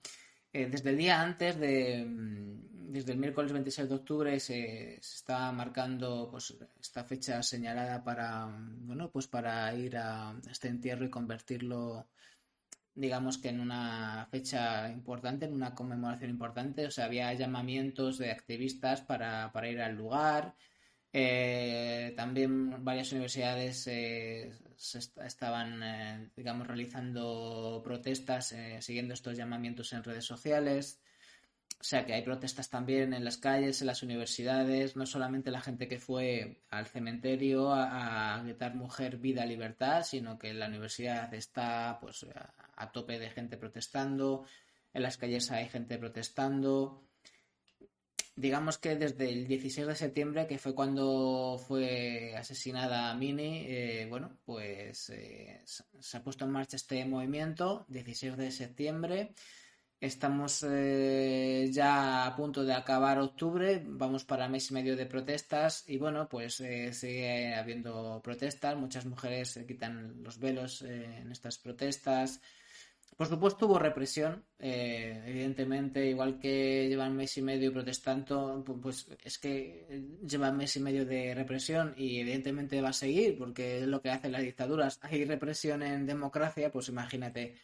Eh, 0.53 0.67
desde 0.69 0.89
el 0.89 0.97
día 0.97 1.21
antes 1.21 1.59
de 1.59 2.05
mm, 2.05 2.91
desde 2.91 3.11
el 3.11 3.17
miércoles 3.19 3.51
26 3.51 3.89
de 3.89 3.95
octubre 3.95 4.39
se, 4.39 4.95
está 4.95 5.51
marcando 5.51 6.29
pues 6.31 6.55
esta 6.79 7.03
fecha 7.03 7.43
señalada 7.43 8.03
para 8.03 8.47
bueno 8.79 9.11
pues 9.11 9.27
para 9.27 9.73
ir 9.75 9.97
a 9.97 10.33
este 10.49 10.69
entierro 10.69 11.05
y 11.05 11.09
convertirlo 11.09 12.07
digamos 12.97 13.37
que 13.37 13.49
en 13.49 13.59
una 13.59 14.27
fecha 14.31 14.89
importante, 14.89 15.45
en 15.45 15.53
una 15.53 15.75
conmemoración 15.75 16.31
importante, 16.31 16.87
o 16.87 16.91
sea, 16.91 17.05
había 17.05 17.31
llamamientos 17.33 18.17
de 18.17 18.31
activistas 18.31 19.01
para, 19.01 19.51
ir 19.69 19.81
al 19.81 19.95
lugar. 19.95 20.55
Eh, 21.13 22.13
también 22.17 22.83
varias 22.83 23.11
universidades 23.11 23.87
eh, 23.87 24.51
estaban, 25.23 25.83
eh, 25.83 26.31
digamos, 26.35 26.67
realizando 26.67 27.81
protestas 27.83 28.55
siguiendo 28.79 29.13
estos 29.13 29.37
llamamientos 29.37 29.93
en 29.93 30.03
redes 30.03 30.25
sociales. 30.25 30.99
O 31.79 31.83
sea 31.83 32.05
que 32.05 32.13
hay 32.13 32.23
protestas 32.23 32.69
también 32.69 33.13
en 33.13 33.23
las 33.23 33.37
calles, 33.37 33.81
en 33.81 33.87
las 33.87 34.01
universidades, 34.01 34.95
no 34.95 35.05
solamente 35.05 35.51
la 35.51 35.61
gente 35.61 35.87
que 35.87 35.99
fue 35.99 36.63
al 36.69 36.87
cementerio 36.87 37.71
a, 37.71 38.41
gritar 38.43 38.73
mujer, 38.73 39.17
vida, 39.17 39.45
libertad, 39.45 40.03
sino 40.03 40.39
que 40.39 40.53
la 40.53 40.67
universidad 40.67 41.31
está 41.35 41.99
pues 42.01 42.25
a, 42.75 42.91
tope 42.91 43.19
de 43.19 43.29
gente 43.29 43.57
protestando, 43.57 44.45
en 44.91 45.03
las 45.03 45.17
calles 45.17 45.51
hay 45.51 45.69
gente 45.69 45.99
protestando. 45.99 47.03
Digamos 48.35 48.79
que 48.79 48.95
desde 48.95 49.29
el 49.29 49.47
16 49.47 49.87
de 49.87 49.95
septiembre, 49.95 50.47
que 50.47 50.57
fue 50.57 50.73
cuando 50.73 51.59
fue 51.67 52.35
asesinada 52.35 53.13
Mini, 53.15 53.65
eh, 53.67 54.07
bueno, 54.09 54.39
pues 54.45 55.09
eh, 55.11 55.61
se 55.65 56.17
ha 56.17 56.23
puesto 56.23 56.45
en 56.45 56.51
marcha 56.51 56.75
este 56.75 57.05
movimiento, 57.05 57.85
16 57.89 58.37
de 58.37 58.51
septiembre. 58.51 59.33
Estamos 59.99 60.63
eh, 60.69 61.69
ya 61.71 62.27
a 62.27 62.35
punto 62.35 62.63
de 62.63 62.73
acabar 62.73 63.17
octubre, 63.17 63.81
vamos 63.83 64.25
para 64.25 64.47
mes 64.47 64.69
y 64.69 64.75
medio 64.75 64.95
de 64.95 65.07
protestas 65.07 65.85
y 65.87 65.97
bueno, 65.97 66.29
pues 66.29 66.59
eh, 66.61 66.93
sigue 66.93 67.55
habiendo 67.55 68.21
protestas, 68.23 68.77
muchas 68.77 69.07
mujeres 69.07 69.49
se 69.49 69.65
quitan 69.65 70.21
los 70.21 70.37
velos 70.37 70.83
eh, 70.83 71.17
en 71.21 71.31
estas 71.31 71.57
protestas. 71.57 72.39
Por 73.15 73.25
supuesto 73.27 73.65
hubo 73.65 73.79
represión, 73.79 74.45
evidentemente, 74.59 76.05
igual 76.05 76.37
que 76.39 76.87
llevan 76.87 77.15
mes 77.15 77.35
y 77.37 77.41
medio 77.41 77.73
protestando, 77.73 78.63
pues 78.79 79.07
es 79.23 79.39
que 79.39 79.87
llevan 80.23 80.57
mes 80.57 80.75
y 80.75 80.79
medio 80.81 81.03
de 81.03 81.33
represión 81.33 81.95
y 81.97 82.19
evidentemente 82.19 82.79
va 82.79 82.89
a 82.89 82.93
seguir 82.93 83.35
porque 83.39 83.79
es 83.79 83.87
lo 83.87 84.01
que 84.01 84.11
hacen 84.11 84.33
las 84.33 84.43
dictaduras. 84.43 84.99
Hay 85.01 85.25
represión 85.25 85.81
en 85.81 86.05
democracia, 86.05 86.71
pues 86.71 86.89
imagínate 86.89 87.55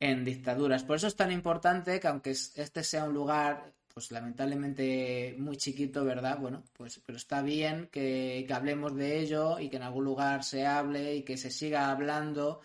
en 0.00 0.24
dictaduras. 0.24 0.84
Por 0.84 0.96
eso 0.96 1.06
es 1.06 1.16
tan 1.16 1.32
importante 1.32 1.98
que 2.00 2.08
aunque 2.08 2.30
este 2.30 2.84
sea 2.84 3.04
un 3.04 3.14
lugar, 3.14 3.72
pues 3.92 4.12
lamentablemente 4.12 5.34
muy 5.38 5.56
chiquito, 5.56 6.04
¿verdad? 6.04 6.38
Bueno, 6.38 6.64
pues 6.72 7.00
pero 7.04 7.16
está 7.16 7.42
bien 7.42 7.88
que, 7.90 8.46
hablemos 8.50 8.94
de 8.94 9.20
ello 9.20 9.58
y 9.58 9.68
que 9.68 9.76
en 9.76 9.82
algún 9.82 10.04
lugar 10.04 10.44
se 10.44 10.66
hable 10.66 11.16
y 11.16 11.22
que 11.22 11.36
se 11.36 11.50
siga 11.50 11.90
hablando 11.90 12.60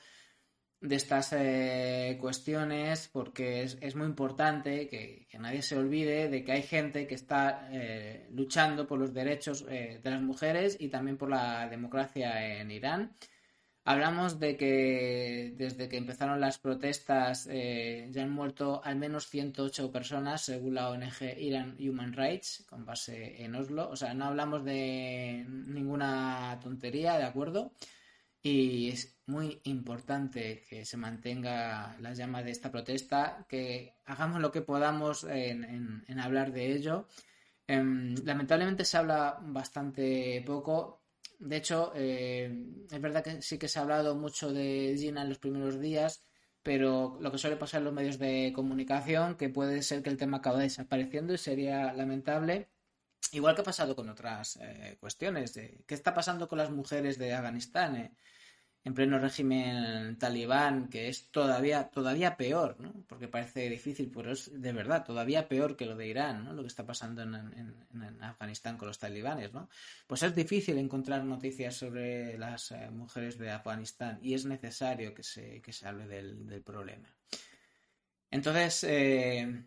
de 0.79 0.95
estas 0.97 1.33
eh, 1.33 2.17
cuestiones 2.19 3.09
porque 3.11 3.63
es, 3.63 3.95
muy 3.95 4.05
importante 4.05 4.87
que, 4.89 5.27
nadie 5.39 5.61
se 5.61 5.77
olvide 5.77 6.29
de 6.29 6.43
que 6.43 6.51
hay 6.51 6.63
gente 6.63 7.07
que 7.07 7.15
está 7.15 7.69
eh, 7.71 8.27
luchando 8.31 8.85
por 8.85 8.99
los 8.99 9.13
derechos 9.13 9.65
eh, 9.69 10.01
de 10.03 10.11
las 10.11 10.21
mujeres 10.21 10.77
y 10.79 10.89
también 10.89 11.17
por 11.17 11.29
la 11.29 11.67
democracia 11.69 12.59
en 12.59 12.69
Irán 12.69 13.15
Hablamos 13.85 14.39
de 14.39 14.55
que 14.55 15.53
desde 15.57 15.89
que 15.89 15.97
empezaron 15.97 16.39
las 16.39 16.57
protestas 16.57 17.47
eh, 17.51 18.07
ya 18.11 18.23
han 18.23 18.31
muerto 18.31 18.81
al 18.81 18.95
menos 18.95 19.27
108 19.27 19.91
personas, 19.91 20.41
según 20.45 20.75
la 20.75 20.89
ONG 20.89 21.37
Iran 21.37 21.75
Human 21.79 22.13
Rights, 22.13 22.65
con 22.69 22.85
base 22.85 23.43
en 23.43 23.55
Oslo. 23.55 23.89
O 23.89 23.97
sea, 23.97 24.13
no 24.13 24.25
hablamos 24.25 24.63
de 24.63 25.45
ninguna 25.49 26.57
tontería, 26.63 27.17
¿de 27.17 27.25
acuerdo? 27.25 27.73
Y 28.41 28.89
es 28.89 29.17
muy 29.25 29.59
importante 29.65 30.63
que 30.69 30.85
se 30.85 30.97
mantenga 30.97 31.97
la 31.99 32.13
llama 32.13 32.41
de 32.43 32.51
esta 32.51 32.71
protesta, 32.71 33.45
que 33.49 33.95
hagamos 34.05 34.39
lo 34.41 34.51
que 34.51 34.61
podamos 34.61 35.25
en, 35.25 36.19
hablar 36.21 36.53
de 36.53 36.73
ello. 36.73 37.07
Em, 37.67 38.15
lamentablemente 38.23 38.85
se 38.85 38.97
habla 38.97 39.39
bastante 39.41 40.41
poco 40.45 41.02
de 41.39 41.57
hecho, 41.57 41.91
eh, 41.95 42.51
es 42.89 43.01
verdad 43.01 43.23
que 43.23 43.41
sí 43.41 43.57
que 43.57 43.67
se 43.67 43.79
ha 43.79 43.83
hablado 43.83 44.15
mucho 44.15 44.51
de 44.53 44.95
Gina 44.97 45.21
en 45.23 45.29
los 45.29 45.39
primeros 45.39 45.79
días, 45.79 46.25
pero 46.61 47.17
lo 47.19 47.31
que 47.31 47.37
suele 47.37 47.57
pasar 47.57 47.79
en 47.79 47.85
los 47.85 47.93
medios 47.93 48.19
de 48.19 48.51
comunicación, 48.55 49.35
que 49.35 49.49
puede 49.49 49.81
ser 49.81 50.01
que 50.03 50.09
el 50.09 50.17
tema 50.17 50.37
acabe 50.37 50.63
desapareciendo 50.63 51.33
y 51.33 51.37
sería 51.37 51.93
lamentable. 51.93 52.69
Igual 53.31 53.55
que 53.55 53.61
ha 53.61 53.65
pasado 53.65 53.95
con 53.95 54.09
otras 54.09 54.57
eh, 54.61 54.97
cuestiones. 54.99 55.53
De, 55.53 55.83
¿Qué 55.87 55.95
está 55.95 56.13
pasando 56.13 56.47
con 56.47 56.57
las 56.59 56.71
mujeres 56.71 57.17
de 57.17 57.33
Afganistán? 57.33 58.15
En 58.85 58.93
pleno 58.93 59.17
régimen 59.17 60.17
talibán, 60.17 60.89
que 60.89 61.07
es 61.07 61.31
todavía, 61.31 61.89
todavía 61.89 62.35
peor, 62.35 62.75
¿no? 62.79 62.93
Porque 63.07 63.29
parece 63.29 63.69
difícil, 63.69 64.11
pero 64.13 64.31
es 64.33 64.51
de 64.61 64.73
verdad 64.73 65.05
todavía 65.05 65.47
peor 65.47 65.77
que 65.77 65.85
lo 65.85 65.95
de 65.95 66.07
Irán, 66.07 66.43
¿no? 66.43 66.53
Lo 66.53 66.63
que 66.63 66.67
está 66.67 66.85
pasando 66.85 67.21
en, 67.21 67.73
Afganistán 68.21 68.77
con 68.77 68.89
los 68.89 68.99
talibanes, 68.99 69.53
¿no? 69.53 69.69
Pues 70.05 70.23
es 70.23 70.35
difícil 70.35 70.77
encontrar 70.77 71.23
noticias 71.23 71.75
sobre 71.75 72.37
las 72.37 72.71
eh, 72.71 72.89
mujeres 72.91 73.37
de 73.37 73.51
Afganistán 73.51 74.19
y 74.21 74.33
es 74.33 74.45
necesario 74.45 75.13
que 75.13 75.23
se, 75.23 75.61
que 75.61 75.71
se 75.71 75.87
hable 75.87 76.05
del, 76.05 76.45
del 76.45 76.61
problema. 76.61 77.07
Entonces, 78.31 78.83
eh, 78.83 79.63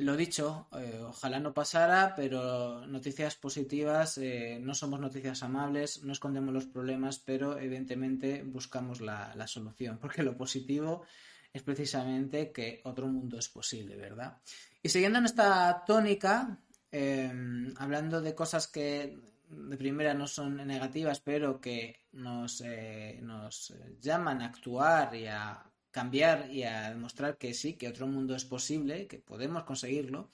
lo 0.00 0.16
dicho, 0.16 0.68
eh, 0.72 1.00
ojalá 1.06 1.40
no 1.40 1.54
pasara, 1.54 2.14
pero 2.14 2.86
noticias 2.86 3.36
positivas, 3.36 4.18
eh, 4.18 4.58
no 4.60 4.74
somos 4.74 5.00
noticias 5.00 5.42
amables, 5.42 6.02
no 6.02 6.12
escondemos 6.12 6.52
los 6.52 6.66
problemas, 6.66 7.18
pero 7.18 7.58
evidentemente 7.58 8.42
buscamos 8.42 9.00
la, 9.00 9.46
solución, 9.46 9.98
porque 10.00 10.22
lo 10.22 10.36
positivo 10.36 11.04
es 11.52 11.62
precisamente 11.62 12.52
que 12.52 12.80
otro 12.84 13.06
mundo 13.06 13.38
es 13.38 13.48
posible, 13.48 13.96
¿verdad? 13.96 14.38
Y 14.82 14.88
siguiendo 14.88 15.18
en 15.18 15.24
esta 15.24 15.84
tónica, 15.86 16.58
em, 16.90 17.72
hablando 17.78 18.20
de 18.20 18.34
cosas 18.34 18.68
que 18.68 19.18
de 19.48 19.76
primera 19.76 20.12
no 20.12 20.26
son 20.26 20.56
negativas, 20.66 21.20
pero 21.20 21.60
que 21.60 22.06
nos, 22.12 22.60
eh, 22.60 23.20
nos 23.22 23.72
llaman 24.00 24.42
a 24.42 24.46
actuar 24.46 25.14
y 25.14 25.26
a 25.26 25.64
cambiar 25.96 26.50
y 26.50 26.62
a 26.64 26.90
demostrar 26.90 27.38
que 27.38 27.54
sí, 27.54 27.72
que 27.78 27.88
otro 27.88 28.06
mundo 28.06 28.36
es 28.36 28.44
posible, 28.44 29.06
que 29.06 29.18
podemos 29.18 29.64
conseguirlo, 29.64 30.28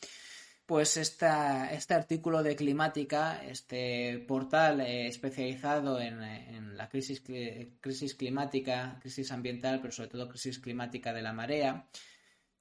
pues 0.67 0.97
esta, 0.97 1.73
este 1.73 1.95
artículo 1.95 2.43
de 2.43 2.57
Climática, 2.57 3.41
este 3.45 4.19
portal 4.27 4.81
eh, 4.81 5.07
especializado 5.07 6.01
en, 6.01 6.77
la 6.77 6.89
crisis, 6.89 7.23
crisis 7.81 8.15
climática, 8.17 8.99
crisis 9.01 9.31
ambiental, 9.31 9.81
pero 9.81 9.93
sobre 9.93 10.09
todo 10.09 10.29
crisis 10.29 10.59
climática 10.59 11.13
de 11.13 11.23
la 11.23 11.33
marea, 11.33 11.87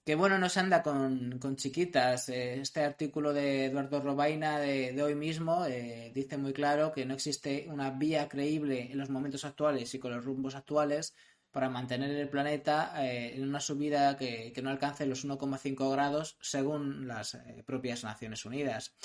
que 0.05 0.13
bueno, 0.13 0.37
no 0.37 0.47
se 0.49 0.59
anda 0.59 0.83
con, 0.83 1.55
chiquitas. 1.55 2.29
Eh, 2.29 2.61
este 2.61 2.83
artículo 2.83 3.33
de 3.33 3.65
Eduardo 3.65 3.99
Robaina 3.99 4.59
de, 4.59 5.01
hoy 5.01 5.15
mismo 5.15 5.65
eh, 5.65 6.11
dice 6.13 6.37
muy 6.37 6.53
claro 6.53 6.91
que 6.91 7.05
no 7.07 7.15
existe 7.15 7.65
una 7.67 7.89
vía 7.89 8.27
creíble 8.29 8.91
en 8.91 8.99
los 8.99 9.09
momentos 9.09 9.43
actuales 9.43 9.91
y 9.95 9.99
con 9.99 10.11
los 10.11 10.23
rumbos 10.23 10.53
actuales 10.53 11.15
para 11.51 11.69
mantener 11.69 12.11
el 12.11 12.29
planeta 12.29 12.93
eh, 13.05 13.35
en 13.35 13.43
una 13.43 13.59
subida 13.59 14.17
que, 14.17 14.53
no 14.61 14.69
alcance 14.69 15.05
los 15.05 15.25
1,5 15.25 15.91
grados 15.91 16.37
según 16.41 17.07
las 17.07 17.35
eh, 17.35 17.63
propias 17.65 18.03
Naciones 18.03 18.45
Unidas. 18.45 18.95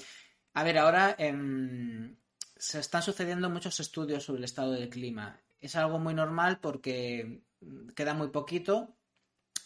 A 0.55 0.62
ver, 0.62 0.78
ahora 0.78 1.14
em, 1.18 2.16
se 2.57 2.80
están 2.80 3.03
sucediendo 3.03 3.51
muchos 3.51 3.78
estudios 3.80 4.24
sobre 4.24 4.38
el 4.38 4.44
estado 4.44 4.72
del 4.72 4.88
clima. 4.88 5.40
Es 5.61 5.76
algo 5.76 5.99
muy 5.99 6.14
normal 6.14 6.61
porque 6.61 7.42
queda 7.94 8.14
muy 8.14 8.28
poquito 8.28 8.95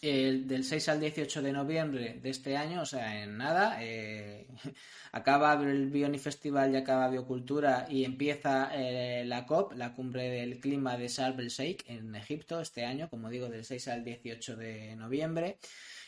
el, 0.01 0.47
del 0.47 0.63
6 0.63 0.89
al 0.89 0.99
18 0.99 1.41
de 1.43 1.51
noviembre 1.51 2.19
de 2.21 2.29
este 2.29 2.57
año, 2.57 2.81
o 2.81 2.85
sea, 2.85 3.23
en 3.23 3.37
nada, 3.37 3.77
eh, 3.81 4.47
acaba 5.11 5.53
el 5.53 5.89
Bioni 5.89 6.17
Festival 6.17 6.73
y 6.73 6.77
acaba 6.77 7.09
Biocultura 7.09 7.85
y 7.89 8.03
empieza 8.03 8.71
eh, 8.73 9.23
la 9.25 9.45
COP, 9.45 9.73
la 9.73 9.93
cumbre 9.93 10.29
del 10.29 10.59
clima 10.59 10.97
de 10.97 11.07
Sharm 11.07 11.39
el 11.39 11.49
Sheikh 11.49 11.83
en 11.87 12.15
Egipto 12.15 12.59
este 12.59 12.83
año, 12.85 13.09
como 13.09 13.29
digo, 13.29 13.47
del 13.47 13.63
6 13.63 13.87
al 13.89 14.03
18 14.03 14.55
de 14.55 14.95
noviembre. 14.95 15.59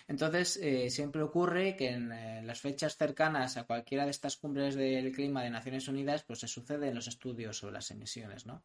Entonces, 0.07 0.57
eh, 0.57 0.89
siempre 0.89 1.21
ocurre 1.21 1.77
que 1.77 1.89
en 1.89 2.09
las 2.45 2.59
fechas 2.59 2.97
cercanas 2.97 3.55
a 3.55 3.63
cualquiera 3.63 4.03
de 4.05 4.11
estas 4.11 4.35
cumbres 4.35 4.75
del 4.75 5.11
clima 5.13 5.43
de 5.43 5.49
Naciones 5.49 5.87
Unidas, 5.87 6.23
pues 6.23 6.39
se 6.39 6.47
suceden 6.47 6.95
los 6.95 7.07
estudios 7.07 7.57
sobre 7.57 7.73
las 7.73 7.89
emisiones, 7.91 8.45
¿no? 8.45 8.63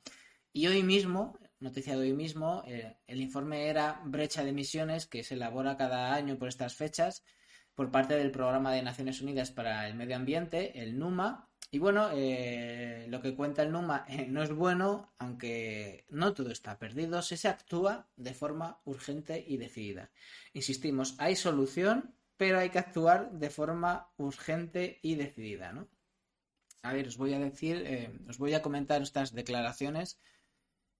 Y 0.58 0.66
hoy 0.66 0.82
mismo, 0.82 1.38
noticia 1.60 1.92
de 1.92 2.00
hoy 2.00 2.14
mismo, 2.14 2.64
eh, 2.66 2.96
el 3.06 3.20
informe 3.20 3.68
era 3.68 4.02
brecha 4.04 4.42
de 4.42 4.50
emisiones 4.50 5.06
que 5.06 5.22
se 5.22 5.34
elabora 5.34 5.76
cada 5.76 6.12
año 6.12 6.36
por 6.36 6.48
estas 6.48 6.74
fechas 6.74 7.22
por 7.76 7.92
parte 7.92 8.14
del 8.16 8.32
Programa 8.32 8.72
de 8.72 8.82
Naciones 8.82 9.20
Unidas 9.20 9.52
para 9.52 9.86
el 9.86 9.94
Medio 9.94 10.16
Ambiente, 10.16 10.82
el 10.82 10.98
NUMA. 10.98 11.48
Y 11.70 11.78
bueno, 11.78 12.10
eh, 12.12 13.06
lo 13.08 13.22
que 13.22 13.36
cuenta 13.36 13.62
el 13.62 13.70
NUMA 13.70 14.04
eh, 14.08 14.26
no 14.26 14.42
es 14.42 14.52
bueno, 14.52 15.12
aunque 15.18 16.06
no 16.08 16.34
todo 16.34 16.50
está 16.50 16.76
perdido, 16.76 17.22
si 17.22 17.36
se 17.36 17.46
actúa 17.46 18.08
de 18.16 18.34
forma 18.34 18.80
urgente 18.84 19.44
y 19.46 19.58
decidida. 19.58 20.10
Insistimos, 20.54 21.14
hay 21.18 21.36
solución, 21.36 22.16
pero 22.36 22.58
hay 22.58 22.70
que 22.70 22.80
actuar 22.80 23.30
de 23.30 23.50
forma 23.50 24.10
urgente 24.16 24.98
y 25.02 25.14
decidida, 25.14 25.72
¿no? 25.72 25.86
A 26.82 26.92
ver, 26.94 27.06
os 27.06 27.16
voy 27.16 27.32
a 27.32 27.38
decir, 27.38 28.18
os 28.28 28.38
voy 28.38 28.54
a 28.54 28.62
comentar 28.62 29.02
estas 29.02 29.32
declaraciones 29.34 30.18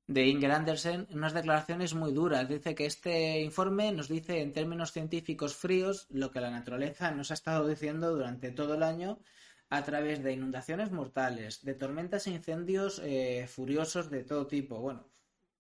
de 0.09 0.27
Inger 0.27 0.51
Andersen 0.53 1.07
unas 1.11 1.35
declaraciones 1.35 1.95
muy 1.95 2.13
duras. 2.13 2.49
Dice 2.49 2.75
que 2.75 2.87
este 2.87 3.41
informe 3.41 3.93
nos 3.93 4.09
dice 4.09 4.41
en 4.41 4.53
términos 4.53 4.91
científicos 4.91 5.55
fríos 5.55 6.07
lo 6.09 6.31
que 6.31 6.41
la 6.41 6.51
naturaleza 6.51 7.11
nos 7.11 7.31
ha 7.31 7.35
estado 7.35 7.69
diciendo 7.69 8.11
durante 8.11 8.51
todo 8.51 8.75
el 8.75 8.83
año 8.83 9.21
a 9.69 9.85
través 9.85 10.23
de 10.23 10.33
inundaciones 10.33 10.91
mortales, 10.91 11.63
de 11.63 11.75
tormentas 11.75 12.27
e 12.27 12.31
incendios 12.31 13.03
eh, 13.05 13.47
furiosos 13.49 14.11
de 14.11 14.25
todo 14.25 14.47
tipo. 14.47 14.81
Bueno, 14.81 15.07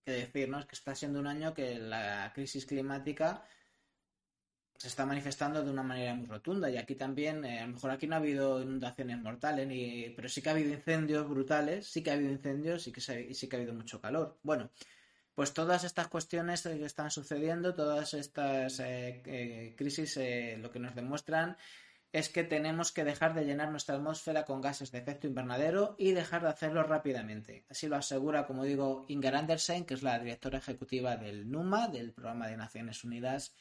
qué 0.02 0.12
decir, 0.12 0.48
¿no? 0.48 0.58
Es 0.58 0.64
que 0.64 0.76
está 0.76 0.94
siendo 0.94 1.20
un 1.20 1.26
año 1.26 1.52
que 1.52 1.78
la 1.78 2.32
crisis 2.34 2.64
climática 2.64 3.44
se 4.78 4.86
está 4.86 5.04
manifestando 5.04 5.64
de 5.64 5.70
una 5.72 5.82
manera 5.82 6.14
muy 6.14 6.26
rotunda. 6.26 6.70
Y 6.70 6.76
aquí 6.76 6.94
también, 6.94 7.44
eh, 7.44 7.58
a 7.58 7.66
lo 7.66 7.74
mejor 7.74 7.90
aquí 7.90 8.06
no 8.06 8.14
ha 8.14 8.18
habido 8.18 8.62
inundaciones 8.62 9.20
mortales, 9.20 9.66
ni, 9.66 10.10
pero 10.14 10.28
sí 10.28 10.40
que 10.40 10.50
ha 10.50 10.52
habido 10.52 10.72
incendios 10.72 11.28
brutales, 11.28 11.88
sí 11.88 12.02
que 12.02 12.10
ha 12.10 12.14
habido 12.14 12.30
incendios 12.30 12.86
y, 12.86 12.92
que 12.92 13.00
sí 13.00 13.48
que 13.48 13.56
ha 13.56 13.58
habido 13.58 13.74
mucho 13.74 14.00
calor. 14.00 14.38
Bueno, 14.44 14.70
pues 15.34 15.52
todas 15.52 15.82
estas 15.82 16.06
cuestiones 16.06 16.62
que 16.62 16.84
están 16.84 17.10
sucediendo, 17.10 17.74
todas 17.74 18.14
estas 18.14 18.78
eh, 18.78 19.74
crisis, 19.76 20.16
eh, 20.16 20.56
lo 20.60 20.70
que 20.70 20.78
nos 20.78 20.94
demuestran 20.94 21.56
es 22.12 22.28
que 22.28 22.44
tenemos 22.44 22.92
que 22.92 23.04
dejar 23.04 23.34
de 23.34 23.44
llenar 23.44 23.70
nuestra 23.70 23.96
atmósfera 23.96 24.44
con 24.44 24.60
gases 24.60 24.92
de 24.92 24.98
efecto 24.98 25.26
invernadero 25.26 25.96
y 25.98 26.12
dejar 26.12 26.42
de 26.42 26.50
hacerlo 26.50 26.84
rápidamente. 26.84 27.66
Así 27.68 27.88
lo 27.88 27.96
asegura, 27.96 28.46
como 28.46 28.64
digo, 28.64 29.04
Inger 29.08 29.34
Andersen, 29.34 29.84
que 29.84 29.94
es 29.94 30.04
la 30.04 30.18
directora 30.20 30.58
ejecutiva 30.58 31.16
del 31.16 31.50
NUMA, 31.50 31.88
del 31.88 32.12
Programa 32.12 32.46
de 32.46 32.56
Naciones 32.56 33.02
Unidas 33.02 33.52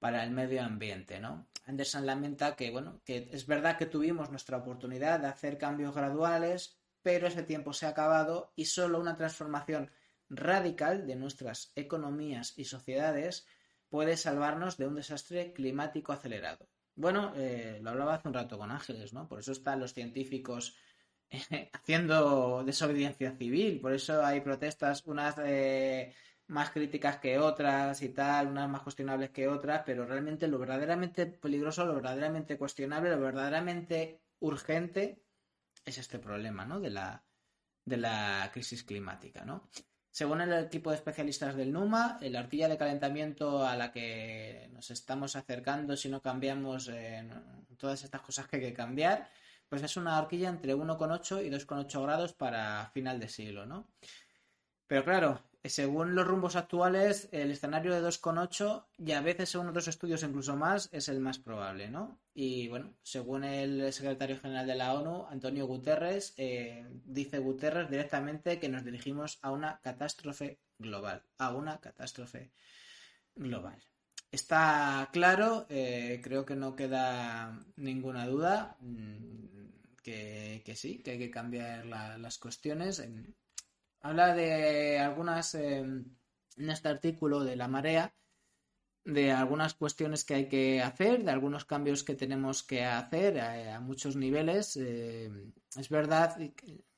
para 0.00 0.24
el 0.24 0.30
medio 0.32 0.62
ambiente, 0.62 1.20
¿no? 1.20 1.46
Anderson 1.66 2.06
lamenta 2.06 2.56
que, 2.56 2.70
bueno, 2.70 3.00
que 3.04 3.28
es 3.30 3.46
verdad 3.46 3.78
que 3.78 3.86
tuvimos 3.86 4.30
nuestra 4.30 4.56
oportunidad 4.56 5.20
de 5.20 5.28
hacer 5.28 5.56
cambios 5.56 5.94
graduales, 5.94 6.80
pero 7.02 7.28
ese 7.28 7.44
tiempo 7.44 7.72
se 7.72 7.86
ha 7.86 7.90
acabado 7.90 8.52
y 8.56 8.64
solo 8.64 8.98
una 8.98 9.16
transformación 9.16 9.90
radical 10.28 11.06
de 11.06 11.16
nuestras 11.16 11.72
economías 11.76 12.54
y 12.56 12.64
sociedades 12.64 13.46
puede 13.88 14.16
salvarnos 14.16 14.78
de 14.78 14.86
un 14.86 14.94
desastre 14.94 15.52
climático 15.52 16.12
acelerado. 16.12 16.68
Bueno, 16.94 17.32
eh, 17.36 17.78
lo 17.82 17.90
hablaba 17.90 18.14
hace 18.14 18.28
un 18.28 18.34
rato 18.34 18.58
con 18.58 18.70
Ángeles, 18.70 19.12
¿no? 19.12 19.28
Por 19.28 19.40
eso 19.40 19.52
están 19.52 19.80
los 19.80 19.92
científicos 19.94 20.76
eh, 21.30 21.70
haciendo 21.72 22.62
desobediencia 22.64 23.32
civil, 23.36 23.80
por 23.80 23.92
eso 23.92 24.24
hay 24.24 24.40
protestas, 24.40 25.06
unas 25.06 25.36
eh, 25.38 26.14
más 26.50 26.70
críticas 26.70 27.18
que 27.18 27.38
otras 27.38 28.02
y 28.02 28.08
tal, 28.08 28.48
unas 28.48 28.68
más 28.68 28.82
cuestionables 28.82 29.30
que 29.30 29.46
otras, 29.48 29.82
pero 29.86 30.04
realmente 30.04 30.48
lo 30.48 30.58
verdaderamente 30.58 31.26
peligroso, 31.26 31.86
lo 31.86 31.94
verdaderamente 31.94 32.58
cuestionable, 32.58 33.10
lo 33.10 33.20
verdaderamente 33.20 34.20
urgente 34.40 35.22
es 35.84 35.98
este 35.98 36.18
problema, 36.18 36.64
¿no? 36.64 36.80
De 36.80 36.90
la, 36.90 37.22
de 37.84 37.96
la 37.96 38.50
crisis 38.52 38.82
climática, 38.82 39.44
¿no? 39.44 39.70
Según 40.10 40.40
el 40.40 40.52
equipo 40.52 40.90
de 40.90 40.96
especialistas 40.96 41.54
del 41.54 41.72
NUMA, 41.72 42.18
la 42.20 42.40
horquilla 42.40 42.68
de 42.68 42.76
calentamiento 42.76 43.64
a 43.64 43.76
la 43.76 43.92
que 43.92 44.68
nos 44.72 44.90
estamos 44.90 45.36
acercando 45.36 45.96
si 45.96 46.08
no 46.08 46.20
cambiamos 46.20 46.90
todas 47.76 48.02
estas 48.02 48.22
cosas 48.22 48.48
que 48.48 48.56
hay 48.56 48.62
que 48.62 48.74
cambiar, 48.74 49.30
pues 49.68 49.84
es 49.84 49.96
una 49.96 50.18
horquilla 50.18 50.48
entre 50.48 50.74
1,8 50.74 51.46
y 51.46 51.50
2,8 51.50 52.02
grados 52.02 52.32
para 52.32 52.90
final 52.92 53.20
de 53.20 53.28
siglo, 53.28 53.66
¿no? 53.66 53.86
Pero 54.88 55.04
claro, 55.04 55.40
según 55.64 56.14
los 56.14 56.26
rumbos 56.26 56.56
actuales, 56.56 57.28
el 57.32 57.50
escenario 57.50 57.92
de 57.92 58.00
2,8 58.00 58.86
y 58.98 59.12
a 59.12 59.20
veces 59.20 59.50
según 59.50 59.68
otros 59.68 59.88
estudios 59.88 60.22
incluso 60.22 60.56
más 60.56 60.88
es 60.92 61.08
el 61.08 61.20
más 61.20 61.38
probable, 61.38 61.90
¿no? 61.90 62.18
Y 62.32 62.68
bueno, 62.68 62.94
según 63.02 63.44
el 63.44 63.92
secretario 63.92 64.40
general 64.40 64.66
de 64.66 64.74
la 64.74 64.94
ONU, 64.94 65.26
Antonio 65.28 65.66
Guterres, 65.66 66.32
eh, 66.38 66.86
dice 67.04 67.38
Guterres 67.38 67.90
directamente 67.90 68.58
que 68.58 68.68
nos 68.70 68.84
dirigimos 68.84 69.38
a 69.42 69.50
una 69.50 69.80
catástrofe 69.80 70.60
global, 70.78 71.22
a 71.36 71.54
una 71.54 71.78
catástrofe 71.78 72.52
global. 73.34 73.82
Está 74.32 75.08
claro, 75.12 75.66
eh, 75.68 76.20
creo 76.22 76.46
que 76.46 76.54
no 76.54 76.76
queda 76.76 77.66
ninguna 77.76 78.26
duda 78.26 78.76
mm, 78.80 79.50
que, 80.02 80.74
sí, 80.74 81.02
que 81.02 81.12
hay 81.12 81.18
que 81.18 81.30
cambiar 81.30 81.86
las 81.86 82.38
cuestiones. 82.38 83.02
Habla 84.00 84.34
de 84.34 84.98
algunas, 84.98 85.54
em, 85.54 86.04
en 86.56 86.70
este 86.70 86.88
artículo 86.88 87.44
de 87.44 87.56
la 87.56 87.68
marea, 87.68 88.14
de 89.04 89.32
algunas 89.32 89.74
cuestiones 89.74 90.24
que 90.24 90.34
hay 90.34 90.48
que 90.48 90.82
hacer, 90.82 91.24
de 91.24 91.30
algunos 91.30 91.64
cambios 91.64 92.04
que 92.04 92.14
tenemos 92.14 92.62
que 92.62 92.84
hacer 92.84 93.40
a, 93.40 93.80
muchos 93.80 94.16
niveles. 94.16 94.76
Em, 94.76 95.52
es 95.76 95.88
verdad, 95.88 96.36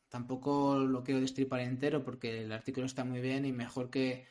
tampoco 0.09 0.79
lo 0.79 1.03
quiero 1.03 1.21
destripar 1.21 1.61
entero 1.61 2.05
porque 2.05 2.43
el 2.43 2.53
artículo 2.53 2.87
está 2.87 3.05
muy 3.05 3.21
bien 3.21 3.47
y 3.47 3.53
mejor 3.53 3.91
que, 3.91 4.27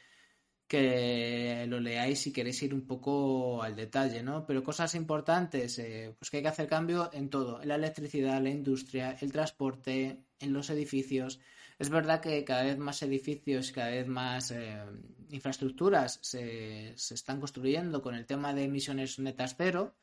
que 0.67 1.65
lo 1.67 1.79
leáis 1.81 2.19
si 2.21 2.31
queréis 2.31 2.61
ir 2.63 2.73
un 2.73 2.85
poco 2.87 3.61
al 3.63 3.75
detalle, 3.75 4.23
¿no? 4.23 4.45
Pero 4.45 4.63
cosas 4.63 4.95
importantes, 4.95 5.79
eh, 5.79 6.15
pues 6.17 6.29
que 6.29 6.37
hay 6.37 6.43
que 6.43 6.49
hacer 6.49 6.67
cambio 6.67 7.09
en 7.13 7.29
todo, 7.29 7.61
en 7.61 7.67
la 7.69 7.75
electricidad, 7.75 8.41
la 8.41 8.51
industria, 8.51 9.17
el 9.21 9.31
transporte, 9.31 10.23
en 10.39 10.53
los 10.53 10.69
edificios. 10.69 11.39
Es 11.81 11.89
verdad 11.89 12.21
que 12.21 12.43
cada 12.45 12.61
vez 12.61 12.77
más 12.77 13.01
edificios, 13.01 13.71
cada 13.71 13.89
vez 13.89 14.05
más 14.07 14.51
eh, 14.51 14.83
infraestructuras 15.31 16.19
se, 16.21 16.89
están 16.93 17.39
construyendo 17.39 18.03
con 18.03 18.13
el 18.13 18.27
tema 18.27 18.53
de 18.53 18.65
emisiones 18.65 19.17
netas 19.17 19.55
cero, 19.57 19.95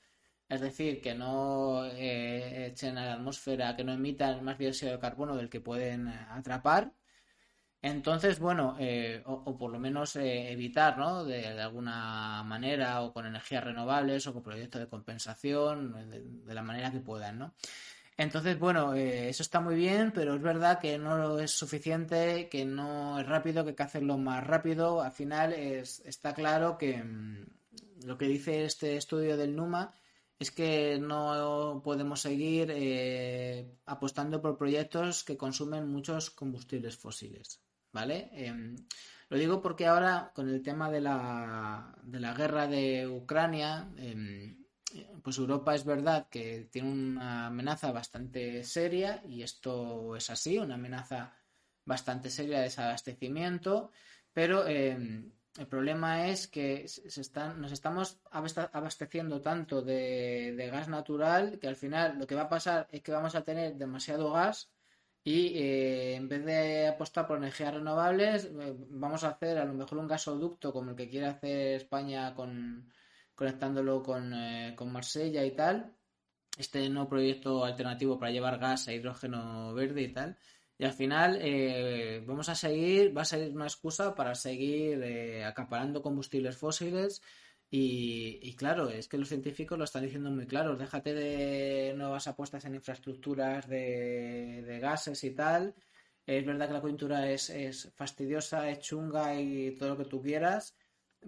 es 0.49 0.61
decir, 0.61 1.01
que 1.01 1.14
no 1.14 1.85
eh, 1.87 2.66
echen 2.66 2.99
a 2.99 3.07
la 3.07 3.12
atmósfera, 3.14 3.76
que 3.76 3.85
no 3.85 3.93
emitan 3.93 4.43
más 4.43 4.59
dióxido 4.59 4.91
de 4.91 4.99
carbono 4.99 5.37
del 5.37 5.49
que 5.49 5.61
pueden 5.61 6.09
eh, 6.09 6.26
atrapar. 6.31 6.93
Entonces, 7.81 8.41
bueno, 8.41 8.76
o, 9.26 9.57
por 9.57 9.70
lo 9.70 9.79
menos 9.79 10.16
evitar, 10.16 10.99
¿no? 10.99 11.24
De, 11.24 11.47
alguna 11.61 12.43
manera, 12.43 13.03
o 13.03 13.12
con 13.12 13.24
energías 13.24 13.62
renovables, 13.62 14.26
o 14.26 14.33
con 14.33 14.43
proyectos 14.43 14.81
de 14.81 14.89
compensación, 14.89 16.11
de, 16.11 16.22
de 16.24 16.55
la 16.55 16.62
manera 16.64 16.91
que 16.91 16.99
puedan, 16.99 17.39
¿no? 17.39 17.55
Entonces, 18.19 18.59
bueno, 18.59 18.95
eh, 18.95 19.29
eso 19.29 19.45
está 19.45 19.61
muy 19.61 19.77
bien, 19.77 20.11
pero 20.12 20.35
es 20.35 20.43
verdad 20.43 20.81
que 20.81 20.99
no 20.99 21.39
es 21.39 21.53
suficiente, 21.53 22.49
que 22.49 22.64
no 22.64 23.21
es 23.21 23.27
rápido, 23.27 23.62
que 23.62 23.71
hay 23.71 23.77
que 23.77 23.83
hacerlo 23.85 24.19
más 24.19 24.45
rápido. 24.45 25.01
Al 25.01 25.12
final 25.12 25.53
es, 25.53 26.01
está 26.05 26.35
claro 26.35 26.77
que 26.77 27.01
mm, 27.01 27.47
lo 28.07 28.19
que 28.19 28.27
dice 28.27 28.64
este 28.64 28.97
estudio 28.97 29.37
del 29.37 29.55
NUMA 29.55 29.93
es 30.37 30.51
que 30.51 30.99
no 31.01 31.81
podemos 31.85 32.21
seguir 32.21 32.73
eh, 32.75 33.79
apostando 33.87 34.43
por 34.43 34.59
proyectos 34.59 35.23
que 35.23 35.37
consumen 35.37 35.89
muchos 35.89 36.31
combustibles 36.31 36.97
fósiles, 36.97 37.61
¿vale? 37.93 38.31
Em, 38.33 38.75
lo 39.29 39.39
digo 39.39 39.62
porque 39.62 39.87
ahora 39.87 40.33
con 40.35 40.49
el 40.49 40.61
tema 40.62 40.91
de 40.91 41.01
la, 41.01 41.95
de 42.03 42.19
la 42.19 42.35
guerra 42.35 42.66
de 42.66 43.07
Ucrania, 43.07 43.89
em, 43.97 44.57
pues 45.22 45.39
Europa 45.39 45.74
es 45.74 45.84
verdad 45.84 46.28
que 46.30 46.68
tiene 46.70 46.91
una 46.91 47.47
amenaza 47.47 47.93
bastante 47.93 48.64
seria 48.64 49.22
y 49.26 49.43
esto 49.43 50.16
es 50.16 50.30
así, 50.30 50.59
una 50.59 50.74
amenaza 50.74 51.34
bastante 51.84 52.30
seria 52.30 52.59
de 52.59 52.64
desabastecimiento, 52.64 53.91
pero 54.32 54.66
em, 54.66 55.32
el 55.59 55.66
problema 55.66 56.28
es 56.28 56.47
que 56.49 56.86
se 56.89 57.20
están, 57.20 57.61
nos 57.61 57.72
estamos 57.72 58.20
abasteciendo 58.30 59.43
tanto 59.43 59.82
de, 59.82 60.68
gas 60.72 60.89
natural 60.89 61.59
que 61.59 61.68
al 61.68 61.76
final 61.76 62.18
lo 62.18 62.26
que 62.26 62.34
va 62.34 62.43
a 62.43 62.49
pasar 62.49 62.89
es 62.91 63.03
que 63.03 63.12
vamos 63.12 63.34
a 63.34 63.45
tener 63.45 63.76
demasiado 63.76 64.32
gas 64.32 64.70
y 65.24 65.59
eh, 65.59 66.14
en 66.14 66.28
vez 66.28 66.45
de 66.45 66.89
apostar 66.89 67.26
por 67.26 67.39
energías 67.39 67.74
renovables 67.74 68.45
eh, 68.45 68.74
vamos 68.91 69.24
a 69.24 69.30
hacer 69.30 69.59
a 69.59 69.64
lo 69.64 69.74
mejor 69.74 69.99
un 69.99 70.07
gasoducto 70.09 70.72
como 70.72 70.91
el 70.91 70.97
que 70.97 71.09
quiere 71.09 71.26
hacer 71.26 71.74
España 71.74 72.34
con, 72.34 72.93
conectándolo 73.39 74.03
con, 74.03 74.34
eh, 74.34 74.74
con 74.74 74.91
Marsella 74.91 75.45
y 75.45 75.53
tal. 75.53 75.95
Este 76.57 76.89
nuevo 76.89 77.09
proyecto 77.09 77.64
alternativo 77.64 78.18
para 78.18 78.32
llevar 78.32 78.59
gas 78.59 78.89
a 78.89 78.93
hidrógeno 78.93 79.72
verde 79.74 80.03
y 80.03 80.12
tal. 80.12 80.36
Y 80.76 80.84
al 80.84 80.93
final 80.93 81.39
eh, 81.41 82.20
vamos 82.26 82.49
a 82.49 82.57
seguir, 82.57 83.16
va 83.16 83.22
a 83.22 83.24
ser 83.24 83.53
una 83.53 83.66
excusa 83.66 84.12
para 84.16 84.34
seguir 84.34 85.01
eh, 85.05 85.45
acaparando 85.45 86.03
combustibles 86.03 86.57
fósiles. 86.57 87.22
Y, 87.70 88.57
claro, 88.57 88.89
es 88.89 89.07
que 89.07 89.18
los 89.18 89.28
científicos 89.28 89.78
lo 89.78 89.84
están 89.84 90.03
diciendo 90.03 90.30
muy 90.30 90.47
claro. 90.47 90.76
Déjate 90.76 91.14
de 91.14 91.95
nuevas 91.97 92.26
apuestas 92.26 92.64
en 92.64 92.74
infraestructuras 92.74 93.68
de, 93.68 94.64
de 94.66 94.80
gases 94.80 95.22
y 95.22 95.30
tal. 95.30 95.76
Es 96.26 96.45
verdad 96.45 96.66
que 96.66 96.72
la 96.72 96.80
coyuntura 96.80 97.30
es, 97.30 97.51
es 97.51 97.93
fastidiosa, 97.95 98.68
es 98.68 98.80
chunga 98.80 99.41
y 99.41 99.76
todo 99.76 99.91
lo 99.91 99.99
que 99.99 100.07
tú 100.07 100.20
quieras 100.20 100.74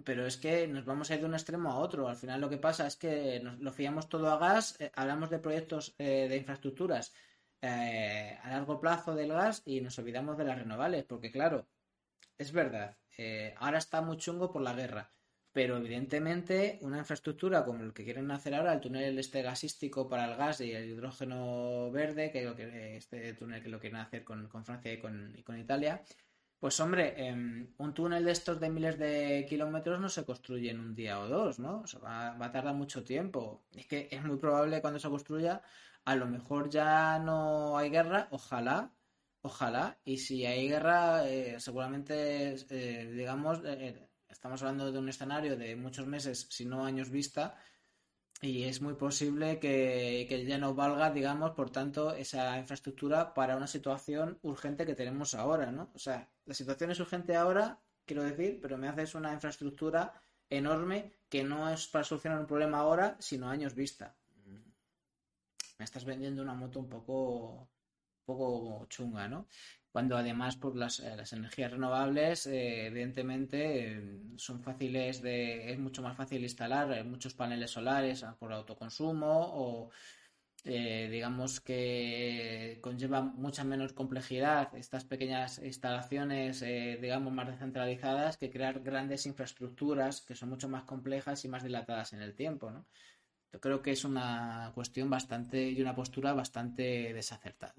pero 0.03 0.25
es 0.25 0.37
que 0.37 0.67
nos 0.67 0.85
vamos 0.85 1.09
a 1.09 1.15
ir 1.15 1.21
de 1.21 1.27
un 1.27 1.33
extremo 1.33 1.71
a 1.71 1.79
otro. 1.79 2.07
Al 2.07 2.15
final 2.15 2.41
lo 2.41 2.49
que 2.49 2.57
pasa 2.57 2.87
es 2.87 2.95
que 2.95 3.39
nos 3.41 3.59
lo 3.59 3.71
fiamos 3.71 4.09
todo 4.09 4.29
a 4.31 4.37
gas, 4.37 4.79
eh, 4.79 4.91
hablamos 4.95 5.29
de 5.29 5.39
proyectos 5.39 5.95
eh, 5.97 6.27
de 6.29 6.37
infraestructuras 6.37 7.13
eh, 7.61 8.37
a 8.41 8.49
largo 8.49 8.79
plazo 8.79 9.15
del 9.15 9.33
gas 9.33 9.61
y 9.65 9.81
nos 9.81 9.97
olvidamos 9.99 10.37
de 10.37 10.45
las 10.45 10.57
renovables, 10.57 11.03
porque 11.05 11.31
claro, 11.31 11.67
es 12.37 12.51
verdad, 12.51 12.97
ahora 13.57 13.77
está 13.77 14.01
muy 14.01 14.17
chungo 14.17 14.51
por 14.51 14.63
la 14.63 14.73
guerra, 14.73 15.11
pero 15.51 15.77
evidentemente 15.77 16.79
una 16.81 16.97
infraestructura 16.99 17.63
como 17.63 17.83
el 17.83 17.93
que 17.93 18.03
quieren 18.03 18.31
hacer 18.31 18.55
ahora, 18.55 18.73
el 18.73 18.81
túnel 18.81 19.19
este 19.19 19.43
gasístico 19.43 20.09
para 20.09 20.25
el 20.25 20.35
gas 20.37 20.61
y 20.61 20.71
el 20.71 20.89
hidrógeno 20.89 21.91
verde, 21.91 22.31
que, 22.31 22.51
que 22.55 22.97
este 22.97 23.33
túnel 23.35 23.61
que 23.61 23.69
lo 23.69 23.79
quieren 23.79 23.99
hacer 23.99 24.23
con, 24.23 24.49
Francia 24.49 24.91
y 24.91 24.97
con, 24.97 25.35
y 25.37 25.43
con 25.43 25.59
Italia, 25.59 26.01
pues 26.61 26.79
hombre, 26.79 27.05
em, 27.27 27.73
un 27.79 27.93
túnel 27.93 28.23
de 28.23 28.31
estos 28.31 28.59
de 28.59 28.69
miles 28.69 28.99
de 28.99 29.47
kilómetros 29.49 29.99
no 29.99 30.09
se 30.09 30.23
construye 30.25 30.69
en 30.69 30.79
un 30.79 30.93
día 30.95 31.19
o 31.19 31.27
dos, 31.27 31.57
¿no? 31.57 31.81
O 31.81 31.87
sea, 31.87 31.99
va, 31.99 32.45
a 32.45 32.51
tardar 32.51 32.75
mucho 32.75 33.03
tiempo. 33.03 33.63
Es 33.73 33.87
que 33.87 34.07
es 34.11 34.23
muy 34.23 34.37
probable 34.37 34.79
cuando 34.81 34.99
se 34.99 35.09
construya, 35.09 35.63
a 36.05 36.15
lo 36.15 36.27
mejor 36.27 36.69
ya 36.69 37.17
no 37.19 37.77
hay 37.79 37.89
guerra, 37.89 38.27
ojalá, 38.31 38.93
ojalá. 39.41 39.97
Y 40.05 40.17
si 40.19 40.45
hay 40.45 40.69
guerra, 40.69 41.27
eh, 41.27 41.59
seguramente, 41.59 42.55
eh, 42.69 43.11
digamos, 43.11 43.61
eh, 43.65 44.07
estamos 44.29 44.61
hablando 44.61 44.91
de 44.91 44.99
un 44.99 45.09
escenario 45.09 45.57
de 45.57 45.75
muchos 45.75 46.05
meses, 46.05 46.47
si 46.51 46.65
no 46.65 46.85
años 46.85 47.09
vista, 47.09 47.55
y 48.41 48.63
es 48.63 48.81
muy 48.81 48.95
posible 48.95 49.59
que, 49.59 50.45
ya 50.47 50.57
no 50.57 50.73
valga, 50.73 51.11
digamos, 51.11 51.51
por 51.51 51.69
tanto, 51.69 52.13
esa 52.15 52.57
infraestructura 52.57 53.33
para 53.35 53.55
una 53.55 53.67
situación 53.67 54.39
urgente 54.41 54.85
que 54.85 54.95
tenemos 54.95 55.35
ahora, 55.35 55.71
¿no? 55.71 55.91
O 55.93 55.99
sea, 55.99 56.27
la 56.45 56.53
situación 56.53 56.91
es 56.91 56.99
urgente 56.99 57.35
ahora, 57.35 57.79
quiero 58.05 58.23
decir, 58.23 58.59
pero 58.61 58.77
me 58.77 58.87
haces 58.87 59.15
una 59.15 59.33
infraestructura 59.33 60.13
enorme 60.49 61.13
que 61.29 61.43
no 61.43 61.69
es 61.69 61.87
para 61.87 62.03
solucionar 62.03 62.39
un 62.39 62.47
problema 62.47 62.79
ahora, 62.79 63.15
sino 63.19 63.49
años 63.49 63.75
vista. 63.75 64.15
Me 65.77 65.85
estás 65.85 66.05
vendiendo 66.05 66.41
una 66.41 66.53
moto 66.53 66.79
un 66.79 66.89
poco, 66.89 67.51
un 67.61 68.25
poco 68.25 68.85
chunga, 68.87 69.27
¿no? 69.27 69.47
cuando 69.91 70.17
además 70.17 70.55
por 70.55 70.75
las, 70.75 70.99
eh, 70.99 71.15
las 71.15 71.33
energías 71.33 71.71
renovables 71.71 72.47
eh, 72.47 72.87
evidentemente 72.87 74.19
son 74.37 74.61
fáciles 74.61 75.21
de 75.21 75.71
es 75.71 75.79
mucho 75.79 76.01
más 76.01 76.15
fácil 76.15 76.43
instalar 76.43 76.91
eh, 76.93 77.03
muchos 77.03 77.33
paneles 77.33 77.71
solares 77.71 78.23
ah, 78.23 78.35
por 78.39 78.53
autoconsumo 78.53 79.51
o 79.53 79.89
digamos 80.63 81.59
que 81.59 82.77
conlleva 82.81 83.21
mucha 83.21 83.63
menos 83.63 83.93
complejidad 83.93 84.75
estas 84.75 85.05
pequeñas 85.05 85.59
instalaciones 85.63 86.61
digamos 87.01 87.33
más 87.33 87.47
descentralizadas 87.47 88.37
que 88.37 88.51
crear 88.51 88.79
grandes 88.81 89.25
infraestructuras 89.25 90.21
que 90.21 90.35
son 90.35 90.49
mucho 90.49 90.69
más 90.69 90.83
complejas 90.83 91.43
y 91.45 91.47
más 91.47 91.63
dilatadas 91.63 92.13
en 92.13 92.21
el 92.21 92.35
tiempo 92.35 92.69
¿no? 92.69 92.85
yo 93.51 93.59
creo 93.59 93.81
que 93.81 93.91
es 93.91 94.05
una 94.05 94.71
cuestión 94.75 95.09
bastante 95.09 95.69
y 95.69 95.81
una 95.81 95.95
postura 95.95 96.33
bastante 96.33 97.11
desacertada 97.11 97.73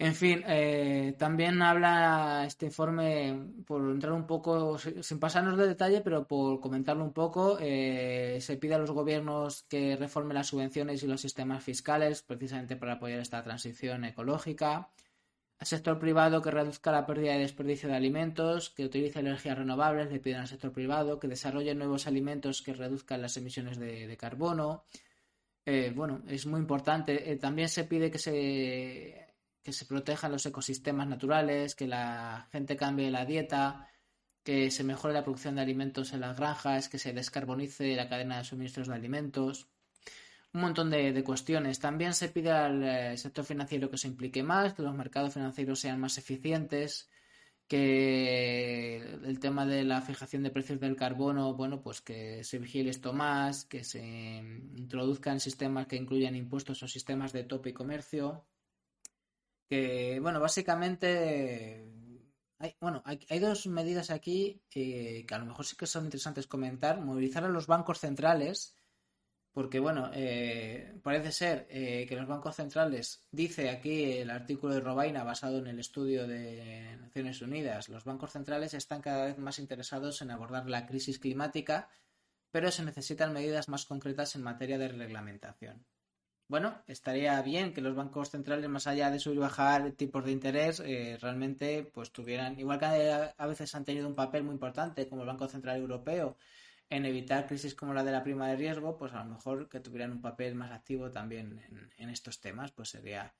en 0.00 0.14
fin, 0.14 0.44
eh, 0.46 1.16
también 1.18 1.60
habla 1.60 2.44
este 2.46 2.66
informe, 2.66 3.36
por 3.66 3.82
entrar 3.90 4.12
un 4.12 4.28
poco, 4.28 4.78
sin 4.78 5.18
pasarnos 5.18 5.58
de 5.58 5.66
detalle, 5.66 6.02
pero 6.02 6.24
por 6.24 6.60
comentarlo 6.60 7.02
un 7.04 7.12
poco, 7.12 7.58
eh, 7.60 8.38
se 8.40 8.56
pide 8.58 8.74
a 8.76 8.78
los 8.78 8.92
gobiernos 8.92 9.64
que 9.64 9.96
reformen 9.96 10.36
las 10.36 10.46
subvenciones 10.46 11.02
y 11.02 11.08
los 11.08 11.20
sistemas 11.20 11.64
fiscales 11.64 12.22
precisamente 12.22 12.76
para 12.76 12.94
apoyar 12.94 13.18
esta 13.18 13.42
transición 13.42 14.04
ecológica. 14.04 14.88
Al 15.58 15.66
sector 15.66 15.98
privado 15.98 16.42
que 16.42 16.52
reduzca 16.52 16.92
la 16.92 17.04
pérdida 17.06 17.34
y 17.36 17.40
desperdicio 17.40 17.88
de 17.88 17.96
alimentos, 17.96 18.70
que 18.70 18.84
utilice 18.84 19.18
energías 19.20 19.58
renovables, 19.58 20.12
le 20.12 20.20
piden 20.20 20.40
al 20.40 20.48
sector 20.48 20.72
privado 20.72 21.18
que 21.18 21.26
desarrolle 21.28 21.74
nuevos 21.74 22.06
alimentos 22.06 22.62
que 22.62 22.72
reduzcan 22.74 23.22
las 23.22 23.36
emisiones 23.36 23.78
de, 23.78 24.16
carbono. 24.16 24.84
Eh, 25.66 25.92
bueno, 25.94 26.22
es 26.28 26.46
muy 26.46 26.60
importante. 26.60 27.36
también 27.40 27.68
se 27.68 27.84
pide 27.84 28.10
que 28.10 28.18
se 28.18 29.27
que 29.62 29.72
se 29.72 29.84
protejan 29.84 30.32
los 30.32 30.46
ecosistemas 30.46 31.06
naturales, 31.08 31.74
que 31.74 31.86
la 31.86 32.48
gente 32.52 32.76
cambie 32.76 33.10
la 33.10 33.24
dieta, 33.24 33.88
que 34.42 34.70
se 34.70 34.84
mejore 34.84 35.14
la 35.14 35.24
producción 35.24 35.56
de 35.56 35.62
alimentos 35.62 36.12
en 36.12 36.20
las 36.20 36.36
granjas, 36.36 36.88
que 36.88 36.98
se 36.98 37.12
descarbonice 37.12 37.94
la 37.96 38.08
cadena 38.08 38.38
de 38.38 38.44
suministros 38.44 38.88
de 38.88 38.94
alimentos, 38.94 39.68
un 40.52 40.62
montón 40.62 40.90
de, 40.90 41.22
cuestiones. 41.24 41.78
También 41.78 42.14
se 42.14 42.28
pide 42.28 42.50
al 42.50 42.82
eh, 42.82 43.16
sector 43.18 43.44
financiero 43.44 43.90
que 43.90 43.98
se 43.98 44.08
implique 44.08 44.42
más, 44.42 44.74
que 44.74 44.82
los 44.82 44.94
mercados 44.94 45.34
financieros 45.34 45.80
sean 45.80 46.00
más 46.00 46.18
eficientes, 46.18 47.10
que 47.68 48.96
el 49.24 49.38
tema 49.40 49.66
de 49.66 49.84
la 49.84 50.00
fijación 50.00 50.42
de 50.42 50.50
precios 50.50 50.80
del 50.80 50.96
carbono, 50.96 51.54
bueno, 51.54 51.82
pues 51.82 52.00
que 52.00 52.42
se 52.42 52.58
vigile 52.58 52.90
esto 52.90 53.12
más, 53.12 53.66
que 53.66 53.84
se 53.84 54.02
introduzcan 54.76 55.38
sistemas 55.40 55.86
que 55.86 55.96
incluyan 55.96 56.34
impuestos 56.34 56.82
o 56.82 56.88
sistemas 56.88 57.32
de 57.32 57.44
tope 57.44 57.70
y 57.70 57.74
comercio, 57.74 58.46
que, 59.68 60.18
bueno, 60.20 60.40
básicamente 60.40 61.92
hay, 62.58 62.74
bueno, 62.80 63.02
hay, 63.04 63.38
dos 63.38 63.66
medidas 63.66 64.10
aquí 64.10 64.62
que 64.70 65.26
a 65.30 65.38
lo 65.38 65.46
mejor 65.46 65.64
sí 65.64 65.76
que 65.76 65.86
son 65.86 66.04
interesantes 66.04 66.46
comentar. 66.46 67.00
Movilizar 67.00 67.44
a 67.44 67.48
los 67.48 67.66
bancos 67.66 68.00
centrales 68.00 68.74
porque 69.58 69.80
bueno, 69.80 70.08
eh, 70.14 71.00
parece 71.02 71.32
ser 71.32 71.66
eh, 71.68 72.06
que 72.08 72.14
los 72.14 72.28
bancos 72.28 72.54
centrales, 72.54 73.26
dice 73.32 73.70
aquí 73.70 74.12
el 74.12 74.30
artículo 74.30 74.72
de 74.72 74.80
Robaina 74.80 75.24
basado 75.24 75.58
en 75.58 75.66
el 75.66 75.80
estudio 75.80 76.28
de 76.28 76.96
Naciones 77.00 77.42
Unidas, 77.42 77.88
los 77.88 78.04
bancos 78.04 78.30
centrales 78.30 78.72
están 78.74 79.02
cada 79.02 79.24
vez 79.24 79.38
más 79.38 79.58
interesados 79.58 80.22
en 80.22 80.30
abordar 80.30 80.70
la 80.70 80.86
crisis 80.86 81.18
climática, 81.18 81.88
pero 82.52 82.70
se 82.70 82.84
necesitan 82.84 83.32
medidas 83.32 83.68
más 83.68 83.84
concretas 83.84 84.36
en 84.36 84.44
materia 84.44 84.78
de 84.78 84.90
reglamentación. 84.90 85.84
Bueno, 86.48 86.82
estaría 86.86 87.40
bien 87.42 87.74
que 87.74 87.82
los 87.82 87.94
bancos 87.94 88.30
centrales, 88.30 88.70
más 88.70 88.86
allá 88.86 89.10
de 89.10 89.18
subir 89.18 89.36
y 89.36 89.40
bajar 89.40 89.92
tipos 89.92 90.24
de 90.24 90.32
interés, 90.32 90.80
eh, 90.80 91.18
realmente 91.20 91.84
pues 91.92 92.10
tuvieran, 92.10 92.58
igual 92.58 92.78
que 92.78 92.86
a 93.36 93.46
veces 93.46 93.74
han 93.74 93.84
tenido 93.84 94.08
un 94.08 94.14
papel 94.14 94.44
muy 94.44 94.54
importante, 94.54 95.06
como 95.08 95.22
el 95.22 95.28
Banco 95.28 95.46
Central 95.46 95.76
Europeo, 95.76 96.38
en 96.88 97.04
evitar 97.04 97.46
crisis 97.46 97.74
como 97.74 97.92
la 97.92 98.02
de 98.02 98.12
la 98.12 98.22
prima 98.22 98.48
de 98.48 98.56
riesgo, 98.56 98.96
pues 98.96 99.12
a 99.12 99.24
lo 99.24 99.30
mejor 99.30 99.68
que 99.68 99.80
tuvieran 99.80 100.12
un 100.12 100.22
papel 100.22 100.54
más 100.54 100.72
activo 100.72 101.10
también 101.10 101.62
en, 101.98 102.08
estos 102.08 102.40
temas, 102.40 102.72
pues 102.72 102.88
sería, 102.88 103.34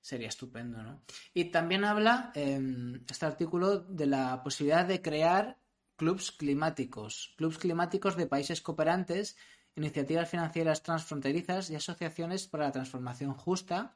sería 0.00 0.28
estupendo, 0.28 0.84
¿no? 0.84 1.02
Y 1.34 1.46
también 1.46 1.84
habla 1.84 2.30
em, 2.36 3.04
este 3.10 3.26
artículo 3.26 3.80
de 3.80 4.06
la 4.06 4.40
posibilidad 4.44 4.86
de 4.86 5.02
crear 5.02 5.58
clubs 5.96 6.30
climáticos, 6.30 7.34
clubs 7.36 7.58
climáticos 7.58 8.16
de 8.16 8.28
países 8.28 8.62
cooperantes, 8.62 9.36
iniciativas 9.76 10.28
financieras 10.28 10.82
transfronterizas 10.82 11.70
y 11.70 11.76
asociaciones 11.76 12.46
para 12.46 12.66
la 12.66 12.72
transformación 12.72 13.34
justa 13.34 13.94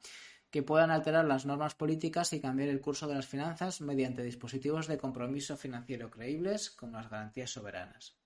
que 0.51 0.63
puedan 0.63 0.91
alterar 0.91 1.25
las 1.25 1.45
normas 1.45 1.75
políticas 1.75 2.33
y 2.33 2.41
cambiar 2.41 2.69
el 2.69 2.81
curso 2.81 3.07
de 3.07 3.15
las 3.15 3.27
finanzas 3.27 3.81
mediante 3.81 4.23
dispositivos 4.23 4.87
de 4.87 4.97
compromiso 4.97 5.57
financiero 5.57 6.11
creíbles 6.11 6.71
como 6.71 6.97
las 6.97 7.11
garantías 7.11 7.51
soberanas. 7.51 8.17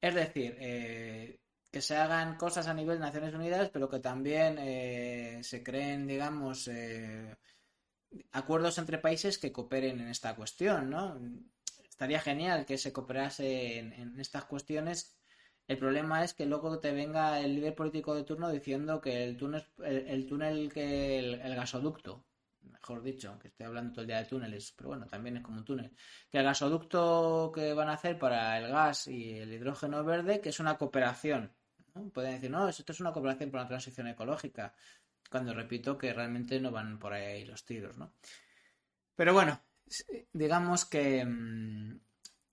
Es 0.00 0.14
decir, 0.14 0.56
eh, 0.58 1.38
que 1.70 1.80
se 1.80 1.96
hagan 1.96 2.36
cosas 2.36 2.66
a 2.66 2.74
nivel 2.74 2.98
de 2.98 3.06
Naciones 3.06 3.34
Unidas, 3.34 3.70
pero 3.72 3.88
que 3.88 4.00
también 4.00 4.58
eh, 4.58 5.40
se 5.42 5.62
creen, 5.62 6.06
digamos, 6.06 6.68
eh, 6.68 7.36
acuerdos 8.32 8.76
entre 8.78 8.98
países 8.98 9.38
que 9.38 9.52
cooperen 9.52 10.00
en 10.00 10.08
esta 10.08 10.34
cuestión, 10.36 10.90
¿no? 10.90 11.18
Estaría 11.88 12.20
genial 12.20 12.66
que 12.66 12.76
se 12.76 12.92
cooperase 12.92 13.78
en, 13.78 14.20
estas 14.20 14.44
cuestiones. 14.44 15.16
El 15.68 15.78
problema 15.78 16.24
es 16.24 16.34
que 16.34 16.46
luego 16.46 16.78
te 16.78 16.92
venga 16.92 17.40
el 17.40 17.54
líder 17.54 17.74
político 17.74 18.14
de 18.14 18.24
turno 18.24 18.50
diciendo 18.50 19.00
que 19.00 19.24
el 19.24 19.36
túnel, 19.36 19.64
el, 19.84 20.26
túnel 20.26 20.72
que 20.72 21.18
el 21.18 21.54
gasoducto 21.54 22.24
mejor 22.82 23.02
dicho, 23.02 23.38
que 23.38 23.48
estoy 23.48 23.66
hablando 23.66 23.92
todo 23.92 24.00
el 24.02 24.08
día 24.08 24.18
de 24.18 24.24
túneles, 24.24 24.72
pero 24.76 24.88
bueno, 24.90 25.06
también 25.06 25.36
es 25.36 25.42
como 25.42 25.58
un 25.58 25.64
túnel, 25.64 25.92
que 26.30 26.38
el 26.38 26.44
gasoducto 26.44 27.52
que 27.54 27.72
van 27.74 27.88
a 27.88 27.94
hacer 27.94 28.18
para 28.18 28.58
el 28.58 28.68
gas 28.68 29.06
y 29.06 29.38
el 29.38 29.52
hidrógeno 29.52 30.04
verde, 30.04 30.40
que 30.40 30.48
es 30.48 30.60
una 30.60 30.76
cooperación. 30.76 31.52
Pueden 32.12 32.34
decir, 32.34 32.50
no, 32.50 32.68
esto 32.68 32.90
es 32.90 33.00
una 33.00 33.12
cooperación 33.12 33.50
para 33.50 33.64
la 33.64 33.68
transición 33.68 34.08
ecológica, 34.08 34.74
cuando 35.30 35.54
repito 35.54 35.96
que 35.96 36.12
realmente 36.12 36.60
no 36.60 36.70
van 36.70 36.98
por 36.98 37.12
ahí 37.12 37.44
los 37.44 37.64
tiros, 37.64 37.96
¿no? 37.98 38.12
Pero 39.14 39.32
bueno, 39.32 39.60
digamos 40.32 40.84
que, 40.84 41.24
mm, 41.24 42.00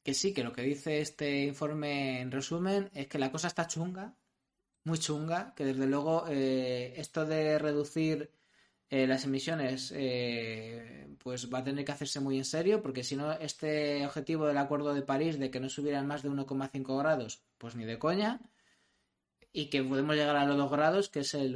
que 0.04 0.14
sí, 0.14 0.34
que 0.34 0.44
lo 0.44 0.54
que 0.54 0.62
dice 0.64 1.02
este 1.02 1.44
informe 1.44 2.22
en 2.22 2.32
resumen 2.32 2.90
es 2.94 3.08
que 3.08 3.20
la 3.20 3.32
cosa 3.32 3.48
está 3.48 3.68
chunga, 3.68 4.16
muy 4.84 5.00
chunga, 5.00 5.54
que 5.56 5.66
desde 5.66 5.88
luego 5.88 6.26
eh, 6.30 6.94
esto 6.98 7.26
de 7.26 7.60
reducir 7.60 8.32
eh, 8.92 9.06
las 9.06 9.24
emisiones 9.24 9.94
eh, 9.96 11.08
pues 11.20 11.54
va 11.54 11.60
a 11.60 11.64
tener 11.64 11.86
que 11.86 11.92
hacerse 11.92 12.20
muy 12.20 12.40
en 12.40 12.46
serio 12.46 12.82
porque 12.82 13.04
si 13.04 13.16
no 13.16 13.32
este 13.34 14.04
objetivo 14.04 14.48
del 14.48 14.58
Acuerdo 14.58 14.96
de 14.96 15.04
París 15.04 15.38
de 15.38 15.52
que 15.52 15.60
no 15.60 15.70
subieran 15.70 16.08
más 16.08 16.24
de 16.24 16.32
1,5 16.32 16.98
grados 16.98 17.44
pues 17.60 17.76
ni 17.76 17.86
de 17.86 18.00
coña 18.00 18.42
y 19.54 19.70
que 19.70 19.84
podemos 19.84 20.16
llegar 20.16 20.36
a 20.38 20.46
los 20.46 20.58
2 20.58 20.72
grados 20.72 21.10
que 21.10 21.20
es 21.20 21.36
el, 21.36 21.56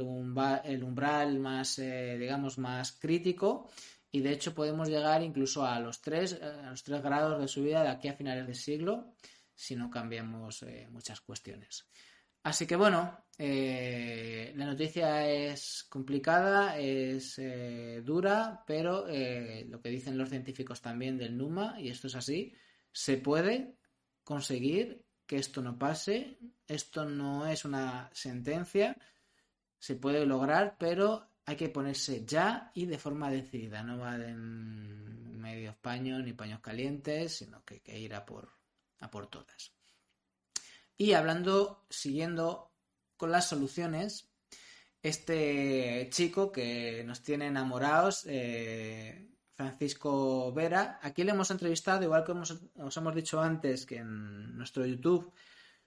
el 0.64 0.84
umbral 0.84 1.40
más 1.40 1.78
eh, 1.80 2.16
digamos 2.20 2.56
más 2.58 2.92
crítico 2.92 3.68
y 4.14 4.20
de 4.20 4.30
hecho 4.30 4.54
podemos 4.54 4.88
llegar 4.88 5.22
incluso 5.22 5.66
a 5.66 5.80
los 5.80 6.00
3 6.00 6.40
a 6.40 6.70
los 6.70 6.84
3 6.84 7.02
grados 7.02 7.40
de 7.40 7.48
subida 7.48 7.82
de 7.82 7.88
aquí 7.88 8.06
a 8.06 8.14
finales 8.14 8.46
del 8.46 8.54
siglo 8.54 9.14
si 9.56 9.74
no 9.74 9.90
cambiamos 9.90 10.64
muchas 10.90 11.20
cuestiones. 11.20 11.88
Así 12.44 12.66
que 12.66 12.76
bueno, 12.76 13.24
eh, 13.38 14.52
la 14.54 14.66
noticia 14.66 15.26
es 15.26 15.84
complicada, 15.88 16.78
es 16.78 17.38
eh, 17.38 18.02
dura, 18.04 18.62
pero 18.66 19.08
eh, 19.08 19.64
lo 19.68 19.80
que 19.80 19.88
dicen 19.88 20.18
los 20.18 20.28
científicos 20.28 20.80
también 20.80 21.16
del 21.16 21.36
NUMA, 21.36 21.80
y 21.80 21.88
esto 21.88 22.06
es 22.06 22.14
así, 22.14 22.54
se 22.92 23.16
puede 23.16 23.78
conseguir 24.22 25.04
que 25.26 25.36
esto 25.36 25.62
no 25.62 25.78
pase, 25.78 26.38
esto 26.68 27.06
no 27.06 27.46
es 27.46 27.64
una 27.64 28.10
sentencia, 28.12 28.96
se 29.78 29.96
puede 29.96 30.26
lograr, 30.26 30.76
pero 30.78 31.30
hay 31.46 31.56
que 31.56 31.68
ponerse 31.68 32.24
ya 32.24 32.70
y 32.74 32.86
de 32.86 32.98
forma 32.98 33.30
decidida, 33.30 33.82
no 33.82 33.98
va 33.98 34.16
de 34.16 34.34
medios 34.34 35.76
paños 35.76 36.24
ni 36.24 36.32
paños 36.32 36.60
calientes, 36.60 37.36
sino 37.36 37.64
que 37.64 37.74
hay 37.74 37.80
que 37.80 37.98
ir 37.98 38.14
a 38.14 38.24
por, 38.24 38.50
a 39.00 39.10
por 39.10 39.26
todas. 39.26 39.72
Y 40.96 41.12
hablando, 41.12 41.84
siguiendo 41.90 42.72
con 43.16 43.30
las 43.30 43.48
soluciones, 43.48 44.30
este 45.02 46.08
chico 46.10 46.50
que 46.50 47.04
nos 47.04 47.22
tiene 47.22 47.48
enamorados, 47.48 48.24
eh, 48.26 49.28
Francisco 49.54 50.52
Vera, 50.52 50.98
aquí 51.02 51.24
le 51.24 51.32
hemos 51.32 51.50
entrevistado, 51.50 52.02
igual 52.02 52.24
que 52.24 52.32
os 52.32 52.96
hemos 52.96 53.14
dicho 53.14 53.40
antes 53.40 53.84
que 53.84 53.98
en 53.98 54.56
nuestro 54.56 54.86
YouTube 54.86 55.32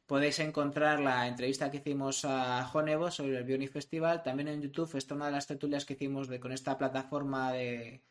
podéis 0.08 0.39
encontrar 0.39 0.99
la 0.99 1.28
entrevista 1.28 1.70
que 1.70 1.78
hicimos 1.78 2.26
a 2.26 2.64
Jonevo 2.64 3.12
sobre 3.12 3.38
el 3.38 3.43
Bionic 3.43 3.72
Festival. 3.72 4.24
También 4.24 4.47
en 4.47 4.62
YouTube 4.62 4.95
está 4.95 5.14
una 5.14 5.28
de 5.28 5.34
las 5.34 5.45
tertulias 5.45 5.86
que 5.86 5.93
hicimos 5.93 6.28
de, 6.28 6.39
con 6.39 6.51
esta 6.51 6.78
plataforma 6.78 7.51
de, 7.51 8.03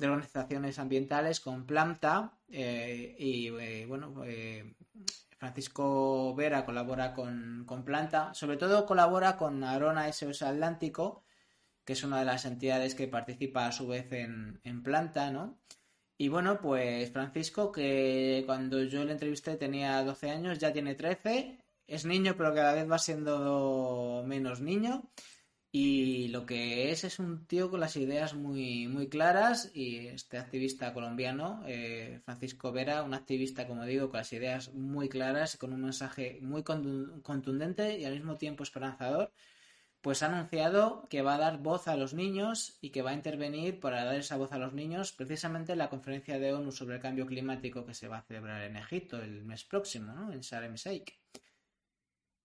organizaciones 0.00 0.78
ambientales 0.78 1.40
con 1.40 1.66
Planta 1.66 2.38
eh, 2.48 3.14
y 3.18 3.48
eh, 3.48 3.84
bueno 3.86 4.24
Francisco 5.42 6.36
Vera 6.36 6.64
colabora 6.64 7.12
con, 7.14 7.66
Planta, 7.84 8.32
sobre 8.32 8.56
todo 8.56 8.86
colabora 8.86 9.36
con 9.36 9.64
Arona 9.64 10.12
SOS 10.12 10.42
Atlántico, 10.42 11.24
que 11.84 11.94
es 11.94 12.04
una 12.04 12.20
de 12.20 12.26
las 12.26 12.44
entidades 12.44 12.94
que 12.94 13.08
participa 13.08 13.66
a 13.66 13.72
su 13.72 13.88
vez 13.88 14.12
en, 14.12 14.82
Planta, 14.84 15.32
¿no? 15.32 15.58
Y 16.22 16.28
bueno, 16.28 16.60
pues 16.60 17.10
Francisco, 17.10 17.72
que 17.72 18.44
cuando 18.46 18.84
yo 18.84 19.04
le 19.04 19.10
entrevisté 19.10 19.56
tenía 19.56 20.04
12 20.04 20.30
años, 20.30 20.58
ya 20.60 20.72
tiene 20.72 20.94
13, 20.94 21.58
es 21.88 22.04
niño, 22.06 22.36
pero 22.36 22.54
cada 22.54 22.74
vez 22.74 22.88
va 22.88 22.98
siendo 22.98 24.22
menos 24.24 24.60
niño. 24.60 25.10
Y 25.72 26.28
lo 26.28 26.46
que 26.46 26.92
es 26.92 27.02
es 27.02 27.18
un 27.18 27.44
tío 27.48 27.70
con 27.70 27.80
las 27.80 27.96
ideas 27.96 28.34
muy, 28.34 28.86
muy 28.86 29.08
claras. 29.08 29.72
Y 29.74 30.06
este 30.06 30.38
activista 30.38 30.94
colombiano, 30.94 31.64
eh, 31.66 32.20
Francisco 32.24 32.70
Vera, 32.70 33.02
un 33.02 33.14
activista, 33.14 33.66
como 33.66 33.84
digo, 33.84 34.08
con 34.08 34.18
las 34.18 34.32
ideas 34.32 34.72
muy 34.74 35.08
claras 35.08 35.56
y 35.56 35.58
con 35.58 35.72
un 35.72 35.82
mensaje 35.82 36.38
muy 36.40 36.62
contundente 36.62 37.98
y 37.98 38.04
al 38.04 38.14
mismo 38.14 38.36
tiempo 38.36 38.62
esperanzador, 38.62 39.32
pues 40.02 40.22
ha 40.22 40.26
anunciado 40.26 41.06
que 41.08 41.22
va 41.22 41.36
a 41.36 41.38
dar 41.38 41.58
voz 41.58 41.86
a 41.88 41.96
los 41.96 42.12
niños 42.12 42.76
y 42.80 42.90
que 42.90 43.02
va 43.02 43.10
a 43.10 43.14
intervenir 43.14 43.78
para 43.80 44.04
dar 44.04 44.16
esa 44.16 44.36
voz 44.36 44.52
a 44.52 44.58
los 44.58 44.72
niños 44.72 45.12
precisamente 45.12 45.72
en 45.72 45.78
la 45.78 45.88
conferencia 45.88 46.38
de 46.38 46.52
ONU 46.52 46.72
sobre 46.72 46.96
el 46.96 47.00
cambio 47.00 47.24
climático 47.24 47.86
que 47.86 47.94
se 47.94 48.08
va 48.08 48.18
a 48.18 48.22
celebrar 48.22 48.62
en 48.62 48.76
Egipto 48.76 49.22
el 49.22 49.44
mes 49.44 49.64
próximo, 49.64 50.12
¿no? 50.12 50.32
en 50.32 50.40
Sharm 50.40 50.74
el. 50.74 51.12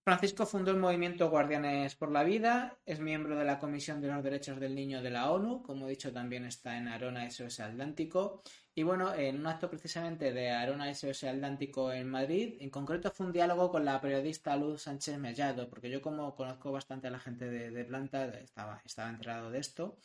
Francisco 0.08 0.45
fundó 0.45 0.72
el 0.72 0.78
movimiento 0.78 1.30
Guardianes 1.30 1.95
por 1.95 2.14
la 2.14 2.24
Vida, 2.24 2.78
es 2.86 3.01
miembro 3.01 3.36
de 3.36 3.43
la 3.43 3.60
Comisión 3.60 3.99
de 3.99 4.08
los 4.08 4.24
Derechos 4.24 4.58
del 4.58 4.74
Niño 4.74 5.01
de 5.01 5.10
la 5.10 5.30
ONU, 5.30 5.62
como 5.64 5.86
he 5.86 5.89
dicho 5.89 6.14
también 6.14 6.45
está 6.45 6.78
en 6.78 6.88
Arona 6.88 7.30
SOS 7.30 7.60
Atlántico. 7.60 8.41
Y 8.74 8.84
bueno, 8.84 9.14
en 9.14 9.38
un 9.38 9.47
acto 9.47 9.70
precisamente 9.70 10.32
de 10.32 10.49
Arona 10.49 10.93
SOS 10.93 11.26
Atlántico 11.26 11.91
en 11.91 12.10
Madrid, 12.10 12.55
en 12.62 12.70
concreto 12.70 13.12
fue 13.12 13.26
un 13.26 13.34
diálogo 13.34 13.70
con 13.70 13.84
la 13.84 13.99
periodista 13.99 14.55
Luz 14.55 14.84
Sánchez 14.84 15.18
Mellado, 15.18 15.70
porque 15.70 15.89
yo 15.89 16.01
como 16.01 16.38
conozco 16.38 16.72
bastante 16.72 17.08
a 17.08 17.12
la 17.12 17.20
gente 17.20 17.49
de, 17.49 17.84
Planta, 17.84 18.28
estaba, 18.28 18.82
estaba 18.86 19.10
enterado 19.10 19.51
de 19.51 19.60
esto. 19.60 19.97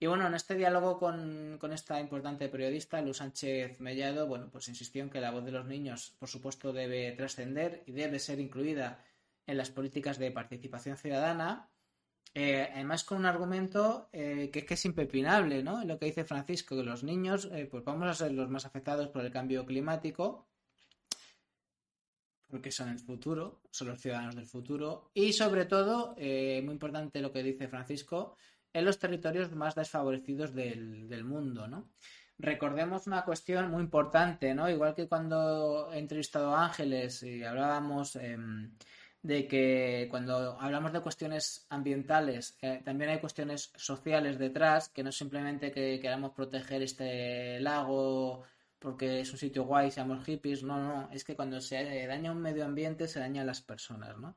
Y 0.00 0.06
bueno, 0.06 0.26
en 0.26 0.34
este 0.34 0.56
diálogo 0.56 0.98
con, 0.98 1.58
con, 1.60 1.72
esta 1.72 2.00
importante 2.00 2.48
periodista, 2.48 3.00
Luz 3.00 3.18
Sánchez 3.18 3.78
Mellado, 3.78 4.26
bueno, 4.26 4.48
pues 4.50 4.66
insistió 4.66 5.04
en 5.04 5.10
que 5.10 5.20
la 5.20 5.30
voz 5.30 5.44
de 5.44 5.52
los 5.52 5.66
niños, 5.66 6.16
por 6.18 6.28
supuesto, 6.28 6.72
debe 6.72 7.12
trascender 7.12 7.84
y 7.86 7.92
debe 7.92 8.18
ser 8.18 8.40
incluida 8.40 9.04
en 9.46 9.56
las 9.56 9.70
políticas 9.70 10.18
de 10.18 10.30
participación 10.30 10.96
ciudadana. 10.96 11.68
Eh, 12.34 12.68
además, 12.74 13.04
con 13.04 13.18
un 13.18 13.26
argumento 13.26 14.08
eh, 14.12 14.50
que 14.52 14.60
es 14.60 14.64
que 14.66 14.74
es 14.74 14.84
impepinable, 14.84 15.62
¿no? 15.62 15.84
Lo 15.84 15.98
que 15.98 16.06
dice 16.06 16.24
Francisco, 16.24 16.76
que 16.76 16.82
los 16.82 17.02
niños, 17.02 17.48
eh, 17.52 17.66
pues 17.70 17.82
vamos 17.84 18.08
a 18.08 18.14
ser 18.14 18.32
los 18.32 18.50
más 18.50 18.66
afectados 18.66 19.08
por 19.08 19.24
el 19.24 19.32
cambio 19.32 19.64
climático, 19.64 20.46
porque 22.46 22.70
son 22.70 22.90
el 22.90 22.98
futuro, 22.98 23.62
son 23.70 23.88
los 23.88 24.00
ciudadanos 24.00 24.34
del 24.36 24.46
futuro, 24.46 25.10
y 25.14 25.32
sobre 25.32 25.64
todo, 25.64 26.14
muy 26.16 26.72
importante 26.72 27.20
lo 27.20 27.32
que 27.32 27.42
dice 27.42 27.68
Francisco, 27.68 28.36
en 28.72 28.84
los 28.84 28.98
territorios 28.98 29.50
más 29.52 29.74
desfavorecidos 29.74 30.54
del, 30.54 31.08
del 31.08 31.24
mundo, 31.24 31.66
¿no? 31.66 31.88
recordemos 32.38 33.06
una 33.06 33.24
cuestión 33.24 33.70
muy 33.70 33.82
importante, 33.82 34.54
¿no? 34.54 34.68
Igual 34.68 34.94
que 34.94 35.08
cuando 35.08 35.90
he 35.92 35.98
entrevistado 35.98 36.54
a 36.54 36.66
Ángeles 36.66 37.22
y 37.22 37.42
hablábamos 37.42 38.16
eh, 38.16 38.36
de 39.22 39.48
que 39.48 40.06
cuando 40.10 40.60
hablamos 40.60 40.92
de 40.92 41.00
cuestiones 41.00 41.66
ambientales, 41.68 42.56
eh, 42.62 42.80
también 42.84 43.10
hay 43.10 43.18
cuestiones 43.18 43.72
sociales 43.76 44.38
detrás, 44.38 44.88
que 44.88 45.02
no 45.02 45.10
es 45.10 45.16
simplemente 45.16 45.72
que 45.72 45.98
queramos 46.00 46.32
proteger 46.32 46.82
este 46.82 47.58
lago 47.60 48.44
porque 48.78 49.20
es 49.20 49.32
un 49.32 49.38
sitio 49.38 49.64
guay, 49.64 49.90
seamos 49.90 50.24
hippies, 50.24 50.62
no, 50.62 50.78
no, 50.78 51.08
es 51.10 51.24
que 51.24 51.34
cuando 51.34 51.60
se 51.60 52.06
daña 52.06 52.30
un 52.30 52.40
medio 52.40 52.64
ambiente 52.64 53.08
se 53.08 53.20
dañan 53.20 53.46
las 53.46 53.62
personas, 53.62 54.16
¿no? 54.18 54.36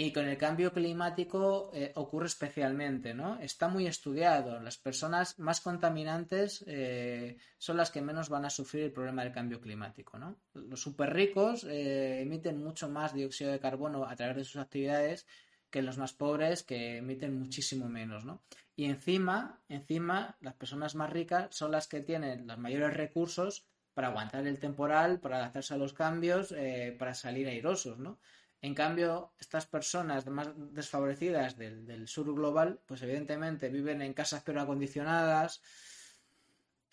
Y 0.00 0.12
con 0.12 0.28
el 0.28 0.38
cambio 0.38 0.72
climático 0.72 1.72
eh, 1.74 1.90
ocurre 1.96 2.26
especialmente, 2.26 3.14
¿no? 3.14 3.36
Está 3.40 3.66
muy 3.66 3.88
estudiado. 3.88 4.60
Las 4.60 4.76
personas 4.76 5.36
más 5.40 5.60
contaminantes 5.60 6.62
eh, 6.68 7.36
son 7.58 7.78
las 7.78 7.90
que 7.90 8.00
menos 8.00 8.28
van 8.28 8.44
a 8.44 8.50
sufrir 8.50 8.84
el 8.84 8.92
problema 8.92 9.24
del 9.24 9.32
cambio 9.32 9.60
climático, 9.60 10.16
¿no? 10.16 10.36
Los 10.54 10.82
súper 10.82 11.12
ricos 11.12 11.64
eh, 11.64 12.20
emiten 12.20 12.62
mucho 12.62 12.88
más 12.88 13.12
dióxido 13.12 13.50
de 13.50 13.58
carbono 13.58 14.04
a 14.04 14.14
través 14.14 14.36
de 14.36 14.44
sus 14.44 14.60
actividades 14.60 15.26
que 15.68 15.82
los 15.82 15.98
más 15.98 16.12
pobres 16.12 16.62
que 16.62 16.98
emiten 16.98 17.36
muchísimo 17.36 17.88
menos, 17.88 18.24
¿no? 18.24 18.44
Y 18.76 18.84
encima, 18.84 19.60
encima, 19.68 20.36
las 20.40 20.54
personas 20.54 20.94
más 20.94 21.10
ricas 21.10 21.48
son 21.50 21.72
las 21.72 21.88
que 21.88 22.02
tienen 22.02 22.46
los 22.46 22.56
mayores 22.56 22.96
recursos 22.96 23.66
para 23.94 24.06
aguantar 24.06 24.46
el 24.46 24.60
temporal, 24.60 25.18
para 25.18 25.38
adaptarse 25.38 25.74
a 25.74 25.76
los 25.76 25.92
cambios, 25.92 26.54
para 27.00 27.14
salir 27.14 27.48
airosos, 27.48 27.98
¿no? 27.98 28.20
En 28.60 28.74
cambio, 28.74 29.32
estas 29.38 29.66
personas 29.66 30.26
más 30.26 30.48
desfavorecidas 30.72 31.56
del, 31.56 32.08
sur 32.08 32.34
global, 32.34 32.80
pues 32.86 33.02
evidentemente 33.02 33.68
viven 33.68 34.02
en 34.02 34.14
casas 34.14 34.42
pero 34.44 34.60
acondicionadas, 34.60 35.62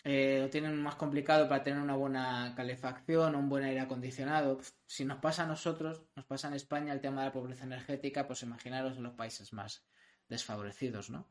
eh, 0.04 0.48
tienen 0.52 0.80
más 0.80 0.94
complicado 0.94 1.48
para 1.48 1.64
tener 1.64 1.80
una 1.80 1.96
buena 1.96 2.54
calefacción 2.56 3.34
o 3.34 3.38
un 3.40 3.48
buen 3.48 3.64
aire 3.64 3.80
acondicionado. 3.80 4.60
Si 4.86 5.04
nos 5.04 5.18
pasa 5.18 5.42
a 5.42 5.46
nosotros, 5.46 6.04
nos 6.14 6.24
pasa 6.24 6.46
en 6.46 6.54
España 6.54 6.92
el 6.92 7.00
tema 7.00 7.22
de 7.22 7.26
la 7.28 7.32
pobreza 7.32 7.64
energética, 7.64 8.28
pues 8.28 8.42
imaginaros 8.42 8.96
en 8.96 9.02
los 9.02 9.14
países 9.14 9.52
más 9.52 9.84
desfavorecidos, 10.28 11.10
¿no? 11.10 11.26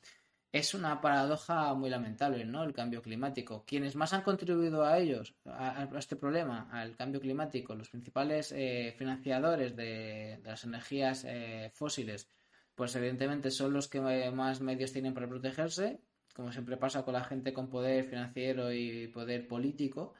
Es 0.55 0.73
una 0.73 1.01
paradoja 1.01 1.73
muy 1.73 1.89
lamentable, 1.89 2.45
¿no? 2.45 2.63
El 2.63 2.71
cambio 2.71 3.01
climático. 3.01 3.65
Quienes 3.67 3.97
más 3.97 4.13
han 4.13 4.21
contribuido 4.21 4.85
a 4.85 4.97
ellos, 4.97 5.35
a, 5.43 5.89
este 5.97 6.15
problema, 6.15 6.69
al 6.71 6.95
cambio 6.95 7.19
climático, 7.19 7.75
los 7.75 7.89
principales 7.89 8.53
eh, 8.55 8.95
financiadores 8.97 9.75
de, 9.75 10.39
las 10.45 10.63
energías 10.63 11.25
eh, 11.27 11.71
fósiles, 11.73 12.29
pues 12.73 12.95
evidentemente 12.95 13.51
son 13.51 13.73
los 13.73 13.89
que 13.89 13.99
más 13.99 14.61
medios 14.61 14.93
tienen 14.93 15.13
para 15.13 15.27
protegerse, 15.27 15.99
como 16.33 16.53
siempre 16.53 16.77
pasa 16.77 17.03
con 17.03 17.15
la 17.15 17.25
gente 17.25 17.51
con 17.51 17.69
poder 17.69 18.05
financiero 18.05 18.71
y 18.71 19.09
poder 19.09 19.49
político, 19.49 20.13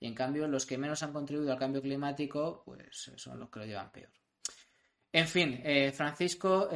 y 0.00 0.06
en 0.06 0.14
cambio 0.14 0.48
los 0.48 0.64
que 0.64 0.78
menos 0.78 1.02
han 1.02 1.12
contribuido 1.12 1.52
al 1.52 1.58
cambio 1.58 1.82
climático, 1.82 2.62
pues 2.64 3.12
son 3.16 3.38
los 3.38 3.50
que 3.50 3.58
lo 3.58 3.66
llevan 3.66 3.92
peor. 3.92 4.08
En 5.12 5.28
fin, 5.28 5.60
eh, 5.62 5.92
Francisco 5.92 6.70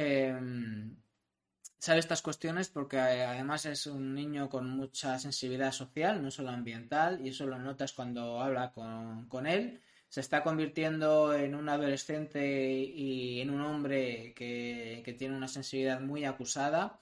sabe 1.79 1.99
estas 1.99 2.21
cuestiones 2.21 2.69
porque 2.69 2.97
eh, 2.97 3.23
además 3.23 3.65
es 3.65 3.87
un 3.87 4.13
niño 4.13 4.49
con 4.49 4.69
mucha 4.69 5.19
sensibilidad 5.19 5.71
social, 5.71 6.21
no 6.23 6.31
solo 6.31 6.49
ambiental, 6.49 7.25
y 7.25 7.29
eso 7.29 7.45
lo 7.45 7.59
notas 7.59 7.93
cuando 7.93 8.41
habla 8.41 8.71
con, 8.71 9.47
él. 9.47 9.81
Se 10.09 10.21
está 10.21 10.43
convirtiendo 10.43 11.33
en 11.33 11.53
un 11.55 11.67
adolescente 11.69 12.71
y 12.71 13.41
en 13.41 13.49
un 13.49 13.61
hombre 13.61 14.33
que, 14.35 15.01
que 15.03 15.13
tiene 15.13 15.35
una 15.35 15.47
sensibilidad 15.49 15.99
muy 15.99 16.23
acusada 16.25 16.99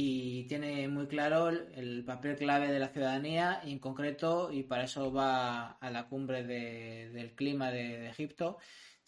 y 0.00 0.44
tiene 0.44 0.86
muy 0.86 1.08
claro 1.08 1.48
el, 1.48 2.04
papel 2.04 2.36
clave 2.36 2.68
de 2.70 2.78
la 2.78 2.90
ciudadanía 2.90 3.60
y 3.64 3.72
en 3.72 3.80
concreto, 3.80 4.52
y 4.52 4.62
para 4.62 4.84
eso 4.84 5.12
va 5.12 5.72
a 5.72 5.90
la 5.90 6.06
cumbre 6.06 6.44
del 6.44 7.34
clima 7.34 7.72
de 7.72 8.08
Egipto, 8.08 8.58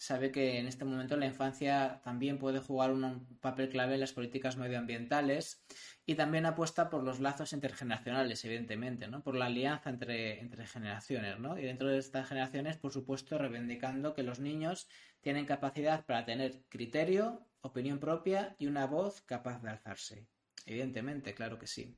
sabe 0.01 0.31
que 0.31 0.57
en 0.57 0.65
este 0.65 0.83
momento 0.83 1.15
la 1.15 1.27
infancia 1.27 2.01
también 2.03 2.39
puede 2.39 2.59
jugar 2.59 2.91
un 2.91 3.37
papel 3.39 3.69
clave 3.69 3.93
en 3.93 3.99
las 3.99 4.13
políticas 4.13 4.57
medioambientales 4.57 5.63
y 6.07 6.15
también 6.15 6.47
apuesta 6.47 6.89
por 6.89 7.03
los 7.03 7.19
lazos 7.19 7.53
intergeneracionales, 7.53 8.43
evidentemente, 8.43 9.07
¿no? 9.07 9.21
por 9.21 9.35
la 9.35 9.45
alianza 9.45 9.91
entre, 9.91 10.39
entre 10.39 10.65
generaciones. 10.65 11.37
¿no? 11.37 11.55
Y 11.55 11.61
dentro 11.61 11.87
de 11.87 11.99
estas 11.99 12.27
generaciones, 12.27 12.77
por 12.77 12.91
supuesto, 12.91 13.37
reivindicando 13.37 14.15
que 14.15 14.23
los 14.23 14.39
niños 14.39 14.87
tienen 15.21 15.45
capacidad 15.45 16.03
para 16.03 16.25
tener 16.25 16.63
criterio, 16.69 17.45
opinión 17.61 17.99
propia 17.99 18.55
y 18.57 18.65
una 18.65 18.87
voz 18.87 19.21
capaz 19.21 19.61
de 19.61 19.69
alzarse. 19.69 20.25
Evidentemente, 20.65 21.35
claro 21.35 21.59
que 21.59 21.67
sí. 21.67 21.95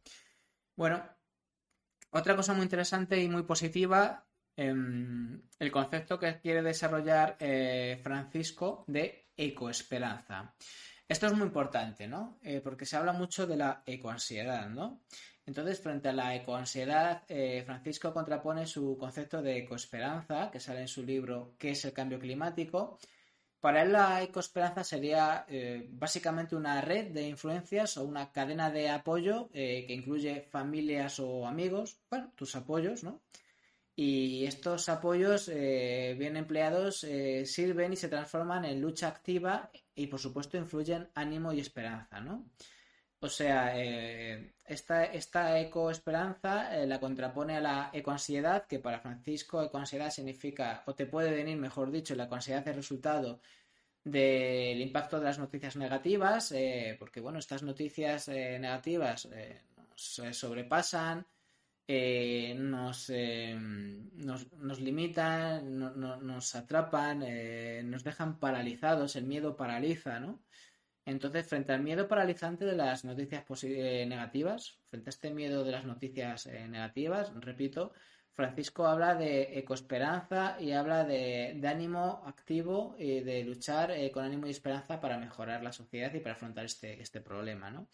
Bueno, 0.76 1.01
otra 2.10 2.36
cosa 2.36 2.54
muy 2.54 2.64
interesante 2.64 3.18
y 3.24 3.30
muy 3.30 3.43
positiva 3.43 4.28
el 4.56 5.72
concepto 5.72 6.20
que 6.20 6.39
quiere 6.39 6.62
desarrollar 6.62 7.38
eh, 7.39 7.99
Francisco 8.04 8.84
de 8.88 9.30
ecoesperanza. 9.36 10.54
Esto 11.08 11.28
es 11.28 11.34
muy 11.34 11.47
importante, 11.47 12.08
¿no? 12.08 12.39
Eh, 12.43 12.62
porque 12.64 12.86
se 12.86 12.95
habla 12.95 13.14
mucho 13.14 13.45
de 13.47 13.58
la 13.58 13.84
ecoansiedad, 13.86 14.70
¿no? 14.70 15.01
Entonces, 15.45 15.82
frente 15.82 16.10
a 16.10 16.14
la 16.14 16.36
ecoansiedad, 16.36 17.24
eh, 17.28 17.64
Francisco 17.66 18.14
contrapone 18.14 18.66
su 18.66 18.97
concepto 18.97 19.41
de 19.41 19.58
ecoesperanza, 19.58 20.49
que 20.49 20.60
sale 20.60 20.82
en 20.82 20.88
su 20.88 21.04
libro 21.04 21.56
¿Qué 21.58 21.72
es 21.72 21.84
el 21.84 21.93
cambio 21.93 22.20
climático? 22.20 22.97
Para 23.60 23.82
él 23.82 23.93
la 23.93 24.22
ecoesperanza 24.22 24.84
sería 24.84 25.45
básicamente 25.91 26.54
una 26.54 26.82
red 26.82 27.12
de 27.12 27.30
influencias 27.30 27.95
o 27.95 28.04
una 28.04 28.30
cadena 28.30 28.70
de 28.70 28.89
apoyo 28.89 29.49
que 29.54 29.86
incluye 29.88 30.41
familias 30.41 31.18
o 31.22 31.47
amigos, 31.47 32.01
bueno, 32.10 32.34
tus 32.36 32.58
apoyos, 32.58 33.06
¿no? 33.06 33.22
Y 33.95 34.45
estos 34.45 34.89
apoyos 34.89 35.49
eh, 35.49 36.15
bien 36.17 36.35
empleados 36.35 37.03
eh, 37.03 37.45
sirven 37.45 37.93
y 37.93 37.95
se 37.95 38.09
transforman 38.09 38.65
en 38.65 38.81
lucha 38.81 39.07
activa 39.07 39.69
y 39.93 40.07
por 40.07 40.19
supuesto 40.19 40.57
influyen 40.57 41.09
ánimo 41.13 41.53
y 41.53 41.59
esperanza, 41.59 42.19
¿no? 42.19 42.49
O 43.19 43.29
sea, 43.29 43.79
eh, 43.79 44.55
esta, 44.65 45.05
esta 45.05 45.59
ecoesperanza 45.59 46.75
la 46.85 46.99
contrapone 46.99 47.55
a 47.55 47.61
la 47.61 47.89
ecoansiedad, 47.93 48.65
que 48.67 48.79
para 48.79 48.99
Francisco 48.99 49.63
ecoansiedad 49.63 50.09
significa, 50.09 50.83
o 50.87 50.95
te 50.95 51.05
puede 51.05 51.31
venir, 51.31 51.57
mejor 51.57 51.89
dicho, 51.89 52.15
la 52.15 52.25
ecoansiedad 52.25 52.67
es 52.67 52.75
resultado 52.75 53.39
del 54.03 54.81
impacto 54.81 55.19
de 55.19 55.25
las 55.25 55.39
noticias 55.39 55.77
negativas, 55.77 56.53
porque 56.99 57.21
bueno, 57.21 57.39
estas 57.39 57.63
noticias 57.63 58.27
negativas 58.27 59.29
nos 59.89 60.37
sobrepasan, 60.37 61.25
eh, 61.88 62.55
nos, 62.57 63.09
eh, 63.09 63.55
nos, 63.57 64.51
nos, 64.53 64.79
limitan, 64.79 65.77
nos 65.77 66.55
atrapan, 66.55 67.23
eh, 67.23 67.81
nos 67.84 68.05
dejan 68.05 68.39
paralizados, 68.39 69.17
el 69.17 69.25
miedo 69.25 69.57
paraliza, 69.57 70.19
¿no? 70.19 70.41
Entonces, 71.05 71.45
frente 71.45 71.73
al 71.73 71.84
miedo 71.84 72.07
paralizante 72.07 72.63
de 72.63 72.77
las 72.77 73.03
noticias 73.03 73.43
negativas, 74.07 74.79
frente 74.89 75.09
a 75.09 75.11
este 75.11 75.31
miedo 75.31 75.65
de 75.65 75.71
las 75.73 75.84
noticias 75.84 76.47
negativas, 76.47 77.34
repito, 77.36 77.91
Francisco 78.31 78.88
habla 78.88 79.15
de 79.15 79.59
ecoesperanza 79.59 80.55
y 80.61 80.71
habla 80.71 81.03
de, 81.03 81.57
de 81.57 81.67
ánimo 81.67 82.23
activo 82.25 82.95
y 82.97 83.19
de 83.19 83.43
luchar 83.43 83.91
con 84.13 84.23
ánimo 84.23 84.47
y 84.47 84.51
esperanza 84.51 85.01
para 85.01 85.17
mejorar 85.17 85.61
la 85.61 85.73
sociedad 85.73 86.13
y 86.13 86.21
para 86.21 86.36
afrontar 86.36 86.63
este, 86.63 87.01
este 87.01 87.19
problema, 87.19 87.69
¿no? 87.69 87.89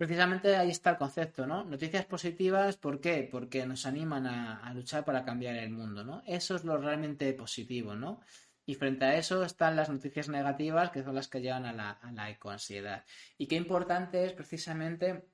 Precisamente 0.00 0.56
ahí 0.56 0.70
está 0.70 0.92
el 0.92 0.96
concepto, 0.96 1.46
¿no? 1.46 1.62
Noticias 1.62 2.06
positivas, 2.06 2.78
¿por 2.78 3.02
qué? 3.02 3.28
Porque 3.30 3.66
nos 3.66 3.84
animan 3.84 4.26
a, 4.26 4.72
luchar 4.72 5.04
para 5.04 5.26
cambiar 5.26 5.56
el 5.56 5.68
mundo, 5.68 6.02
¿no? 6.04 6.22
Eso 6.26 6.56
es 6.56 6.64
lo 6.64 6.78
realmente 6.78 7.30
positivo, 7.34 7.94
¿no? 7.94 8.22
Y 8.64 8.76
frente 8.76 9.04
a 9.04 9.16
eso 9.18 9.44
están 9.44 9.76
las 9.76 9.90
noticias 9.90 10.30
negativas, 10.30 10.90
que 10.90 11.02
son 11.02 11.14
las 11.14 11.28
que 11.28 11.42
llevan 11.42 11.66
a 11.66 11.74
la, 11.74 11.98
a 12.00 12.30
ecoansiedad. 12.30 13.04
Y 13.36 13.46
qué 13.46 13.56
importante 13.56 14.24
es 14.24 14.32
precisamente 14.32 15.28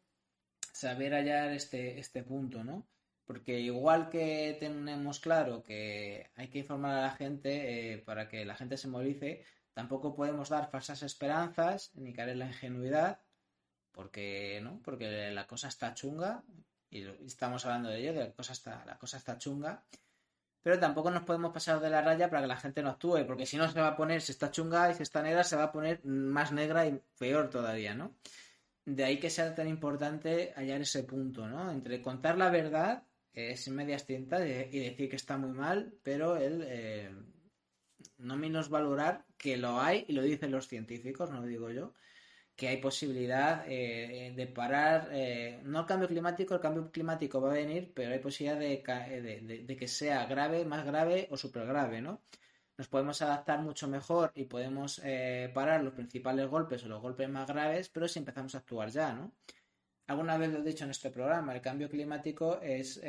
saber 0.73 1.15
hallar 1.15 1.53
este, 1.53 2.01
este 2.01 2.25
punto, 2.25 2.65
¿no? 2.65 2.89
Porque 3.25 3.61
igual 3.61 4.11
que 4.11 4.57
tenemos 4.59 5.21
claro 5.21 5.63
que 5.63 6.33
hay 6.35 6.49
que 6.49 6.59
informar 6.59 6.99
a 6.99 7.03
la 7.03 7.13
gente 7.13 7.93
eh, 7.93 7.99
para 7.99 8.29
que 8.29 8.45
la 8.45 8.57
gente 8.57 8.77
se 8.77 8.89
movilice, 8.89 9.45
tampoco 9.75 10.17
podemos 10.17 10.49
dar 10.49 10.69
falsas 10.73 11.05
esperanzas 11.05 11.93
ni 11.95 12.13
caer 12.13 12.31
en 12.31 12.41
la 12.41 12.47
ingenuidad 12.49 13.21
porque, 13.97 14.61
¿no? 14.63 14.79
Porque 14.85 15.31
la 15.33 15.47
cosa 15.47 15.69
está 15.69 15.95
chunga 15.95 16.45
y 16.91 17.01
estamos 17.25 17.65
hablando 17.65 17.89
de 17.89 17.99
ello, 17.99 18.13
de 18.13 18.25
la 18.27 18.33
cosa 18.33 18.53
está, 18.53 18.85
la 18.85 18.99
cosa 18.99 19.17
está 19.17 19.39
chunga. 19.39 19.83
Pero 20.63 20.79
tampoco 20.79 21.11
nos 21.11 21.23
podemos 21.23 21.51
pasar 21.51 21.81
de 21.81 21.89
la 21.89 22.03
raya 22.03 22.29
para 22.29 22.43
que 22.43 22.49
la 22.49 22.59
gente 22.59 22.83
no 22.83 22.91
actúe, 22.91 23.25
porque 23.27 23.47
si 23.47 23.57
no 23.57 23.71
se 23.71 23.81
va 23.81 23.89
a 23.89 23.97
poner, 23.97 24.21
si 24.21 24.33
está 24.33 24.51
chunga 24.51 24.91
y 24.91 24.95
si 24.95 25.03
está 25.03 25.23
negra, 25.23 25.45
se 25.45 25.57
va 25.57 25.65
a 25.65 25.73
poner 25.73 26.05
más 26.05 26.53
negra 26.53 26.87
y 26.87 27.01
peor 27.19 27.49
todavía, 27.49 27.95
¿no? 27.95 28.17
De 28.85 29.03
ahí 29.03 29.19
que 29.19 29.31
sea 29.31 29.55
tan 29.55 29.67
importante 29.67 30.53
hallar 30.57 30.83
ese 30.83 31.03
punto, 31.05 31.49
¿no? 31.49 31.73
Entre 31.73 32.03
contar 32.03 32.37
la 32.37 32.51
verdad, 32.51 33.05
es 33.33 33.67
medias 33.69 34.05
tintas, 34.05 34.43
y 34.43 34.79
decir 34.79 35.09
que 35.09 35.17
está 35.17 35.39
muy 35.39 35.53
mal, 35.53 35.95
pero 36.03 36.37
el 36.37 36.63
eh, 36.67 37.11
no 38.19 38.37
menos 38.37 38.69
valorar 38.69 39.25
que 39.39 39.57
lo 39.57 39.81
hay, 39.81 40.05
y 40.09 40.13
lo 40.13 40.23
dicen 40.23 40.51
los 40.51 40.69
científicos, 40.69 41.31
no 41.31 41.41
lo 41.41 41.47
digo 41.47 41.71
yo, 41.71 41.95
que 42.57 42.69
hay 42.69 42.79
posibilidad 42.79 43.65
eh, 43.69 44.33
de 44.35 44.47
parar, 44.47 45.11
eh, 45.13 45.61
no 45.65 45.81
el 45.81 45.87
cambio 45.87 46.09
climático, 46.09 46.55
el 46.55 46.61
cambio 46.61 46.91
climático 46.91 47.41
va 47.41 47.51
a 47.51 47.55
venir, 47.55 47.93
pero 47.95 48.13
hay 48.13 48.19
posibilidad 48.19 48.59
de, 48.59 49.77
que 49.79 49.89
sea 49.89 50.25
grave, 50.27 50.65
más 50.65 50.85
grave 50.87 51.29
o 51.31 51.37
super 51.37 51.67
grave, 51.67 52.01
¿no? 52.01 52.23
Nos 52.79 52.89
podemos 52.89 53.21
adaptar 53.23 53.61
mucho 53.61 53.89
mejor 53.89 54.33
y 54.35 54.45
podemos 54.45 55.01
eh, 55.05 55.51
parar 55.55 55.83
los 55.83 55.95
principales 55.95 56.49
golpes 56.49 56.85
o 56.85 56.89
los 56.89 57.03
golpes 57.03 57.29
más 57.29 57.47
graves, 57.47 57.91
pero 57.91 58.09
si 58.09 58.19
empezamos 58.19 58.55
a 58.55 58.59
actuar 58.59 58.89
ya, 58.91 59.13
¿no? 59.13 59.33
Alguna 60.07 60.39
vez 60.39 60.51
lo 60.53 60.61
he 60.61 60.63
dicho 60.63 60.85
en 60.85 60.91
este 60.91 61.11
programa, 61.11 61.55
el 61.55 61.61
cambio 61.61 61.91
climático 61.91 62.61
es 62.63 63.03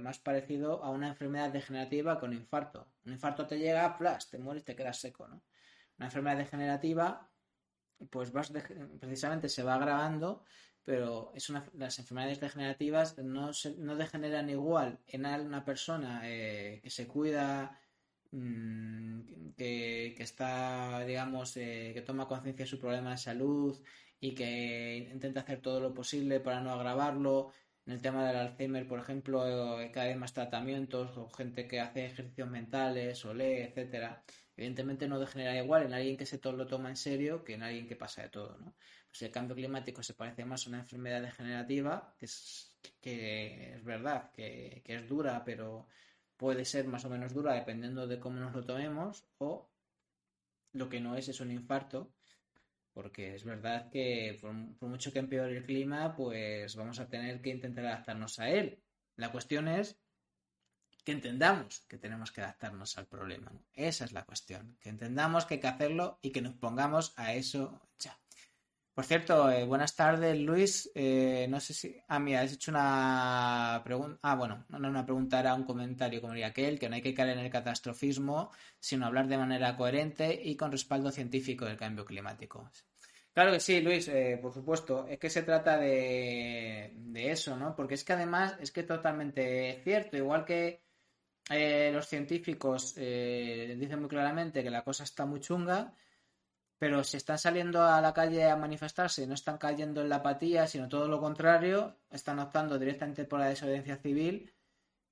más 0.00 0.18
parecido 0.18 0.82
a 0.82 0.90
una 0.90 1.08
enfermedad 1.08 1.50
degenerativa 1.50 2.18
un 2.22 2.32
infarto. 2.32 2.88
Un 3.04 3.12
infarto 3.12 3.46
te 3.46 3.58
llega, 3.58 3.92
flash, 3.94 4.26
te 4.30 4.38
mueres, 4.38 4.64
te 4.64 4.74
quedas 4.74 4.98
seco, 4.98 5.28
¿no? 5.28 5.42
Una 5.98 6.06
enfermedad 6.06 6.38
degenerativa 6.38 7.31
pues 8.10 8.32
vas 8.32 8.52
precisamente 9.00 9.48
se 9.48 9.62
va 9.62 9.74
agravando, 9.74 10.44
pero 10.84 11.32
es 11.34 11.48
una, 11.50 11.64
las 11.74 11.98
enfermedades 11.98 12.40
degenerativas 12.40 13.18
no, 13.18 13.52
se, 13.52 13.76
no 13.76 13.96
degeneran 13.96 14.50
igual 14.50 14.98
en 15.06 15.26
una 15.26 15.64
persona 15.64 16.22
eh, 16.24 16.80
que 16.82 16.90
se 16.90 17.06
cuida, 17.06 17.80
mmm, 18.32 19.20
que, 19.56 20.14
que, 20.16 20.22
está, 20.22 21.04
digamos, 21.06 21.56
eh, 21.56 21.92
que 21.94 22.02
toma 22.02 22.28
conciencia 22.28 22.64
de 22.64 22.70
su 22.70 22.78
problema 22.80 23.12
de 23.12 23.18
salud 23.18 23.80
y 24.20 24.34
que 24.34 25.08
intenta 25.12 25.40
hacer 25.40 25.60
todo 25.60 25.80
lo 25.80 25.94
posible 25.94 26.40
para 26.40 26.60
no 26.60 26.72
agravarlo. 26.72 27.52
En 27.86 27.94
el 27.94 28.00
tema 28.00 28.26
del 28.26 28.36
Alzheimer, 28.36 28.86
por 28.86 29.00
ejemplo, 29.00 29.80
eh, 29.80 29.90
cada 29.92 30.06
vez 30.06 30.16
más 30.16 30.32
tratamientos 30.32 31.16
o 31.16 31.28
gente 31.30 31.66
que 31.66 31.80
hace 31.80 32.06
ejercicios 32.06 32.48
mentales 32.48 33.24
o 33.24 33.34
lee, 33.34 33.62
etcétera 33.62 34.22
evidentemente 34.56 35.08
no 35.08 35.18
degenera 35.18 35.56
igual 35.56 35.84
en 35.84 35.94
alguien 35.94 36.16
que 36.16 36.26
se 36.26 36.38
todo 36.38 36.54
lo 36.54 36.66
toma 36.66 36.90
en 36.90 36.96
serio 36.96 37.44
que 37.44 37.54
en 37.54 37.62
alguien 37.62 37.86
que 37.86 37.96
pasa 37.96 38.22
de 38.22 38.28
todo, 38.28 38.58
¿no? 38.58 38.74
Pues 39.08 39.22
el 39.22 39.30
cambio 39.30 39.56
climático 39.56 40.02
se 40.02 40.14
parece 40.14 40.44
más 40.44 40.66
a 40.66 40.70
una 40.70 40.80
enfermedad 40.80 41.22
degenerativa, 41.22 42.14
que 42.18 42.26
es, 42.26 42.74
que 43.00 43.74
es 43.74 43.84
verdad, 43.84 44.30
que, 44.32 44.82
que 44.84 44.94
es 44.96 45.08
dura, 45.08 45.44
pero 45.44 45.86
puede 46.36 46.64
ser 46.64 46.86
más 46.86 47.04
o 47.04 47.10
menos 47.10 47.34
dura 47.34 47.54
dependiendo 47.54 48.06
de 48.06 48.18
cómo 48.18 48.40
nos 48.40 48.54
lo 48.54 48.64
tomemos, 48.64 49.26
o 49.38 49.70
lo 50.72 50.88
que 50.88 51.00
no 51.00 51.16
es 51.16 51.28
es 51.28 51.40
un 51.40 51.50
infarto, 51.50 52.12
porque 52.94 53.34
es 53.34 53.44
verdad 53.44 53.90
que 53.90 54.38
por, 54.40 54.52
por, 54.78 54.88
mucho 54.88 55.12
que 55.12 55.18
empeore 55.18 55.58
el 55.58 55.66
clima, 55.66 56.14
pues 56.16 56.74
vamos 56.76 56.98
a 56.98 57.08
tener 57.08 57.40
que 57.40 57.50
intentar 57.50 57.86
adaptarnos 57.86 58.38
a 58.38 58.50
él. 58.50 58.82
La 59.16 59.30
cuestión 59.30 59.68
es 59.68 60.01
que 61.04 61.12
entendamos 61.12 61.80
que 61.88 61.98
tenemos 61.98 62.30
que 62.30 62.42
adaptarnos 62.42 62.96
al 62.98 63.06
problema. 63.06 63.52
Esa 63.74 64.04
es 64.04 64.12
la 64.12 64.24
cuestión, 64.24 64.76
que 64.80 64.88
entendamos 64.88 65.44
que 65.44 65.54
hay 65.54 65.60
que 65.60 65.68
hacerlo 65.68 66.18
y 66.22 66.30
que 66.30 66.42
nos 66.42 66.54
pongamos 66.54 67.12
a 67.16 67.34
eso 67.34 67.80
ya. 67.98 68.18
Por 68.94 69.06
cierto, 69.06 69.50
eh, 69.50 69.64
buenas 69.64 69.96
tardes, 69.96 70.38
Luis. 70.38 70.90
Eh, 70.94 71.46
no 71.48 71.60
sé 71.60 71.72
si. 71.72 71.96
Ah, 72.08 72.18
mira, 72.18 72.42
has 72.42 72.52
hecho 72.52 72.70
una 72.70 73.80
pregunta. 73.82 74.18
Ah, 74.22 74.34
bueno, 74.34 74.66
no 74.68 74.88
una 74.88 75.06
pregunta, 75.06 75.40
era 75.40 75.54
un 75.54 75.64
comentario, 75.64 76.20
como 76.20 76.34
diría 76.34 76.48
aquel, 76.48 76.78
que 76.78 76.90
no 76.90 76.96
hay 76.96 77.00
que 77.00 77.14
caer 77.14 77.30
en 77.30 77.38
el 77.38 77.50
catastrofismo, 77.50 78.50
sino 78.78 79.06
hablar 79.06 79.28
de 79.28 79.38
manera 79.38 79.76
coherente 79.78 80.38
y 80.44 80.56
con 80.56 80.70
respaldo 80.70 81.10
científico 81.10 81.64
del 81.64 81.78
cambio 81.78 82.04
climático. 82.04 82.70
Claro 83.32 83.52
que 83.52 83.60
sí, 83.60 83.80
Luis, 83.80 84.08
eh, 84.08 84.38
por 84.42 84.52
supuesto. 84.52 85.06
Es 85.08 85.18
que 85.18 85.30
se 85.30 85.42
trata 85.42 85.78
de 85.78 86.92
eso, 87.14 87.56
¿no? 87.56 87.74
Porque 87.74 87.94
es 87.94 88.04
que 88.04 88.12
además 88.12 88.56
es 88.60 88.72
que 88.72 88.82
totalmente 88.82 89.80
cierto. 89.84 90.18
Igual 90.18 90.44
que 90.44 90.82
eh, 91.50 91.90
los 91.92 92.06
científicos 92.06 92.94
eh, 92.96 93.76
dicen 93.78 94.00
muy 94.00 94.08
claramente 94.08 94.62
que 94.62 94.70
la 94.70 94.84
cosa 94.84 95.04
está 95.04 95.26
muy 95.26 95.40
chunga, 95.40 95.94
pero 96.78 97.04
si 97.04 97.16
están 97.16 97.38
saliendo 97.38 97.82
a 97.82 98.00
la 98.00 98.12
calle 98.12 98.48
a 98.48 98.56
manifestarse, 98.56 99.26
no 99.26 99.34
están 99.34 99.58
cayendo 99.58 100.02
en 100.02 100.08
la 100.08 100.16
apatía, 100.16 100.66
sino 100.66 100.88
todo 100.88 101.08
lo 101.08 101.20
contrario, 101.20 101.96
están 102.10 102.38
optando 102.38 102.78
directamente 102.78 103.24
por 103.24 103.40
la 103.40 103.48
desobediencia 103.48 103.96
civil, 103.96 104.52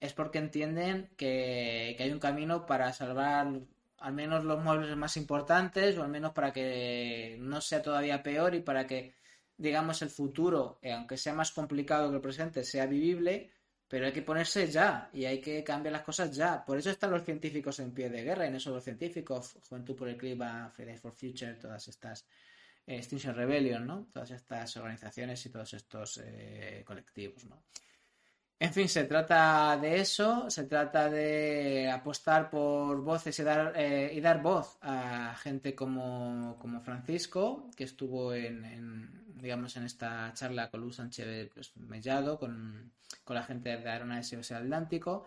es 0.01 0.13
porque 0.15 0.39
entienden 0.39 1.11
que, 1.17 1.95
que 1.97 2.05
hay 2.05 2.13
un 2.13 2.19
camino 2.21 2.67
para 2.67 2.93
salvar 2.93 3.49
al 4.01 4.15
menos 4.15 4.45
los 4.45 4.63
muebles 4.63 4.97
más 4.97 5.17
importantes, 5.17 5.97
o 5.99 6.03
al 6.03 6.09
menos 6.09 6.33
para 6.33 6.53
que 6.53 7.37
no 7.39 7.61
sea 7.61 7.83
todavía 7.83 8.23
peor 8.23 8.55
y 8.55 8.61
para 8.63 8.87
que, 8.87 9.15
digamos, 9.57 10.03
el 10.03 10.11
futuro, 10.11 10.79
eh, 10.83 10.93
aunque 10.93 11.19
sea 11.19 11.35
más 11.35 11.53
complicado 11.53 12.09
que 12.09 12.17
el 12.17 12.23
presente, 12.23 12.65
sea 12.65 12.87
vivible 12.87 13.51
pero 13.91 14.07
hay 14.07 14.13
que 14.13 14.23
ponerse 14.23 14.71
ya 14.71 15.11
y 15.13 15.25
hay 15.25 15.41
que 15.41 15.65
cambiar 15.65 15.93
las 15.93 16.03
cosas 16.03 16.31
ya. 16.31 16.65
Por 16.65 16.79
eso 16.79 16.91
están 16.91 17.11
los 17.11 17.25
científicos 17.25 17.81
en 17.81 17.93
pie 17.93 18.09
de 18.09 18.23
guerra 18.23 18.47
y 18.47 18.51
no 18.53 18.61
solo 18.61 18.77
los 18.77 18.85
científicos, 18.85 19.59
Juventud 19.69 19.97
por 19.97 20.09
el 20.09 20.17
Clima, 20.17 20.71
Fridays 20.71 21.01
for 21.01 21.13
Future, 21.13 21.55
todas 21.55 21.89
estas 21.89 22.25
eh, 22.87 22.99
Extinction 22.99 23.35
Rebellion, 23.35 23.85
¿no? 23.85 24.07
Todas 24.13 24.31
estas 24.31 24.77
organizaciones 24.77 25.45
y 25.45 25.51
todos 25.51 25.75
estos 25.75 26.21
eh, 26.23 26.85
colectivos, 26.87 27.45
¿no? 27.47 27.65
En 28.63 28.75
fin, 28.75 28.91
se 28.91 29.05
trata 29.05 29.79
de 29.79 30.01
eso, 30.01 30.51
se 30.51 30.65
trata 30.65 31.09
de 31.09 31.91
apostar 31.91 32.51
por 32.51 33.01
voces 33.01 33.39
y 33.39 33.43
dar, 33.43 33.73
eh, 33.75 34.39
voz 34.43 34.77
a 34.83 35.35
gente 35.43 35.75
como, 35.75 36.59
Francisco, 36.85 37.71
que 37.75 37.85
estuvo 37.85 38.35
en, 38.35 38.63
en, 38.67 39.25
digamos, 39.37 39.79
en 39.79 39.85
esta 39.85 40.31
charla 40.35 40.71
con 40.71 40.83
Luz 40.83 40.97
Sánchez 40.97 41.51
Mellado, 41.77 42.39
con, 42.39 42.93
la 43.29 43.43
gente 43.45 43.71
de 43.71 44.23
SOS 44.23 44.53
Atlántico, 44.53 45.25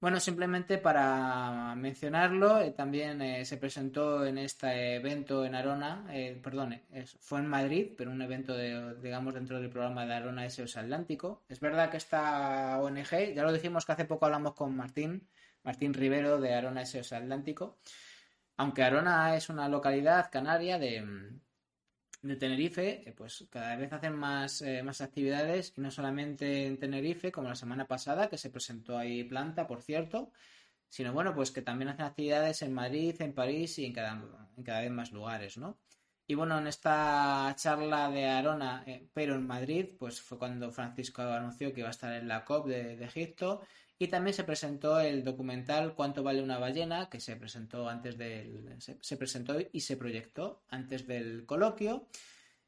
bueno, 0.00 0.18
simplemente 0.18 0.78
para 0.78 1.74
mencionarlo, 1.76 2.60
eh, 2.60 2.70
también 2.70 3.20
eh, 3.20 3.44
se 3.44 3.58
presentó 3.58 4.24
en 4.24 4.38
este 4.38 4.96
evento 4.96 5.44
en 5.44 5.54
Arona, 5.54 6.06
eh, 6.10 6.40
perdón, 6.42 6.80
fue 7.20 7.40
en 7.40 7.46
Madrid, 7.46 7.92
pero 7.98 8.10
un 8.10 8.22
evento, 8.22 8.54
de, 8.54 8.96
digamos, 9.02 9.34
dentro 9.34 9.60
del 9.60 9.68
programa 9.68 10.06
de 10.06 10.14
Arona 10.14 10.48
SOS 10.48 10.78
Atlántico. 10.78 11.42
Es 11.48 11.60
verdad 11.60 11.90
que 11.90 11.98
esta 11.98 12.78
ONG, 12.80 13.34
ya 13.34 13.42
lo 13.42 13.52
dijimos 13.52 13.84
que 13.84 13.92
hace 13.92 14.06
poco 14.06 14.24
hablamos 14.24 14.54
con 14.54 14.74
Martín, 14.74 15.28
Martín 15.64 15.92
Rivero 15.92 16.40
de 16.40 16.54
Arona 16.54 16.86
SOS 16.86 17.12
Atlántico, 17.12 17.78
aunque 18.56 18.82
Arona 18.82 19.36
es 19.36 19.50
una 19.50 19.68
localidad 19.68 20.30
canaria 20.30 20.78
de, 20.78 21.04
de 22.22 22.36
Tenerife, 22.36 23.14
pues 23.16 23.46
cada 23.50 23.76
vez 23.76 23.92
hacen 23.92 24.14
más, 24.14 24.62
eh, 24.62 24.82
más 24.82 25.00
actividades 25.00 25.72
y 25.76 25.80
no 25.80 25.90
solamente 25.90 26.66
en 26.66 26.78
Tenerife, 26.78 27.32
como 27.32 27.48
la 27.48 27.54
semana 27.54 27.86
pasada, 27.86 28.28
que 28.28 28.38
se 28.38 28.50
presentó 28.50 28.98
ahí 28.98 29.24
planta, 29.24 29.66
por 29.66 29.82
cierto, 29.82 30.30
sino 30.88 31.12
bueno, 31.12 31.34
pues 31.34 31.50
que 31.50 31.62
también 31.62 31.88
hacen 31.88 32.04
actividades 32.04 32.62
en 32.62 32.74
Madrid, 32.74 33.20
en 33.20 33.34
París 33.34 33.78
y 33.78 33.86
en 33.86 33.92
cada, 33.92 34.22
en 34.56 34.64
cada 34.64 34.80
vez 34.80 34.90
más 34.90 35.12
lugares, 35.12 35.56
¿no? 35.56 35.78
Y 36.26 36.34
bueno, 36.34 36.58
en 36.58 36.66
esta 36.68 37.52
charla 37.56 38.10
de 38.10 38.26
Arona, 38.26 38.84
eh, 38.86 39.08
pero 39.12 39.34
en 39.34 39.46
Madrid, 39.46 39.88
pues 39.98 40.20
fue 40.20 40.38
cuando 40.38 40.70
Francisco 40.70 41.22
anunció 41.22 41.72
que 41.72 41.80
iba 41.80 41.88
a 41.88 41.92
estar 41.92 42.12
en 42.12 42.28
la 42.28 42.44
COP 42.44 42.68
de 42.68 43.04
Egipto 43.04 43.62
y 44.02 44.08
también 44.08 44.32
se 44.32 44.44
presentó 44.44 44.98
el 44.98 45.22
documental 45.22 45.94
Cuánto 45.94 46.22
vale 46.22 46.42
una 46.42 46.58
ballena, 46.58 47.10
que 47.10 47.20
se 47.20 47.36
presentó 47.36 47.86
antes 47.86 48.16
del. 48.16 48.74
Se, 48.80 48.96
se, 49.02 49.18
presentó 49.18 49.58
y 49.72 49.80
se 49.80 49.98
proyectó 49.98 50.62
antes 50.70 51.06
del 51.06 51.44
coloquio. 51.44 52.08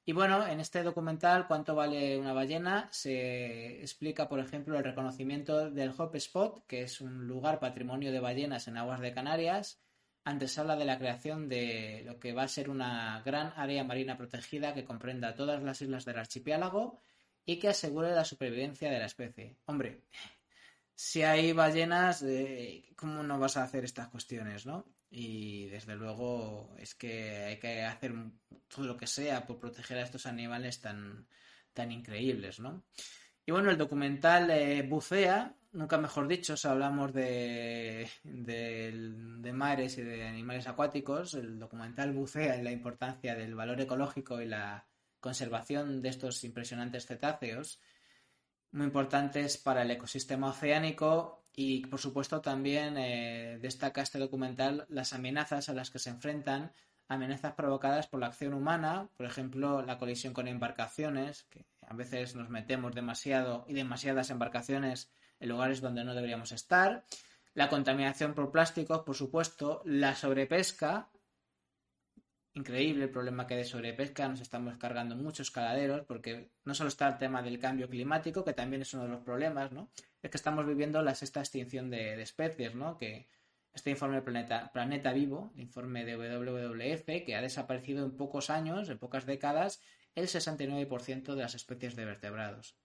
Y 0.04 0.12
bueno, 0.12 0.46
en 0.46 0.60
este 0.60 0.82
documental 0.82 1.46
Cuánto 1.48 1.74
vale 1.74 2.18
una 2.18 2.34
ballena 2.34 2.86
se 2.92 3.80
explica, 3.80 4.28
por 4.28 4.40
ejemplo, 4.40 4.76
el 4.76 4.84
reconocimiento 4.84 5.70
del 5.70 5.94
Hop 5.96 6.14
Spot, 6.16 6.66
que 6.66 6.82
es 6.82 7.00
un 7.00 7.26
lugar 7.26 7.60
patrimonio 7.60 8.12
de 8.12 8.20
ballenas 8.20 8.68
en 8.68 8.76
aguas 8.76 9.00
de 9.00 9.14
Canarias. 9.14 9.80
Antes 10.24 10.58
habla 10.58 10.76
de 10.76 10.84
la 10.84 10.98
creación 10.98 11.48
de 11.48 12.02
lo 12.04 12.20
que 12.20 12.34
va 12.34 12.42
a 12.42 12.48
ser 12.48 12.68
una 12.68 13.22
gran 13.24 13.54
área 13.56 13.84
marina 13.84 14.18
protegida 14.18 14.74
que 14.74 14.84
comprenda 14.84 15.34
todas 15.34 15.62
las 15.62 15.80
islas 15.80 16.04
del 16.04 16.18
archipiélago 16.18 16.98
y 17.46 17.56
que 17.56 17.68
asegure 17.68 18.10
la 18.10 18.26
supervivencia 18.26 18.90
de 18.90 18.98
la 18.98 19.06
especie. 19.06 19.56
Hombre, 19.64 20.02
si 21.02 21.24
hay 21.24 21.52
ballenas, 21.52 22.22
eh, 22.22 22.84
¿cómo 22.94 23.24
no 23.24 23.36
vas 23.36 23.56
a 23.56 23.64
hacer 23.64 23.82
estas 23.84 24.06
cuestiones, 24.06 24.66
no? 24.66 24.86
Y 25.10 25.66
desde 25.66 25.96
luego 25.96 26.76
es 26.78 26.94
que 26.94 27.44
hay 27.44 27.58
que 27.58 27.82
hacer 27.82 28.14
todo 28.68 28.86
lo 28.86 28.96
que 28.96 29.08
sea 29.08 29.44
por 29.44 29.58
proteger 29.58 29.98
a 29.98 30.04
estos 30.04 30.26
animales 30.26 30.80
tan, 30.80 31.26
tan 31.72 31.90
increíbles, 31.90 32.60
¿no? 32.60 32.84
Y 33.44 33.50
bueno, 33.50 33.72
el 33.72 33.78
documental 33.78 34.48
eh, 34.52 34.82
bucea, 34.82 35.56
nunca 35.72 35.98
mejor 35.98 36.28
dicho, 36.28 36.56
si 36.56 36.68
hablamos 36.68 37.12
de, 37.12 38.08
de, 38.22 38.92
de, 39.40 39.52
mares 39.52 39.98
y 39.98 40.02
de 40.02 40.24
animales 40.28 40.68
acuáticos, 40.68 41.34
el 41.34 41.58
documental 41.58 42.12
bucea 42.12 42.54
en 42.54 42.62
la 42.62 42.70
importancia 42.70 43.34
del 43.34 43.56
valor 43.56 43.80
ecológico 43.80 44.40
y 44.40 44.46
la, 44.46 44.86
conservación 45.22 46.02
de 46.02 46.08
estos 46.08 46.42
impresionantes 46.42 47.06
cetáceos, 47.06 47.80
muy 48.72 48.86
importantes 48.86 49.58
para 49.58 49.82
el 49.82 49.90
ecosistema 49.90 50.48
oceánico 50.48 51.44
y, 51.54 51.86
por 51.86 52.00
supuesto, 52.00 52.40
también 52.40 52.96
eh, 52.96 53.58
destaca 53.60 54.02
este 54.02 54.18
documental 54.18 54.86
las 54.88 55.12
amenazas 55.12 55.68
a 55.68 55.74
las 55.74 55.90
que 55.90 55.98
se 55.98 56.10
enfrentan, 56.10 56.72
amenazas 57.08 57.52
provocadas 57.52 58.06
por 58.06 58.20
la 58.20 58.28
acción 58.28 58.54
humana, 58.54 59.08
por 59.16 59.26
ejemplo, 59.26 59.82
la 59.82 59.98
colisión 59.98 60.32
con 60.32 60.48
embarcaciones, 60.48 61.44
que 61.44 61.66
a 61.86 61.94
veces 61.94 62.34
nos 62.34 62.48
metemos 62.48 62.94
demasiado 62.94 63.66
y 63.68 63.74
demasiadas 63.74 64.30
embarcaciones 64.30 65.12
en 65.40 65.50
lugares 65.50 65.80
donde 65.80 66.04
no 66.04 66.14
deberíamos 66.14 66.52
estar, 66.52 67.04
la 67.54 67.68
contaminación 67.68 68.32
por 68.32 68.50
plásticos, 68.50 69.00
por 69.00 69.14
supuesto, 69.14 69.82
la 69.84 70.14
sobrepesca, 70.14 71.08
increíble 72.54 73.04
el 73.04 73.10
problema 73.10 73.46
que 73.46 73.54
hay 73.54 73.60
de 73.60 73.66
sobrepesca, 73.66 74.28
nos 74.28 74.40
estamos 74.40 74.76
cargando 74.76 75.16
muchos 75.16 75.50
caladeros, 75.50 76.02
porque 76.06 76.50
no 76.64 76.74
solo 76.74 76.88
está 76.88 77.08
el 77.08 77.18
tema 77.18 77.42
del 77.42 77.58
cambio 77.58 77.88
climático, 77.88 78.44
que 78.44 78.52
también 78.52 78.82
es 78.82 78.92
uno 78.94 79.04
de 79.04 79.08
los 79.08 79.22
problemas, 79.22 79.72
¿no? 79.72 79.90
Es 80.22 80.30
que 80.30 80.36
estamos 80.36 80.66
viviendo 80.66 81.02
la 81.02 81.14
sexta 81.14 81.40
extinción 81.40 81.90
de, 81.90 82.20
especies, 82.20 82.74
¿no? 82.74 82.98
Que 82.98 83.28
este 83.72 83.90
informe 83.90 84.20
Planeta, 84.22 84.70
Planeta 84.72 85.12
Vivo, 85.12 85.52
el 85.54 85.62
informe 85.62 86.04
de 86.04 86.16
WWF, 86.16 87.24
que 87.24 87.34
ha 87.34 87.40
desaparecido 87.40 88.04
en 88.04 88.16
pocos 88.16 88.50
años, 88.50 88.88
en 88.88 88.98
pocas 88.98 89.24
décadas, 89.24 89.80
el 90.14 90.26
69% 90.28 91.34
de 91.34 91.42
las 91.42 91.54
especies 91.54 91.96
de 91.96 92.04
vertebrados. 92.04 92.76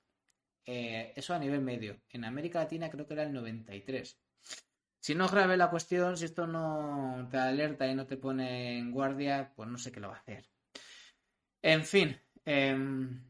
Eh, 0.65 1.13
eso 1.15 1.33
a 1.33 1.39
nivel 1.39 1.61
medio. 1.61 2.01
En 2.09 2.25
América 2.25 2.59
Latina 2.59 2.89
creo 2.89 3.05
que 3.05 3.13
era 3.13 3.23
el 3.23 3.33
93%. 3.33 4.17
Si 5.07 5.15
no 5.15 5.29
grave 5.29 5.55
la 5.55 5.69
cuestión, 5.69 6.17
si 6.17 6.25
esto 6.25 6.47
no 6.47 7.29
te 7.31 7.37
alerta 7.37 7.87
y 7.87 7.95
no 7.95 8.05
te 8.07 8.17
pone 8.17 8.77
en 8.77 8.91
guardia, 8.91 9.53
pues 9.55 9.69
no 9.69 9.77
sé 9.77 9.89
qué 9.89 10.01
lo 10.01 10.09
va 10.09 10.15
a 10.15 10.19
hacer. 10.19 10.49
En 11.61 11.85
fin, 11.85 12.19
em, 12.43 13.23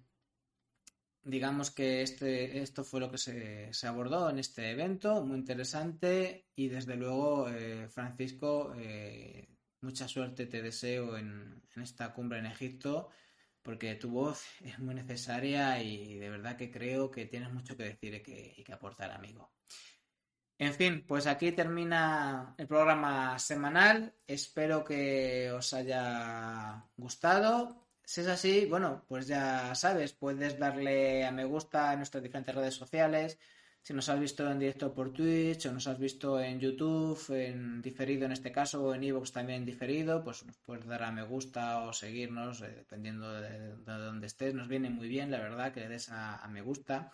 digamos 1.22 1.70
que 1.70 2.02
este, 2.02 2.64
esto 2.64 2.84
fue 2.84 3.00
lo 3.00 3.12
que 3.12 3.20
se, 3.20 3.88
abordó 3.88 4.28
en 4.32 4.40
este 4.40 4.72
evento, 4.72 5.24
muy 5.24 5.38
interesante 5.38 6.48
y 6.56 6.68
desde 6.68 6.96
luego, 6.96 7.48
eh, 7.48 7.88
Francisco, 7.90 8.74
eh, 8.76 9.48
mucha 9.82 10.08
suerte 10.08 10.48
te 10.48 10.64
deseo 10.64 11.16
en, 11.16 11.62
esta 11.76 12.12
cumbre 12.12 12.40
en 12.40 12.48
Egipto 12.48 13.10
porque 13.62 13.94
tu 13.94 14.10
voz 14.10 14.44
es 14.62 14.80
muy 14.80 14.96
necesaria 14.96 15.80
y 15.84 16.18
de 16.18 16.30
verdad 16.32 16.58
que 16.58 16.72
creo 16.72 17.12
que 17.12 17.28
tienes 17.28 17.54
mucho 17.54 17.78
que 17.78 17.84
decir 17.84 18.24
y 18.58 18.64
que 18.64 18.74
aportar, 18.74 19.12
amigo. 19.12 19.52
En 20.60 20.74
fin, 20.74 21.04
pues 21.08 21.28
aquí 21.28 21.52
termina 21.52 22.56
el 22.58 22.68
programa 22.68 23.38
semanal. 23.38 24.14
Espero 24.26 24.84
que 24.84 25.52
os 25.52 25.74
haya 25.74 26.84
gustado. 26.98 27.86
Si 28.04 28.22
es 28.22 28.28
así, 28.28 28.66
bueno, 28.66 29.04
pues 29.08 29.28
ya 29.28 29.76
sabes, 29.76 30.14
puedes 30.14 30.58
darle 30.58 31.26
a 31.26 31.32
me 31.32 31.46
gusta 31.46 31.92
en 31.94 32.00
nuestras 32.00 32.24
diferentes 32.24 32.56
redes 32.56 32.74
sociales. 32.74 33.38
Si 33.84 33.94
nos 33.94 34.10
has 34.10 34.20
visto 34.20 34.50
en 34.50 34.60
directo 34.60 34.94
por 34.94 35.14
Twitch 35.14 35.68
o 35.68 35.72
nos 35.72 35.88
has 35.88 36.00
visto 36.00 36.42
en 36.42 36.60
YouTube, 36.60 37.20
en 37.30 37.82
diferido 37.82 38.26
en 38.26 38.32
este 38.32 38.52
caso, 38.52 38.84
o 38.84 38.94
en 38.96 39.04
Evox 39.04 39.32
también 39.32 39.64
diferido, 39.66 40.24
pues 40.24 40.44
nos 40.46 40.58
puedes 40.58 40.86
dar 40.88 41.04
a 41.04 41.12
me 41.12 41.24
gusta 41.24 41.84
o 41.84 41.94
seguirnos, 41.94 42.62
eh, 42.62 42.74
dependiendo 42.78 43.32
de, 43.42 43.76
dónde 43.86 44.28
estés. 44.28 44.54
Nos 44.56 44.68
viene 44.68 44.90
muy 44.90 45.08
bien, 45.08 45.30
la 45.32 45.40
verdad, 45.40 45.72
que 45.72 45.82
le 45.82 45.90
des 45.90 46.10
a 46.10 46.48
me 46.50 46.62
gusta. 46.62 47.12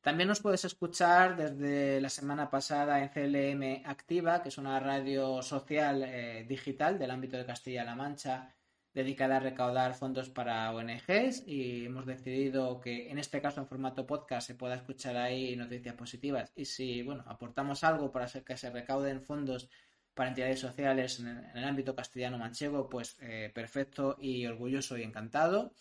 También 0.00 0.28
nos 0.28 0.40
puedes 0.40 0.64
escuchar 0.64 1.36
desde 1.36 2.00
la 2.00 2.08
semana 2.08 2.48
pasada 2.48 3.02
en 3.02 3.10
CLM 3.10 3.82
Activa, 3.84 4.42
que 4.42 4.48
es 4.48 4.56
una 4.56 4.80
radio 4.80 5.42
social 5.42 6.02
eh, 6.02 6.46
digital 6.48 6.98
del 6.98 7.10
ámbito 7.10 7.36
de 7.36 7.44
Castilla-La 7.44 7.94
Mancha 7.94 8.54
dedicada 8.94 9.36
a 9.36 9.40
recaudar 9.40 9.94
fondos 9.94 10.30
para 10.30 10.72
ONGs 10.72 11.46
y 11.46 11.84
hemos 11.86 12.06
decidido 12.06 12.80
que 12.80 13.10
en 13.10 13.18
este 13.18 13.40
caso 13.40 13.60
en 13.60 13.68
formato 13.68 14.06
podcast 14.06 14.46
se 14.46 14.54
pueda 14.54 14.74
escuchar 14.74 15.16
ahí 15.16 15.54
noticias 15.54 15.94
positivas 15.94 16.50
y 16.56 16.64
si 16.64 17.02
bueno 17.02 17.22
aportamos 17.28 17.84
algo 17.84 18.10
para 18.10 18.24
hacer 18.24 18.42
que 18.42 18.56
se 18.56 18.70
recauden 18.70 19.22
fondos 19.22 19.68
para 20.14 20.30
entidades 20.30 20.58
sociales 20.58 21.20
en 21.20 21.28
el, 21.54 21.64
ámbito 21.64 21.94
castellano 21.94 22.38
manchego 22.38 22.88
pues 22.88 23.16
eh, 23.20 23.50
perfecto 23.54 24.16
y 24.18 24.46
orgulloso 24.46 24.98
y 24.98 25.02
encantado. 25.02 25.72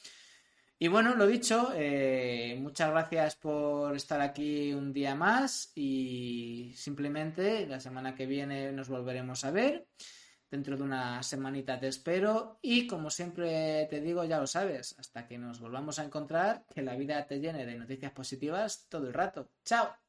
Y 0.81 0.87
bueno, 0.87 1.13
lo 1.13 1.27
dicho, 1.27 1.73
eh, 1.75 2.57
muchas 2.61 2.89
gracias 2.91 3.35
por 3.35 3.93
estar 3.97 4.21
aquí 4.21 4.71
un 4.73 4.93
día 4.93 5.13
más 5.13 5.73
y 5.75 6.71
simplemente 6.73 7.67
la 7.67 7.81
semana 7.81 8.15
que 8.15 8.25
viene 8.25 8.71
nos 8.71 8.87
volveremos 8.87 9.43
a 9.43 9.51
ver. 9.51 9.89
Dentro 10.49 10.77
de 10.77 10.83
una 10.83 11.21
semanita 11.21 11.77
te 11.77 11.89
espero 11.89 12.59
y 12.61 12.87
como 12.87 13.09
siempre 13.09 13.87
te 13.89 13.99
digo, 13.99 14.23
ya 14.23 14.39
lo 14.39 14.47
sabes, 14.47 14.95
hasta 14.97 15.27
que 15.27 15.37
nos 15.37 15.59
volvamos 15.59 15.99
a 15.99 16.05
encontrar, 16.05 16.65
que 16.73 16.81
la 16.81 16.95
vida 16.95 17.27
te 17.27 17.41
llene 17.41 17.65
de 17.65 17.77
noticias 17.77 18.13
positivas 18.13 18.87
todo 18.87 19.07
el 19.07 19.13
rato. 19.13 19.51
¡Chao! 19.65 20.08